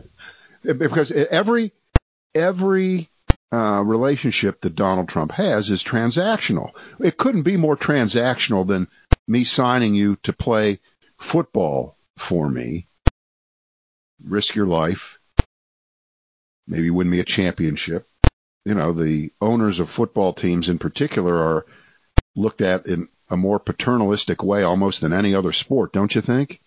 because 0.62 1.10
every, 1.10 1.72
every, 2.34 3.08
uh, 3.50 3.82
relationship 3.84 4.60
that 4.60 4.76
Donald 4.76 5.08
Trump 5.08 5.32
has 5.32 5.70
is 5.70 5.82
transactional. 5.82 6.72
It 7.00 7.16
couldn't 7.16 7.42
be 7.42 7.56
more 7.56 7.76
transactional 7.76 8.66
than 8.68 8.86
me 9.26 9.44
signing 9.44 9.94
you 9.94 10.16
to 10.24 10.34
play 10.34 10.78
football 11.16 11.96
for 12.18 12.48
me 12.48 12.86
risk 14.24 14.54
your 14.54 14.66
life, 14.66 15.18
maybe 16.66 16.90
win 16.90 17.08
me 17.08 17.20
a 17.20 17.24
championship. 17.24 18.06
You 18.64 18.74
know, 18.74 18.92
the 18.92 19.32
owners 19.40 19.80
of 19.80 19.90
football 19.90 20.32
teams 20.32 20.68
in 20.68 20.78
particular 20.78 21.34
are 21.34 21.66
looked 22.36 22.60
at 22.60 22.86
in 22.86 23.08
a 23.28 23.36
more 23.36 23.58
paternalistic 23.58 24.42
way 24.42 24.62
almost 24.62 25.00
than 25.00 25.12
any 25.12 25.34
other 25.34 25.52
sport, 25.52 25.92
don't 25.92 26.14
you 26.14 26.20
think? 26.20 26.60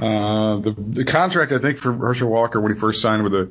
Uh, 0.00 0.56
the 0.56 0.72
the 0.72 1.04
contract 1.04 1.52
I 1.52 1.58
think 1.58 1.78
for 1.78 1.92
Herschel 1.92 2.30
Walker 2.30 2.60
when 2.60 2.72
he 2.72 2.78
first 2.78 3.00
signed 3.00 3.22
with 3.22 3.32
the 3.32 3.50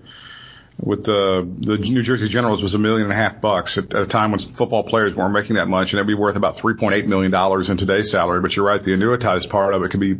with 0.81 1.03
the 1.03 1.47
the 1.59 1.77
New 1.77 2.01
Jersey 2.01 2.27
Generals 2.29 2.63
was 2.63 2.73
a 2.73 2.79
million 2.79 3.03
and 3.03 3.11
a 3.11 3.15
half 3.15 3.41
bucks 3.41 3.77
at, 3.77 3.93
at 3.93 4.03
a 4.03 4.07
time 4.07 4.31
when 4.31 4.39
football 4.39 4.83
players 4.83 5.13
weren't 5.13 5.33
making 5.33 5.57
that 5.57 5.67
much, 5.67 5.91
and 5.91 5.99
it'd 5.99 6.07
be 6.07 6.13
worth 6.13 6.35
about 6.35 6.55
three 6.57 6.75
point 6.75 6.95
eight 6.95 7.07
million 7.07 7.31
dollars 7.31 7.69
in 7.69 7.77
today's 7.77 8.09
salary. 8.11 8.41
But 8.41 8.55
you're 8.55 8.65
right, 8.65 8.81
the 8.81 8.91
annuitized 8.91 9.49
part 9.49 9.73
of 9.73 9.83
it 9.83 9.89
could 9.89 9.99
be 9.99 10.15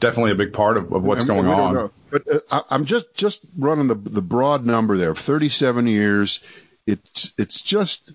definitely 0.00 0.32
a 0.32 0.36
big 0.36 0.52
part 0.52 0.76
of, 0.76 0.92
of 0.92 1.02
what's 1.04 1.24
going 1.24 1.46
on. 1.46 1.90
But 2.10 2.22
uh, 2.50 2.62
I'm 2.68 2.84
just 2.86 3.14
just 3.14 3.40
running 3.56 3.86
the 3.86 3.94
the 3.94 4.22
broad 4.22 4.66
number 4.66 4.98
there. 4.98 5.14
37 5.14 5.86
years. 5.86 6.40
It's 6.86 7.32
it's 7.38 7.60
just 7.60 8.12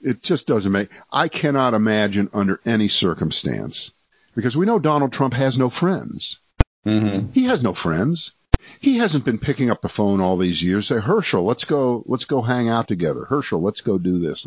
it 0.00 0.22
just 0.22 0.46
doesn't 0.48 0.72
make. 0.72 0.90
I 1.10 1.28
cannot 1.28 1.74
imagine 1.74 2.30
under 2.32 2.60
any 2.64 2.88
circumstance 2.88 3.92
because 4.34 4.56
we 4.56 4.66
know 4.66 4.80
Donald 4.80 5.12
Trump 5.12 5.34
has 5.34 5.56
no 5.56 5.70
friends. 5.70 6.40
Mm-hmm. 6.84 7.30
He 7.32 7.44
has 7.44 7.62
no 7.62 7.74
friends. 7.74 8.34
He 8.82 8.98
hasn't 8.98 9.24
been 9.24 9.38
picking 9.38 9.70
up 9.70 9.80
the 9.80 9.88
phone 9.88 10.20
all 10.20 10.36
these 10.36 10.60
years. 10.60 10.88
Say, 10.88 10.98
Herschel, 10.98 11.44
let's 11.44 11.64
go, 11.64 12.02
let's 12.06 12.24
go 12.24 12.42
hang 12.42 12.68
out 12.68 12.88
together. 12.88 13.24
Herschel, 13.24 13.62
let's 13.62 13.80
go 13.80 13.96
do 13.96 14.18
this. 14.18 14.44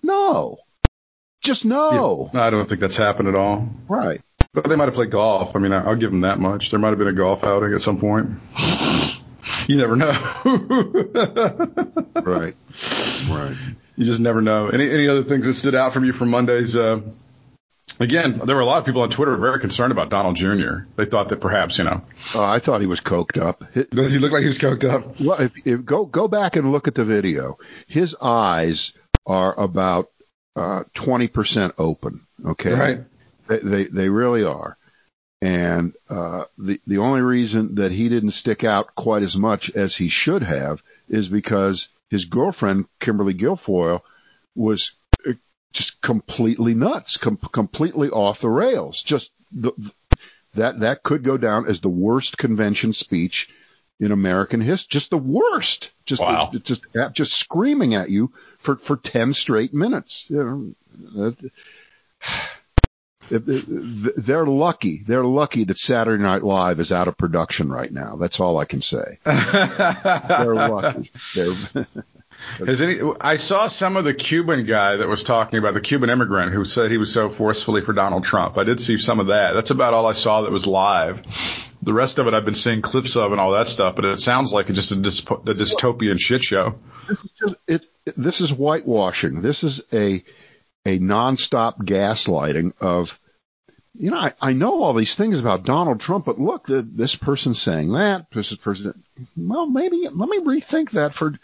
No, 0.00 0.58
just 1.40 1.64
no. 1.64 2.30
Yeah, 2.32 2.44
I 2.44 2.50
don't 2.50 2.68
think 2.68 2.80
that's 2.80 2.96
happened 2.96 3.28
at 3.28 3.34
all. 3.34 3.68
Right. 3.88 4.20
But 4.54 4.64
they 4.64 4.76
might 4.76 4.84
have 4.84 4.94
played 4.94 5.10
golf. 5.10 5.56
I 5.56 5.58
mean, 5.58 5.72
I'll 5.72 5.96
give 5.96 6.12
them 6.12 6.20
that 6.20 6.38
much. 6.38 6.70
There 6.70 6.78
might 6.78 6.90
have 6.90 6.98
been 6.98 7.08
a 7.08 7.12
golf 7.12 7.42
outing 7.42 7.74
at 7.74 7.82
some 7.82 7.98
point. 7.98 8.30
You 9.66 9.76
never 9.76 9.96
know. 9.96 10.10
right. 12.14 12.54
Right. 13.28 13.56
You 13.96 14.04
just 14.04 14.20
never 14.20 14.40
know. 14.40 14.68
Any 14.68 14.88
any 14.88 15.08
other 15.08 15.24
things 15.24 15.46
that 15.46 15.54
stood 15.54 15.74
out 15.74 15.92
from 15.92 16.04
you 16.04 16.12
from 16.12 16.30
Monday's 16.30 16.76
uh, 16.76 17.00
Again, 18.00 18.38
there 18.44 18.54
were 18.54 18.62
a 18.62 18.66
lot 18.66 18.78
of 18.78 18.84
people 18.86 19.02
on 19.02 19.10
Twitter 19.10 19.36
very 19.36 19.58
concerned 19.60 19.90
about 19.90 20.08
Donald 20.08 20.36
Jr. 20.36 20.84
They 20.96 21.04
thought 21.04 21.30
that 21.30 21.40
perhaps, 21.40 21.78
you 21.78 21.84
know. 21.84 22.02
Oh, 22.34 22.44
I 22.44 22.60
thought 22.60 22.80
he 22.80 22.86
was 22.86 23.00
coked 23.00 23.40
up. 23.40 23.62
Does 23.90 24.12
he 24.12 24.18
look 24.18 24.30
like 24.30 24.42
he 24.42 24.46
was 24.48 24.58
coked 24.58 24.88
up? 24.88 25.20
Well, 25.20 25.40
if, 25.40 25.52
if 25.64 25.84
go 25.84 26.04
go 26.04 26.28
back 26.28 26.56
and 26.56 26.70
look 26.70 26.86
at 26.86 26.94
the 26.94 27.04
video. 27.04 27.58
His 27.88 28.14
eyes 28.20 28.92
are 29.26 29.58
about 29.58 30.10
uh, 30.54 30.84
twenty 30.94 31.26
uh, 31.26 31.32
percent 31.32 31.74
open. 31.78 32.26
Okay, 32.44 32.72
right? 32.72 33.00
They 33.48 33.58
they, 33.58 33.84
they 33.84 34.08
really 34.08 34.44
are. 34.44 34.76
And 35.40 35.94
uh, 36.08 36.44
the 36.56 36.80
the 36.86 36.98
only 36.98 37.22
reason 37.22 37.76
that 37.76 37.92
he 37.92 38.08
didn't 38.08 38.32
stick 38.32 38.62
out 38.62 38.94
quite 38.94 39.22
as 39.22 39.36
much 39.36 39.70
as 39.70 39.96
he 39.96 40.08
should 40.08 40.42
have 40.42 40.82
is 41.08 41.28
because 41.28 41.88
his 42.10 42.26
girlfriend 42.26 42.86
Kimberly 43.00 43.34
Guilfoyle 43.34 44.02
was 44.54 44.92
just 45.72 46.00
completely 46.00 46.74
nuts, 46.74 47.16
com- 47.16 47.36
completely 47.36 48.08
off 48.08 48.40
the 48.40 48.48
rails. 48.48 49.02
Just 49.02 49.32
the, 49.52 49.72
that 50.54 50.80
that 50.80 51.02
could 51.02 51.22
go 51.22 51.36
down 51.36 51.66
as 51.66 51.80
the 51.80 51.88
worst 51.88 52.38
convention 52.38 52.92
speech 52.92 53.48
in 54.00 54.12
American 54.12 54.60
history. 54.60 54.88
Just 54.90 55.10
the 55.10 55.18
worst. 55.18 55.92
Just 56.06 56.22
wow. 56.22 56.50
just 56.62 56.86
just 57.12 57.34
screaming 57.34 57.94
at 57.94 58.10
you 58.10 58.32
for 58.58 58.76
for 58.76 58.96
ten 58.96 59.32
straight 59.32 59.74
minutes. 59.74 60.26
You 60.30 60.74
know, 61.14 61.34
they're 63.30 64.46
lucky. 64.46 65.02
They're 65.06 65.24
lucky 65.24 65.64
that 65.64 65.78
Saturday 65.78 66.22
Night 66.22 66.42
Live 66.42 66.80
is 66.80 66.92
out 66.92 67.08
of 67.08 67.18
production 67.18 67.70
right 67.70 67.92
now. 67.92 68.16
That's 68.16 68.40
all 68.40 68.58
I 68.58 68.64
can 68.64 68.80
say. 68.80 69.18
they're 69.24 70.54
lucky. 70.54 71.10
They're 71.34 71.86
has 72.58 72.80
any? 72.80 72.98
I 73.20 73.36
saw 73.36 73.68
some 73.68 73.96
of 73.96 74.04
the 74.04 74.14
Cuban 74.14 74.64
guy 74.64 74.96
that 74.96 75.08
was 75.08 75.22
talking 75.22 75.58
about 75.58 75.74
the 75.74 75.80
Cuban 75.80 76.10
immigrant 76.10 76.52
who 76.52 76.64
said 76.64 76.90
he 76.90 76.98
was 76.98 77.12
so 77.12 77.30
forcefully 77.30 77.82
for 77.82 77.92
Donald 77.92 78.24
Trump. 78.24 78.58
I 78.58 78.64
did 78.64 78.80
see 78.80 78.98
some 78.98 79.20
of 79.20 79.28
that. 79.28 79.52
That's 79.52 79.70
about 79.70 79.94
all 79.94 80.06
I 80.06 80.12
saw 80.12 80.42
that 80.42 80.52
was 80.52 80.66
live. 80.66 81.22
The 81.82 81.92
rest 81.92 82.18
of 82.18 82.26
it 82.26 82.34
I've 82.34 82.44
been 82.44 82.54
seeing 82.54 82.82
clips 82.82 83.16
of 83.16 83.32
and 83.32 83.40
all 83.40 83.52
that 83.52 83.68
stuff, 83.68 83.96
but 83.96 84.04
it 84.04 84.20
sounds 84.20 84.52
like 84.52 84.66
just 84.66 84.92
a, 84.92 84.96
a 84.96 84.98
dystopian 84.98 86.18
shit 86.18 86.42
show. 86.42 86.78
This 87.08 87.18
is 87.40 87.54
it. 87.66 87.86
This 88.16 88.40
is 88.40 88.50
whitewashing. 88.50 89.42
This 89.42 89.64
is 89.64 89.82
a 89.92 90.24
a 90.86 90.98
nonstop 90.98 91.78
gaslighting 91.78 92.72
of 92.80 93.18
you 93.98 94.12
know, 94.12 94.16
I, 94.16 94.32
I 94.40 94.52
know 94.52 94.82
all 94.82 94.94
these 94.94 95.16
things 95.16 95.40
about 95.40 95.64
Donald 95.64 96.00
Trump, 96.00 96.24
but 96.24 96.40
look, 96.40 96.66
the, 96.66 96.82
this 96.82 97.16
person's 97.16 97.60
saying 97.60 97.92
that, 97.92 98.30
this 98.30 98.54
person, 98.54 99.02
well, 99.36 99.66
maybe, 99.66 100.06
let 100.08 100.28
me 100.28 100.38
rethink 100.38 100.90
that 100.90 101.14
for, 101.14 101.34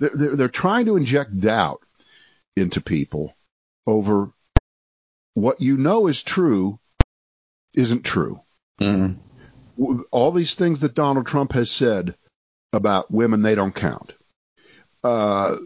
they're, 0.00 0.36
they're 0.36 0.48
trying 0.48 0.86
to 0.86 0.96
inject 0.96 1.38
doubt 1.38 1.82
into 2.56 2.80
people 2.80 3.34
over 3.86 4.30
what 5.34 5.60
you 5.60 5.76
know 5.76 6.06
is 6.06 6.22
true 6.22 6.78
isn't 7.74 8.02
true. 8.02 8.40
Mm-hmm. 8.80 10.00
All 10.10 10.32
these 10.32 10.54
things 10.54 10.80
that 10.80 10.94
Donald 10.94 11.26
Trump 11.26 11.52
has 11.52 11.70
said 11.70 12.14
about 12.72 13.10
women, 13.10 13.42
they 13.42 13.54
don't 13.54 13.74
count. 13.74 14.12
Uh, 15.02 15.56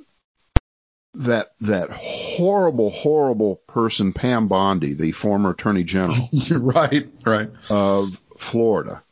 that 1.14 1.52
that 1.60 1.90
horrible, 1.90 2.90
horrible 2.90 3.56
person, 3.68 4.12
Pam 4.12 4.48
Bondi, 4.48 4.94
the 4.94 5.12
former 5.12 5.50
Attorney 5.50 5.84
General, 5.84 6.28
right, 6.50 7.08
right, 7.24 7.50
of 7.70 8.10
Florida, 8.38 9.02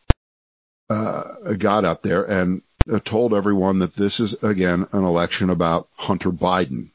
uh, 0.90 1.54
got 1.58 1.84
up 1.84 2.02
there 2.02 2.24
and 2.24 2.62
told 3.04 3.34
everyone 3.34 3.80
that 3.80 3.94
this 3.94 4.20
is 4.20 4.34
again 4.42 4.86
an 4.92 5.04
election 5.04 5.50
about 5.50 5.88
Hunter 5.94 6.30
Biden, 6.30 6.90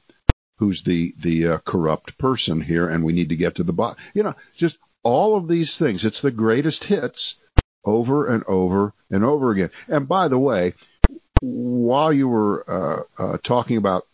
who's 0.58 0.84
the 0.84 1.14
the 1.20 1.48
uh, 1.48 1.58
corrupt 1.60 2.18
person 2.18 2.62
here, 2.62 2.88
and 2.88 3.04
we 3.04 3.14
need 3.14 3.30
to 3.30 3.36
get 3.36 3.56
to 3.56 3.64
the 3.64 3.74
bottom. 3.74 3.98
You 4.14 4.24
know, 4.24 4.36
just 4.56 4.78
all 5.04 5.38
of 5.38 5.48
these 5.48 5.78
things. 5.78 6.06
It's 6.06 6.22
the 6.22 6.32
greatest 6.32 6.84
hits 6.84 7.36
over 7.86 8.28
and 8.28 8.44
over 8.44 8.94
and 9.10 9.24
over 9.24 9.52
again. 9.52 9.70
And 9.88 10.08
by 10.08 10.28
the 10.28 10.40
way, 10.40 10.74
while 11.40 12.12
you 12.12 12.28
were 12.28 12.70
uh, 12.70 13.24
uh, 13.24 13.38
talking 13.42 13.78
about 13.78 14.06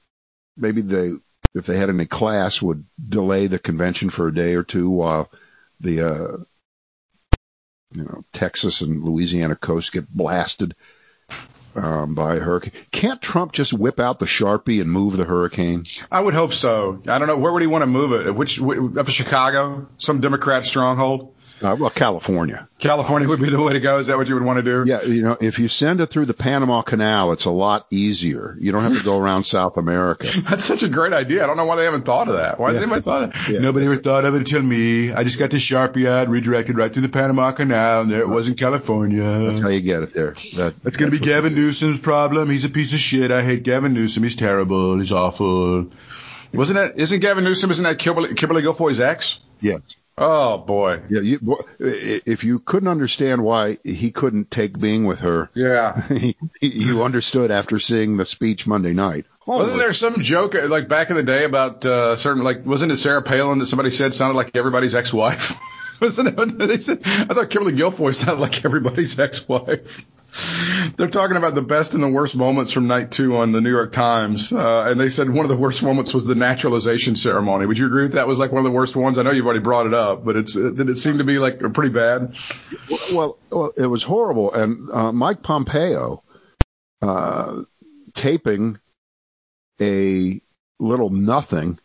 maybe 0.55 0.82
they, 0.82 1.13
if 1.55 1.65
they 1.65 1.78
had 1.78 1.89
any 1.89 2.05
class, 2.05 2.61
would 2.61 2.86
delay 3.09 3.47
the 3.47 3.59
convention 3.59 4.09
for 4.09 4.28
a 4.28 4.34
day 4.34 4.53
or 4.53 4.63
two 4.63 4.89
while 4.89 5.32
the 5.80 6.07
uh, 6.07 6.38
you 7.91 8.03
know 8.03 8.24
Texas 8.32 8.82
and 8.82 9.03
Louisiana 9.03 9.55
coast 9.55 9.91
get 9.91 10.07
blasted 10.07 10.76
um, 11.76 12.15
by 12.15 12.36
a 12.36 12.39
hurricane. 12.39 12.74
Can't 12.91 13.21
Trump 13.21 13.51
just 13.51 13.74
whip 13.74 13.99
out 13.99 14.19
the 14.19 14.26
sharpie 14.26 14.82
and 14.82 14.91
move 14.91 15.17
the 15.17 15.24
hurricane? 15.24 15.84
I 16.11 16.21
would 16.21 16.34
hope 16.34 16.53
so. 16.53 17.01
I 17.07 17.19
don't 17.19 17.28
know 17.28 17.38
where 17.38 17.51
would 17.51 17.61
he 17.61 17.67
want 17.67 17.84
to 17.84 17.88
move 17.88 18.28
it. 18.28 18.34
Which 18.36 18.61
up 18.61 19.05
to 19.05 19.11
Chicago, 19.11 19.88
some 19.97 20.21
Democrat 20.21 20.65
stronghold. 20.65 21.34
Uh, 21.61 21.75
well, 21.79 21.89
California. 21.89 22.67
California 22.77 23.27
would 23.27 23.39
be 23.39 23.49
the 23.49 23.61
way 23.61 23.73
to 23.73 23.79
go. 23.79 23.99
Is 23.99 24.07
that 24.07 24.17
what 24.17 24.27
you 24.27 24.33
would 24.33 24.43
want 24.43 24.57
to 24.57 24.63
do? 24.63 24.83
Yeah, 24.85 25.03
you 25.03 25.23
know, 25.23 25.37
if 25.39 25.59
you 25.59 25.69
send 25.69 26.01
it 26.01 26.07
through 26.07 26.25
the 26.25 26.33
Panama 26.33 26.81
Canal, 26.81 27.31
it's 27.31 27.45
a 27.45 27.51
lot 27.51 27.87
easier. 27.89 28.57
You 28.59 28.71
don't 28.71 28.83
have 28.83 28.97
to 28.97 29.03
go 29.03 29.17
around 29.17 29.45
South 29.45 29.77
America. 29.77 30.27
That's 30.49 30.65
such 30.65 30.83
a 30.83 30.89
great 30.89 31.13
idea. 31.13 31.43
I 31.43 31.47
don't 31.47 31.55
know 31.55 31.65
why 31.65 31.77
they 31.77 31.85
haven't 31.85 32.03
thought 32.03 32.27
of 32.27 32.35
that. 32.35 32.59
Why 32.59 32.69
yeah. 32.69 32.73
has 32.73 32.83
anybody 32.83 33.01
thought 33.01 33.23
of 33.23 33.33
that? 33.33 33.49
Yeah. 33.49 33.59
Nobody 33.59 33.85
ever 33.85 33.95
thought 33.95 34.25
of 34.25 34.35
it 34.35 34.39
until 34.39 34.61
me. 34.61 35.13
I 35.13 35.23
just 35.23 35.39
got 35.39 35.51
the 35.51 35.57
Sharpie 35.57 36.07
out, 36.07 36.27
redirected 36.27 36.77
right 36.77 36.91
through 36.91 37.03
the 37.03 37.09
Panama 37.09 37.51
Canal, 37.51 38.01
and 38.01 38.11
there 38.11 38.21
it 38.21 38.29
was 38.29 38.49
in 38.49 38.55
California. 38.55 39.23
That's 39.23 39.61
how 39.61 39.69
you 39.69 39.81
get 39.81 40.03
it 40.03 40.13
there. 40.13 40.35
That, 40.55 40.73
that's 40.83 40.97
going 40.97 41.11
to 41.11 41.17
be 41.17 41.23
Gavin 41.23 41.55
Newsom's 41.55 41.99
problem. 41.99 42.49
He's 42.49 42.65
a 42.65 42.69
piece 42.69 42.93
of 42.93 42.99
shit. 42.99 43.31
I 43.31 43.41
hate 43.41 43.63
Gavin 43.63 43.93
Newsom. 43.93 44.23
He's 44.23 44.35
terrible. 44.35 44.97
He's 44.97 45.11
awful. 45.11 45.89
Wasn't 46.53 46.77
that, 46.77 46.99
isn't 46.99 47.19
Gavin 47.19 47.43
Newsom, 47.43 47.71
isn't 47.71 47.83
that 47.83 47.97
Kimberly, 47.97 48.35
Kimberly 48.35 48.61
Guilfoyle's 48.61 48.99
ex? 48.99 49.39
Yes. 49.59 49.81
Oh 50.18 50.59
boy. 50.59 51.01
Yeah, 51.09 51.22
you, 51.22 51.57
if 51.80 52.43
you 52.43 52.59
couldn't 52.59 52.89
understand 52.89 53.43
why 53.43 53.80
he 53.84 54.11
couldn't 54.11 54.51
take 54.51 54.80
being 54.80 55.05
with 55.05 55.20
her, 55.20 55.49
yeah, 55.55 56.07
you 56.61 57.03
understood 57.03 57.49
after 57.49 57.80
seeing 57.80 58.18
the 58.18 58.26
speech 58.26 58.68
Monday 58.68 58.93
night. 58.93 59.26
Holy. 59.39 59.59
Wasn't 59.59 59.80
there 59.80 59.93
some 59.93 60.22
joke 60.22 60.53
like 60.53 60.88
back 60.88 61.09
in 61.09 61.16
the 61.16 61.24
day 61.24 61.45
about 61.45 61.86
uh, 61.86 62.16
certain 62.16 62.43
like 62.43 62.66
wasn't 62.66 62.91
it 62.91 62.97
Sarah 62.97 63.24
Palin 63.24 63.59
that 63.59 63.66
somebody 63.66 63.89
said 63.89 64.14
sounded 64.14 64.36
like 64.36 64.55
everybody's 64.55 64.95
ex-wife? 64.95 65.57
it? 66.03 66.57
They 66.57 66.77
said, 66.77 67.01
I 67.05 67.33
thought 67.33 67.49
Kimberly 67.49 67.73
Guilfoyle 67.73 68.13
sounded 68.13 68.41
like 68.41 68.65
everybody's 68.65 69.19
ex-wife. 69.27 70.05
They're 70.97 71.09
talking 71.09 71.37
about 71.37 71.53
the 71.53 71.61
best 71.61 71.93
and 71.93 72.03
the 72.03 72.09
worst 72.09 72.35
moments 72.35 72.71
from 72.71 72.87
night 72.87 73.11
two 73.11 73.37
on 73.37 73.51
the 73.51 73.61
New 73.61 73.69
York 73.69 73.91
Times, 73.91 74.51
uh, 74.51 74.87
and 74.89 74.99
they 74.99 75.09
said 75.09 75.29
one 75.29 75.45
of 75.45 75.49
the 75.49 75.57
worst 75.57 75.83
moments 75.83 76.13
was 76.13 76.25
the 76.25 76.33
naturalization 76.33 77.15
ceremony. 77.15 77.67
Would 77.67 77.77
you 77.77 77.85
agree 77.85 78.03
with 78.03 78.13
that? 78.13 78.27
Was 78.27 78.39
like 78.39 78.51
one 78.51 78.59
of 78.59 78.63
the 78.63 78.75
worst 78.75 78.95
ones. 78.95 79.19
I 79.19 79.23
know 79.23 79.31
you've 79.31 79.45
already 79.45 79.59
brought 79.59 79.85
it 79.85 79.93
up, 79.93 80.25
but 80.25 80.35
it's 80.35 80.53
did 80.53 80.89
it 80.89 80.97
seem 80.97 81.19
to 81.19 81.23
be 81.23 81.37
like 81.37 81.59
pretty 81.59 81.91
bad? 81.91 82.35
Well, 82.89 83.37
well 83.51 83.73
it 83.77 83.85
was 83.85 84.01
horrible. 84.01 84.51
And 84.51 84.89
uh, 84.89 85.11
Mike 85.11 85.43
Pompeo 85.43 86.23
uh, 87.03 87.61
taping 88.13 88.79
a 89.79 90.41
little 90.79 91.09
nothing 91.11 91.77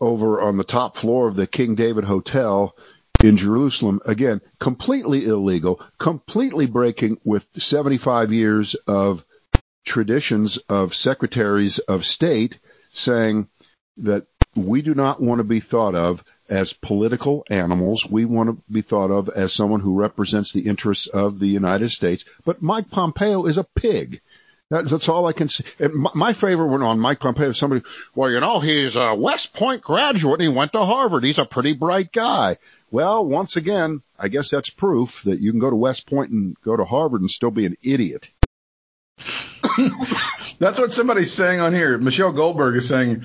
over 0.00 0.40
on 0.40 0.56
the 0.56 0.64
top 0.64 0.96
floor 0.96 1.28
of 1.28 1.36
the 1.36 1.46
King 1.46 1.74
David 1.74 2.04
Hotel 2.04 2.74
in 3.22 3.36
Jerusalem, 3.36 4.00
again, 4.06 4.40
completely 4.58 5.26
illegal, 5.26 5.80
completely 5.98 6.66
breaking 6.66 7.18
with 7.24 7.46
75 7.56 8.32
years 8.32 8.74
of 8.86 9.24
traditions 9.84 10.58
of 10.68 10.94
secretaries 10.94 11.78
of 11.80 12.04
state 12.04 12.58
saying 12.90 13.48
that 13.98 14.26
we 14.56 14.82
do 14.82 14.94
not 14.94 15.22
want 15.22 15.38
to 15.38 15.44
be 15.44 15.60
thought 15.60 15.94
of 15.94 16.24
as 16.48 16.72
political 16.72 17.44
animals. 17.48 18.04
We 18.08 18.24
want 18.24 18.50
to 18.50 18.72
be 18.72 18.82
thought 18.82 19.10
of 19.10 19.28
as 19.28 19.52
someone 19.52 19.80
who 19.80 19.94
represents 19.94 20.52
the 20.52 20.66
interests 20.66 21.06
of 21.06 21.38
the 21.38 21.46
United 21.46 21.90
States. 21.90 22.24
But 22.44 22.60
Mike 22.60 22.90
Pompeo 22.90 23.46
is 23.46 23.56
a 23.56 23.64
pig. 23.64 24.20
that's 24.68 25.08
all 25.08 25.26
I 25.26 25.32
can 25.32 25.48
say. 25.48 25.64
My, 25.78 26.10
my 26.14 26.32
favorite 26.32 26.66
one 26.66 26.82
on 26.82 26.98
Mike 26.98 27.20
Pompeo 27.20 27.50
is 27.50 27.58
somebody, 27.58 27.82
well, 28.14 28.30
you 28.30 28.40
know, 28.40 28.58
he's 28.58 28.96
a 28.96 29.14
West 29.14 29.54
Point 29.54 29.82
graduate 29.82 30.40
he 30.40 30.48
went 30.48 30.72
to 30.72 30.84
Harvard. 30.84 31.22
He's 31.22 31.38
a 31.38 31.44
pretty 31.44 31.74
bright 31.74 32.10
guy. 32.12 32.56
Well, 32.90 33.24
once 33.24 33.56
again, 33.56 34.02
I 34.18 34.28
guess 34.28 34.50
that's 34.50 34.70
proof 34.70 35.22
that 35.24 35.40
you 35.40 35.52
can 35.52 35.60
go 35.60 35.70
to 35.70 35.76
West 35.76 36.08
Point 36.08 36.32
and 36.32 36.56
go 36.64 36.76
to 36.76 36.84
Harvard 36.84 37.20
and 37.20 37.30
still 37.30 37.52
be 37.52 37.66
an 37.66 37.76
idiot. 37.84 38.30
That's 40.58 40.78
what 40.78 40.92
somebody's 40.92 41.32
saying 41.32 41.60
on 41.60 41.72
here. 41.72 41.98
Michelle 41.98 42.32
Goldberg 42.32 42.76
is 42.76 42.88
saying 42.88 43.22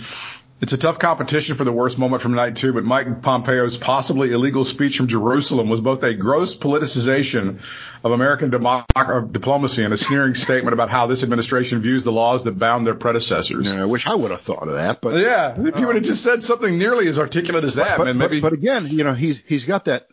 it's 0.61 0.71
a 0.71 0.77
tough 0.77 0.99
competition 0.99 1.55
for 1.55 1.65
the 1.65 1.71
worst 1.71 1.99
moment 1.99 2.21
from 2.21 2.33
night 2.33 2.55
two, 2.55 2.71
but 2.71 2.85
Mike 2.85 3.21
Pompeo's 3.21 3.75
possibly 3.75 4.31
illegal 4.31 4.63
speech 4.63 4.97
from 4.97 5.07
Jerusalem 5.07 5.67
was 5.67 5.81
both 5.81 6.03
a 6.03 6.13
gross 6.13 6.55
politicization 6.55 7.59
of 8.03 8.11
American 8.11 8.49
diplomacy 8.51 9.83
and 9.83 9.93
a 9.93 9.97
sneering 9.97 10.33
statement 10.33 10.73
about 10.73 10.89
how 10.89 11.07
this 11.07 11.23
administration 11.23 11.81
views 11.81 12.03
the 12.03 12.11
laws 12.11 12.45
that 12.45 12.57
bound 12.57 12.87
their 12.87 12.95
predecessors. 12.95 13.65
Yeah, 13.65 13.81
I 13.81 13.85
wish 13.85 14.07
I 14.07 14.15
would 14.15 14.31
have 14.31 14.41
thought 14.41 14.67
of 14.67 14.75
that, 14.75 15.01
but 15.01 15.21
yeah, 15.21 15.55
if 15.57 15.79
you 15.79 15.87
would 15.87 15.95
have 15.95 16.05
just 16.05 16.23
said 16.23 16.41
something 16.41 16.77
nearly 16.77 17.07
as 17.09 17.19
articulate 17.19 17.65
as 17.65 17.75
that, 17.75 17.97
but, 17.97 18.05
man, 18.05 18.17
maybe. 18.17 18.39
But, 18.39 18.51
but 18.51 18.57
again, 18.57 18.87
you 18.87 19.03
know, 19.03 19.13
he's 19.13 19.41
he's 19.45 19.65
got 19.65 19.85
that 19.85 20.07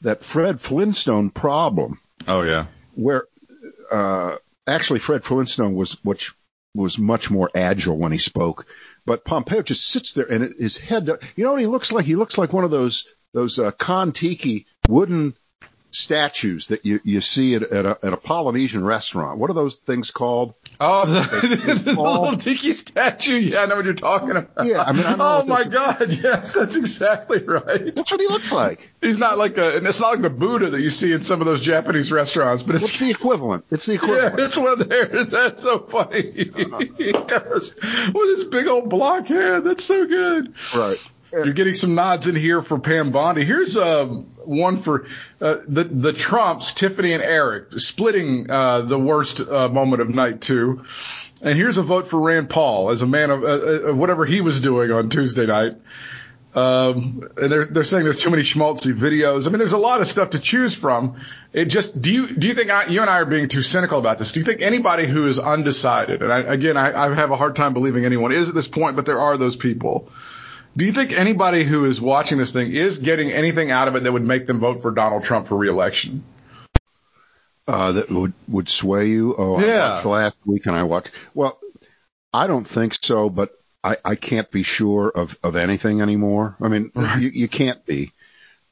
that 0.00 0.24
Fred 0.24 0.58
Flintstone 0.58 1.30
problem. 1.30 2.00
Oh 2.26 2.42
yeah, 2.42 2.66
where 2.94 3.24
uh, 3.90 4.36
actually 4.66 5.00
Fred 5.00 5.22
Flintstone 5.22 5.74
was 5.74 6.02
which 6.02 6.32
was 6.74 6.98
much 6.98 7.30
more 7.30 7.50
agile 7.54 7.98
when 7.98 8.12
he 8.12 8.18
spoke. 8.18 8.66
But 9.04 9.24
Pompeo 9.24 9.62
just 9.62 9.88
sits 9.88 10.12
there 10.12 10.30
and 10.30 10.54
his 10.58 10.76
head, 10.76 11.08
you 11.36 11.44
know 11.44 11.52
what 11.52 11.60
he 11.60 11.66
looks 11.66 11.92
like? 11.92 12.04
He 12.04 12.16
looks 12.16 12.38
like 12.38 12.52
one 12.52 12.64
of 12.64 12.70
those, 12.70 13.06
those, 13.32 13.58
uh, 13.58 13.72
Kon-Tiki 13.72 14.66
wooden 14.88 15.34
statues 15.92 16.68
that 16.68 16.84
you, 16.84 17.00
you 17.04 17.20
see 17.20 17.54
at, 17.54 17.62
at, 17.62 17.86
a, 17.86 17.98
at 18.02 18.12
a 18.12 18.16
Polynesian 18.16 18.84
restaurant. 18.84 19.38
What 19.38 19.50
are 19.50 19.54
those 19.54 19.76
things 19.76 20.10
called? 20.10 20.54
Oh, 20.80 21.06
the, 21.06 21.74
the 21.84 21.92
little 21.92 22.36
tiki 22.36 22.72
statue. 22.72 23.36
Yeah, 23.36 23.62
I 23.62 23.66
know 23.66 23.76
what 23.76 23.84
you're 23.84 23.94
talking 23.94 24.30
about. 24.30 24.66
Yeah, 24.66 24.82
I 24.82 24.92
mean, 24.92 25.04
I 25.04 25.16
oh 25.18 25.44
my 25.44 25.64
God, 25.64 25.98
yes, 26.10 26.54
that's 26.54 26.76
exactly 26.76 27.42
right. 27.44 27.94
That's 27.94 28.10
what 28.10 28.20
he 28.20 28.26
looks 28.26 28.50
like. 28.50 28.90
He's 29.00 29.18
not 29.18 29.38
like 29.38 29.58
a, 29.58 29.76
and 29.76 29.86
it's 29.86 30.00
not 30.00 30.12
like 30.12 30.22
the 30.22 30.30
Buddha 30.30 30.70
that 30.70 30.80
you 30.80 30.90
see 30.90 31.12
in 31.12 31.22
some 31.22 31.40
of 31.40 31.46
those 31.46 31.60
Japanese 31.60 32.10
restaurants, 32.10 32.62
but 32.62 32.74
it's 32.74 32.84
What's 32.84 32.98
the 32.98 33.10
equivalent. 33.10 33.64
It's 33.70 33.86
the 33.86 33.94
equivalent. 33.94 34.38
Yeah, 34.38 34.46
it's 34.46 34.56
one 34.56 34.88
there. 34.88 35.06
That's 35.24 35.62
so 35.62 35.78
funny. 35.80 36.50
Uh-huh. 36.54 36.78
with 38.14 38.38
his 38.38 38.44
big 38.44 38.66
old 38.66 38.88
block 38.88 39.26
head. 39.26 39.64
That's 39.64 39.84
so 39.84 40.06
good. 40.06 40.54
Right. 40.74 41.00
You're 41.32 41.54
getting 41.54 41.74
some 41.74 41.94
nods 41.94 42.28
in 42.28 42.36
here 42.36 42.60
for 42.60 42.78
Pam 42.78 43.10
Bondi. 43.10 43.42
Here's 43.44 43.76
uh, 43.76 44.04
one 44.04 44.76
for 44.76 45.06
uh, 45.40 45.56
the 45.66 45.84
the 45.84 46.12
Trumps, 46.12 46.74
Tiffany 46.74 47.14
and 47.14 47.22
Eric, 47.22 47.72
splitting 47.78 48.50
uh, 48.50 48.82
the 48.82 48.98
worst 48.98 49.40
uh, 49.40 49.68
moment 49.68 50.02
of 50.02 50.10
night 50.10 50.42
two. 50.42 50.84
And 51.40 51.56
here's 51.56 51.78
a 51.78 51.82
vote 51.82 52.06
for 52.06 52.20
Rand 52.20 52.50
Paul 52.50 52.90
as 52.90 53.00
a 53.00 53.06
man 53.06 53.30
of 53.30 53.42
uh, 53.42 53.46
uh, 53.46 53.94
whatever 53.94 54.26
he 54.26 54.42
was 54.42 54.60
doing 54.60 54.90
on 54.90 55.08
Tuesday 55.08 55.46
night. 55.46 55.76
Um, 56.54 57.26
and 57.38 57.50
they're 57.50 57.64
they're 57.64 57.84
saying 57.84 58.04
there's 58.04 58.22
too 58.22 58.28
many 58.28 58.42
schmaltzy 58.42 58.92
videos. 58.92 59.46
I 59.46 59.50
mean, 59.50 59.58
there's 59.58 59.72
a 59.72 59.78
lot 59.78 60.02
of 60.02 60.08
stuff 60.08 60.30
to 60.30 60.38
choose 60.38 60.74
from. 60.74 61.16
It 61.54 61.66
just 61.66 62.02
do 62.02 62.12
you 62.12 62.26
do 62.26 62.46
you 62.46 62.52
think 62.52 62.70
I, 62.70 62.86
you 62.88 63.00
and 63.00 63.08
I 63.08 63.20
are 63.20 63.24
being 63.24 63.48
too 63.48 63.62
cynical 63.62 63.98
about 63.98 64.18
this? 64.18 64.32
Do 64.32 64.40
you 64.40 64.44
think 64.44 64.60
anybody 64.60 65.06
who 65.06 65.26
is 65.28 65.38
undecided, 65.38 66.22
and 66.22 66.30
I, 66.30 66.40
again, 66.40 66.76
I, 66.76 67.06
I 67.06 67.14
have 67.14 67.30
a 67.30 67.36
hard 67.36 67.56
time 67.56 67.72
believing 67.72 68.04
anyone 68.04 68.32
is 68.32 68.50
at 68.50 68.54
this 68.54 68.68
point, 68.68 68.96
but 68.96 69.06
there 69.06 69.18
are 69.18 69.38
those 69.38 69.56
people 69.56 70.10
do 70.76 70.84
you 70.84 70.92
think 70.92 71.12
anybody 71.12 71.64
who 71.64 71.84
is 71.84 72.00
watching 72.00 72.38
this 72.38 72.52
thing 72.52 72.72
is 72.72 72.98
getting 72.98 73.30
anything 73.30 73.70
out 73.70 73.88
of 73.88 73.96
it 73.96 74.04
that 74.04 74.12
would 74.12 74.24
make 74.24 74.46
them 74.46 74.58
vote 74.60 74.82
for 74.82 74.90
Donald 74.90 75.24
Trump 75.24 75.46
for 75.46 75.56
reelection? 75.56 76.24
Uh, 77.66 77.92
that 77.92 78.10
would, 78.10 78.32
would 78.48 78.68
sway 78.68 79.08
you? 79.08 79.34
Oh, 79.36 79.60
yeah. 79.60 80.00
I 80.02 80.08
last 80.08 80.36
week 80.44 80.66
and 80.66 80.76
I 80.76 80.82
watched. 80.82 81.10
Well, 81.34 81.58
I 82.32 82.46
don't 82.46 82.66
think 82.66 82.94
so, 83.00 83.28
but 83.28 83.52
I, 83.84 83.96
I 84.04 84.14
can't 84.14 84.50
be 84.50 84.62
sure 84.62 85.08
of, 85.08 85.38
of 85.42 85.56
anything 85.56 86.00
anymore. 86.00 86.56
I 86.60 86.68
mean, 86.68 86.90
right. 86.94 87.20
you, 87.20 87.28
you 87.28 87.48
can't 87.48 87.84
be. 87.84 88.12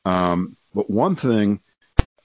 Um, 0.05 0.57
but 0.75 0.89
one 0.89 1.17
thing 1.17 1.61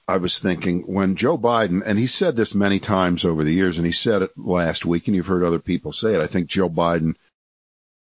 I 0.08 0.18
was 0.18 0.38
thinking 0.38 0.82
when 0.82 1.16
Joe 1.16 1.36
Biden, 1.36 1.82
and 1.84 1.98
he 1.98 2.06
said 2.06 2.36
this 2.36 2.54
many 2.54 2.78
times 2.78 3.24
over 3.24 3.44
the 3.44 3.52
years, 3.52 3.76
and 3.76 3.86
he 3.86 3.92
said 3.92 4.22
it 4.22 4.30
last 4.36 4.84
week, 4.84 5.06
and 5.06 5.16
you've 5.16 5.26
heard 5.26 5.44
other 5.44 5.58
people 5.58 5.92
say 5.92 6.14
it. 6.14 6.20
I 6.20 6.28
think 6.28 6.46
Joe 6.46 6.70
Biden 6.70 7.16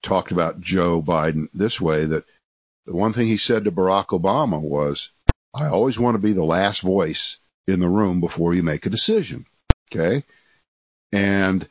talked 0.04 0.30
about 0.30 0.60
Joe 0.60 1.02
Biden 1.02 1.48
this 1.52 1.80
way 1.80 2.04
that 2.04 2.24
the 2.86 2.94
one 2.94 3.12
thing 3.12 3.26
he 3.26 3.38
said 3.38 3.64
to 3.64 3.72
Barack 3.72 4.08
Obama 4.08 4.60
was, 4.60 5.10
I 5.54 5.66
always 5.66 5.98
want 5.98 6.14
to 6.14 6.22
be 6.22 6.32
the 6.32 6.44
last 6.44 6.82
voice 6.82 7.38
in 7.66 7.80
the 7.80 7.88
room 7.88 8.20
before 8.20 8.54
you 8.54 8.62
make 8.62 8.86
a 8.86 8.90
decision. 8.90 9.46
Okay. 9.90 10.24
And, 11.12 11.66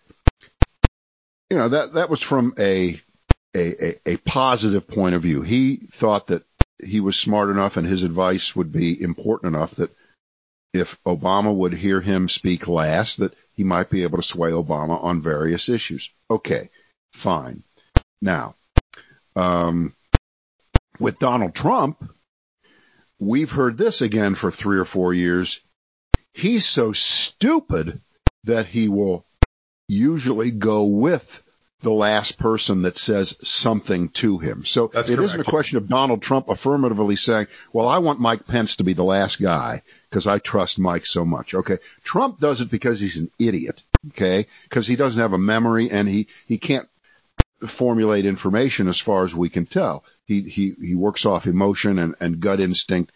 you 1.49 1.57
know, 1.57 1.69
that, 1.69 1.93
that 1.93 2.09
was 2.09 2.21
from 2.21 2.55
a, 2.57 2.99
a, 3.55 3.85
a, 3.85 4.13
a 4.13 4.17
positive 4.17 4.87
point 4.87 5.15
of 5.15 5.21
view. 5.21 5.41
He 5.41 5.87
thought 5.91 6.27
that 6.27 6.43
he 6.83 6.99
was 6.99 7.19
smart 7.19 7.49
enough 7.49 7.77
and 7.77 7.85
his 7.85 8.03
advice 8.03 8.55
would 8.55 8.71
be 8.71 8.99
important 9.01 9.55
enough 9.55 9.75
that 9.75 9.91
if 10.73 10.97
Obama 11.03 11.53
would 11.53 11.73
hear 11.73 12.01
him 12.01 12.27
speak 12.27 12.67
last, 12.67 13.17
that 13.17 13.35
he 13.53 13.63
might 13.63 13.91
be 13.91 14.03
able 14.03 14.17
to 14.17 14.23
sway 14.23 14.51
Obama 14.51 15.01
on 15.03 15.21
various 15.21 15.69
issues. 15.69 16.09
Okay, 16.31 16.69
fine. 17.13 17.63
Now, 18.23 18.55
um, 19.35 19.93
with 20.97 21.19
Donald 21.19 21.53
Trump, 21.53 22.09
we've 23.19 23.51
heard 23.51 23.77
this 23.77 24.01
again 24.01 24.35
for 24.35 24.49
three 24.49 24.79
or 24.79 24.85
four 24.85 25.13
years. 25.13 25.59
He's 26.33 26.65
so 26.65 26.93
stupid 26.93 27.99
that 28.45 28.65
he 28.65 28.87
will 28.87 29.25
usually 29.89 30.51
go 30.51 30.85
with 30.85 31.43
the 31.81 31.91
last 31.91 32.37
person 32.37 32.83
that 32.83 32.97
says 32.97 33.37
something 33.45 34.07
to 34.09 34.37
him. 34.37 34.65
So 34.65 34.89
That's 34.93 35.09
it 35.09 35.19
not 35.19 35.39
a 35.39 35.43
question 35.43 35.77
of 35.77 35.89
Donald 35.89 36.21
Trump 36.21 36.47
affirmatively 36.47 37.17
saying, 37.17 37.47
well, 37.73 37.89
I 37.89 37.97
want 37.97 38.21
Mike 38.21 38.47
Pence 38.47 38.77
to 38.77 38.85
be 38.85 38.93
the 38.93 39.03
last 39.03 39.41
guy 39.41 39.81
because 40.09 40.27
I 40.27 40.39
trust 40.39 40.79
Mike 40.79 41.05
so 41.05 41.25
much. 41.25 41.53
Okay. 41.53 41.79
Trump 42.05 42.39
does 42.39 42.61
it 42.61 42.71
because 42.71 43.01
he's 43.01 43.17
an 43.17 43.29
idiot. 43.37 43.83
Okay. 44.11 44.47
Because 44.63 44.87
he 44.87 44.95
doesn't 44.95 45.21
have 45.21 45.33
a 45.33 45.37
memory 45.37 45.91
and 45.91 46.07
he, 46.07 46.27
he 46.47 46.57
can't 46.57 46.87
formulate 47.67 48.25
information 48.25 48.87
as 48.87 48.99
far 48.99 49.23
as 49.25 49.35
we 49.35 49.49
can 49.49 49.65
tell. 49.65 50.03
He, 50.25 50.41
he, 50.41 50.73
he 50.79 50.95
works 50.95 51.25
off 51.25 51.47
emotion 51.47 51.99
and, 51.99 52.15
and 52.19 52.39
gut 52.39 52.59
instinct 52.59 53.11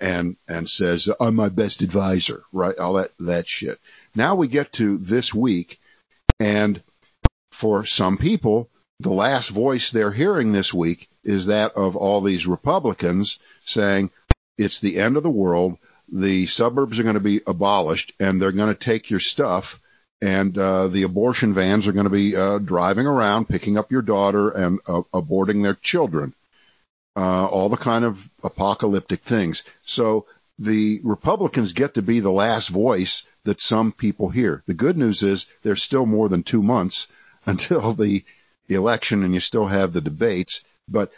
and, 0.00 0.36
and 0.48 0.68
says, 0.68 1.08
I'm 1.20 1.34
my 1.34 1.48
best 1.48 1.82
advisor, 1.82 2.44
right? 2.52 2.76
All 2.78 2.94
that, 2.94 3.10
that 3.18 3.48
shit. 3.48 3.78
Now 4.14 4.34
we 4.34 4.48
get 4.48 4.72
to 4.74 4.98
this 4.98 5.34
week 5.34 5.80
and 6.40 6.82
for 7.50 7.84
some 7.84 8.18
people, 8.18 8.70
the 9.00 9.10
last 9.10 9.48
voice 9.48 9.90
they're 9.90 10.12
hearing 10.12 10.52
this 10.52 10.72
week 10.72 11.08
is 11.24 11.46
that 11.46 11.72
of 11.72 11.96
all 11.96 12.20
these 12.20 12.46
Republicans 12.46 13.38
saying 13.64 14.10
it's 14.56 14.80
the 14.80 14.98
end 14.98 15.16
of 15.16 15.22
the 15.22 15.30
world. 15.30 15.78
The 16.10 16.46
suburbs 16.46 16.98
are 16.98 17.02
going 17.04 17.14
to 17.14 17.20
be 17.20 17.40
abolished 17.46 18.12
and 18.18 18.40
they're 18.40 18.52
going 18.52 18.74
to 18.74 18.78
take 18.78 19.10
your 19.10 19.20
stuff 19.20 19.80
and 20.20 20.56
uh, 20.58 20.88
the 20.88 21.04
abortion 21.04 21.54
vans 21.54 21.86
are 21.86 21.92
going 21.92 22.04
to 22.04 22.10
be 22.10 22.36
uh, 22.36 22.58
driving 22.58 23.06
around, 23.06 23.48
picking 23.48 23.78
up 23.78 23.92
your 23.92 24.02
daughter 24.02 24.50
and 24.50 24.80
uh, 24.86 25.02
aborting 25.14 25.62
their 25.62 25.74
children. 25.74 26.34
Uh, 27.16 27.46
all 27.46 27.68
the 27.68 27.76
kind 27.76 28.04
of 28.04 28.18
apocalyptic 28.44 29.22
things. 29.22 29.64
So 29.82 30.26
the 30.58 31.00
Republicans 31.02 31.72
get 31.72 31.94
to 31.94 32.02
be 32.02 32.20
the 32.20 32.30
last 32.30 32.68
voice 32.68 33.24
that 33.44 33.60
some 33.60 33.92
people 33.92 34.28
hear. 34.28 34.62
The 34.66 34.74
good 34.74 34.96
news 34.96 35.22
is 35.22 35.46
there's 35.62 35.82
still 35.82 36.06
more 36.06 36.28
than 36.28 36.42
two 36.42 36.62
months 36.62 37.08
until 37.46 37.94
the 37.94 38.24
election, 38.68 39.24
and 39.24 39.34
you 39.34 39.40
still 39.40 39.66
have 39.66 39.92
the 39.92 40.00
debates. 40.00 40.62
But 40.88 41.10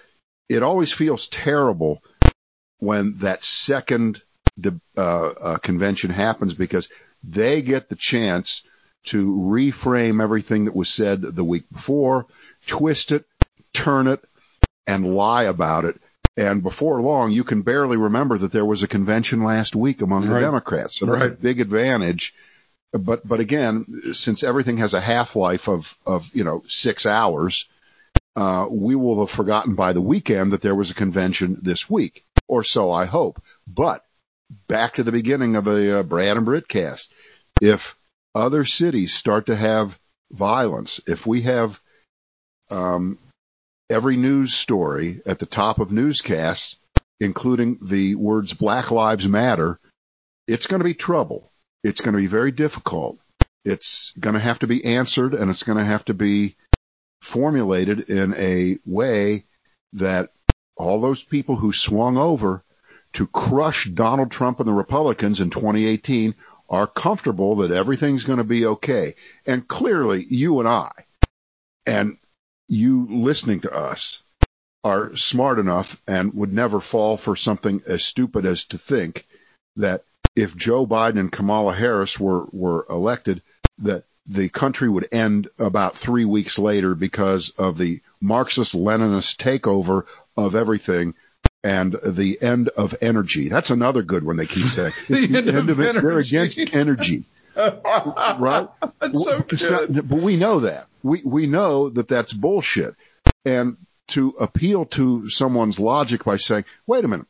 it 0.48 0.62
always 0.62 0.92
feels 0.92 1.28
terrible 1.28 2.02
when 2.78 3.18
that 3.18 3.44
second 3.44 4.22
uh, 4.64 4.70
uh, 4.96 5.58
convention 5.58 6.10
happens 6.10 6.54
because 6.54 6.88
they 7.22 7.62
get 7.62 7.88
the 7.88 7.96
chance 7.96 8.62
to 9.04 9.34
reframe 9.34 10.22
everything 10.22 10.66
that 10.66 10.76
was 10.76 10.88
said 10.88 11.22
the 11.22 11.44
week 11.44 11.64
before, 11.72 12.26
twist 12.66 13.12
it, 13.12 13.24
turn 13.72 14.06
it, 14.06 14.22
and 14.86 15.14
lie 15.14 15.44
about 15.44 15.84
it. 15.84 16.00
And 16.36 16.62
before 16.62 17.00
long, 17.00 17.32
you 17.32 17.44
can 17.44 17.62
barely 17.62 17.96
remember 17.96 18.38
that 18.38 18.52
there 18.52 18.64
was 18.64 18.82
a 18.82 18.88
convention 18.88 19.42
last 19.42 19.74
week 19.74 20.00
among 20.00 20.26
right. 20.26 20.34
the 20.34 20.40
Democrats. 20.40 20.98
So 20.98 21.06
right. 21.06 21.18
that's 21.18 21.32
a 21.32 21.36
big 21.36 21.60
advantage. 21.60 22.34
But, 22.92 23.26
but 23.26 23.40
again, 23.40 24.14
since 24.14 24.42
everything 24.42 24.78
has 24.78 24.94
a 24.94 25.00
half-life 25.00 25.68
of, 25.68 25.96
of, 26.04 26.34
you 26.34 26.44
know, 26.44 26.62
six 26.66 27.06
hours, 27.06 27.68
uh, 28.36 28.66
we 28.70 28.94
will 28.94 29.20
have 29.20 29.30
forgotten 29.30 29.74
by 29.74 29.92
the 29.92 30.00
weekend 30.00 30.52
that 30.52 30.62
there 30.62 30.74
was 30.74 30.90
a 30.90 30.94
convention 30.94 31.58
this 31.62 31.88
week, 31.88 32.24
or 32.48 32.64
so 32.64 32.90
I 32.90 33.04
hope. 33.04 33.42
But 33.66 34.04
back 34.66 34.94
to 34.94 35.04
the 35.04 35.12
beginning 35.12 35.56
of 35.56 35.64
the 35.64 36.00
uh, 36.00 36.02
Brad 36.02 36.36
and 36.36 36.46
Brit 36.46 36.68
cast. 36.68 37.12
If 37.60 37.96
other 38.34 38.64
cities 38.64 39.14
start 39.14 39.46
to 39.46 39.56
have 39.56 39.98
violence, 40.30 41.00
if 41.06 41.26
we 41.26 41.42
have 41.42 41.80
um, 42.70 43.18
every 43.88 44.16
news 44.16 44.54
story 44.54 45.20
at 45.26 45.38
the 45.38 45.46
top 45.46 45.78
of 45.78 45.90
newscasts 45.90 46.76
including 47.20 47.78
the 47.82 48.14
words 48.14 48.54
Black 48.54 48.90
Lives 48.90 49.28
Matter, 49.28 49.78
it's 50.48 50.66
going 50.66 50.80
to 50.80 50.84
be 50.84 50.94
trouble. 50.94 51.52
It's 51.84 52.00
going 52.00 52.14
to 52.14 52.20
be 52.20 52.26
very 52.26 52.50
difficult. 52.50 53.18
It's 53.64 54.12
going 54.18 54.34
to 54.34 54.40
have 54.40 54.60
to 54.60 54.66
be 54.66 54.84
answered 54.84 55.34
and 55.34 55.50
it's 55.50 55.62
going 55.62 55.78
to 55.78 55.84
have 55.84 56.04
to 56.06 56.14
be 56.14 56.56
formulated 57.20 58.08
in 58.08 58.34
a 58.34 58.78
way 58.86 59.44
that 59.92 60.30
all 60.76 61.00
those 61.00 61.22
people 61.22 61.56
who 61.56 61.72
swung 61.72 62.16
over 62.16 62.64
to 63.12 63.26
crush 63.26 63.84
Donald 63.84 64.30
Trump 64.30 64.60
and 64.60 64.68
the 64.68 64.72
Republicans 64.72 65.40
in 65.40 65.50
2018 65.50 66.34
are 66.70 66.86
comfortable 66.86 67.56
that 67.56 67.72
everything's 67.72 68.24
going 68.24 68.38
to 68.38 68.44
be 68.44 68.64
okay. 68.64 69.16
And 69.44 69.66
clearly, 69.66 70.24
you 70.24 70.60
and 70.60 70.68
I, 70.68 70.92
and 71.84 72.16
you 72.68 73.06
listening 73.10 73.60
to 73.62 73.74
us, 73.74 74.22
are 74.82 75.14
smart 75.16 75.58
enough 75.58 76.00
and 76.06 76.32
would 76.34 76.52
never 76.52 76.80
fall 76.80 77.16
for 77.16 77.36
something 77.36 77.82
as 77.86 78.02
stupid 78.04 78.46
as 78.46 78.64
to 78.66 78.78
think 78.78 79.26
that 79.76 80.04
if 80.36 80.56
Joe 80.56 80.86
Biden 80.86 81.18
and 81.18 81.32
Kamala 81.32 81.74
Harris 81.74 82.18
were, 82.18 82.46
were 82.52 82.86
elected, 82.88 83.42
that 83.78 84.04
the 84.26 84.48
country 84.48 84.88
would 84.88 85.08
end 85.12 85.48
about 85.58 85.96
three 85.96 86.24
weeks 86.24 86.58
later 86.58 86.94
because 86.94 87.50
of 87.50 87.76
the 87.76 88.00
Marxist 88.20 88.74
Leninist 88.74 89.36
takeover 89.36 90.06
of 90.36 90.54
everything 90.54 91.14
and 91.62 91.96
the 92.04 92.40
end 92.40 92.68
of 92.68 92.94
energy. 93.00 93.48
That's 93.48 93.70
another 93.70 94.02
good 94.02 94.24
one 94.24 94.36
they 94.36 94.46
keep 94.46 94.66
saying. 94.68 94.92
the, 95.08 95.26
the, 95.26 95.38
end, 95.38 95.48
end, 95.48 95.70
of, 95.70 95.80
it. 95.80 95.94
They're 95.94 96.18
against 96.18 96.74
energy. 96.74 97.24
right? 97.56 98.68
That's 99.00 99.24
so 99.24 99.40
good. 99.40 99.90
Not, 99.90 100.08
but 100.08 100.18
we 100.20 100.36
know 100.36 100.60
that. 100.60 100.86
We, 101.02 101.22
we 101.24 101.46
know 101.46 101.90
that 101.90 102.08
that's 102.08 102.32
bullshit. 102.32 102.94
And 103.44 103.76
to 104.08 104.30
appeal 104.40 104.86
to 104.86 105.28
someone's 105.30 105.78
logic 105.78 106.24
by 106.24 106.36
saying, 106.36 106.64
wait 106.86 107.04
a 107.04 107.08
minute, 107.08 107.26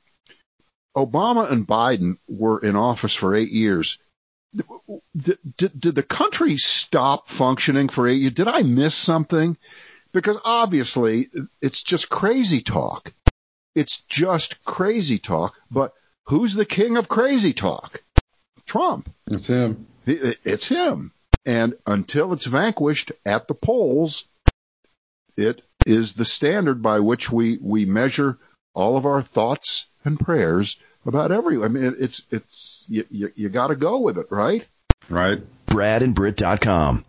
Obama 0.96 1.50
and 1.50 1.66
Biden 1.66 2.18
were 2.28 2.58
in 2.58 2.76
office 2.76 3.14
for 3.14 3.34
eight 3.34 3.50
years. 3.50 3.98
Did, 5.16 5.38
did, 5.56 5.80
did 5.80 5.94
the 5.94 6.02
country 6.02 6.56
stop 6.56 7.28
functioning 7.28 7.88
for 7.88 8.08
eight 8.08 8.20
years? 8.20 8.34
Did 8.34 8.48
I 8.48 8.62
miss 8.62 8.94
something? 8.94 9.56
Because 10.12 10.38
obviously 10.44 11.30
it's 11.62 11.82
just 11.84 12.08
crazy 12.08 12.60
talk. 12.60 13.12
It's 13.74 14.00
just 14.02 14.62
crazy 14.64 15.18
talk. 15.18 15.54
But 15.70 15.92
who's 16.24 16.54
the 16.54 16.64
king 16.64 16.96
of 16.96 17.08
crazy 17.08 17.52
talk? 17.52 18.02
Trump. 18.66 19.12
It's 19.26 19.46
him. 19.48 19.86
It's 20.06 20.68
him. 20.68 21.12
And 21.46 21.74
until 21.86 22.32
it's 22.32 22.46
vanquished 22.46 23.12
at 23.24 23.48
the 23.48 23.54
polls, 23.54 24.26
it 25.36 25.62
is 25.86 26.12
the 26.12 26.24
standard 26.24 26.82
by 26.82 27.00
which 27.00 27.30
we, 27.30 27.58
we 27.60 27.84
measure 27.84 28.38
all 28.74 28.96
of 28.96 29.06
our 29.06 29.22
thoughts 29.22 29.86
and 30.04 30.18
prayers 30.18 30.78
about 31.06 31.32
every, 31.32 31.62
I 31.62 31.68
mean, 31.68 31.96
it's, 31.98 32.22
it's, 32.30 32.84
you, 32.88 33.04
you, 33.10 33.32
you 33.34 33.48
gotta 33.48 33.74
go 33.76 34.00
with 34.00 34.18
it, 34.18 34.26
right? 34.30 34.66
Right. 35.08 35.40
BradandBrit.com. 35.66 37.04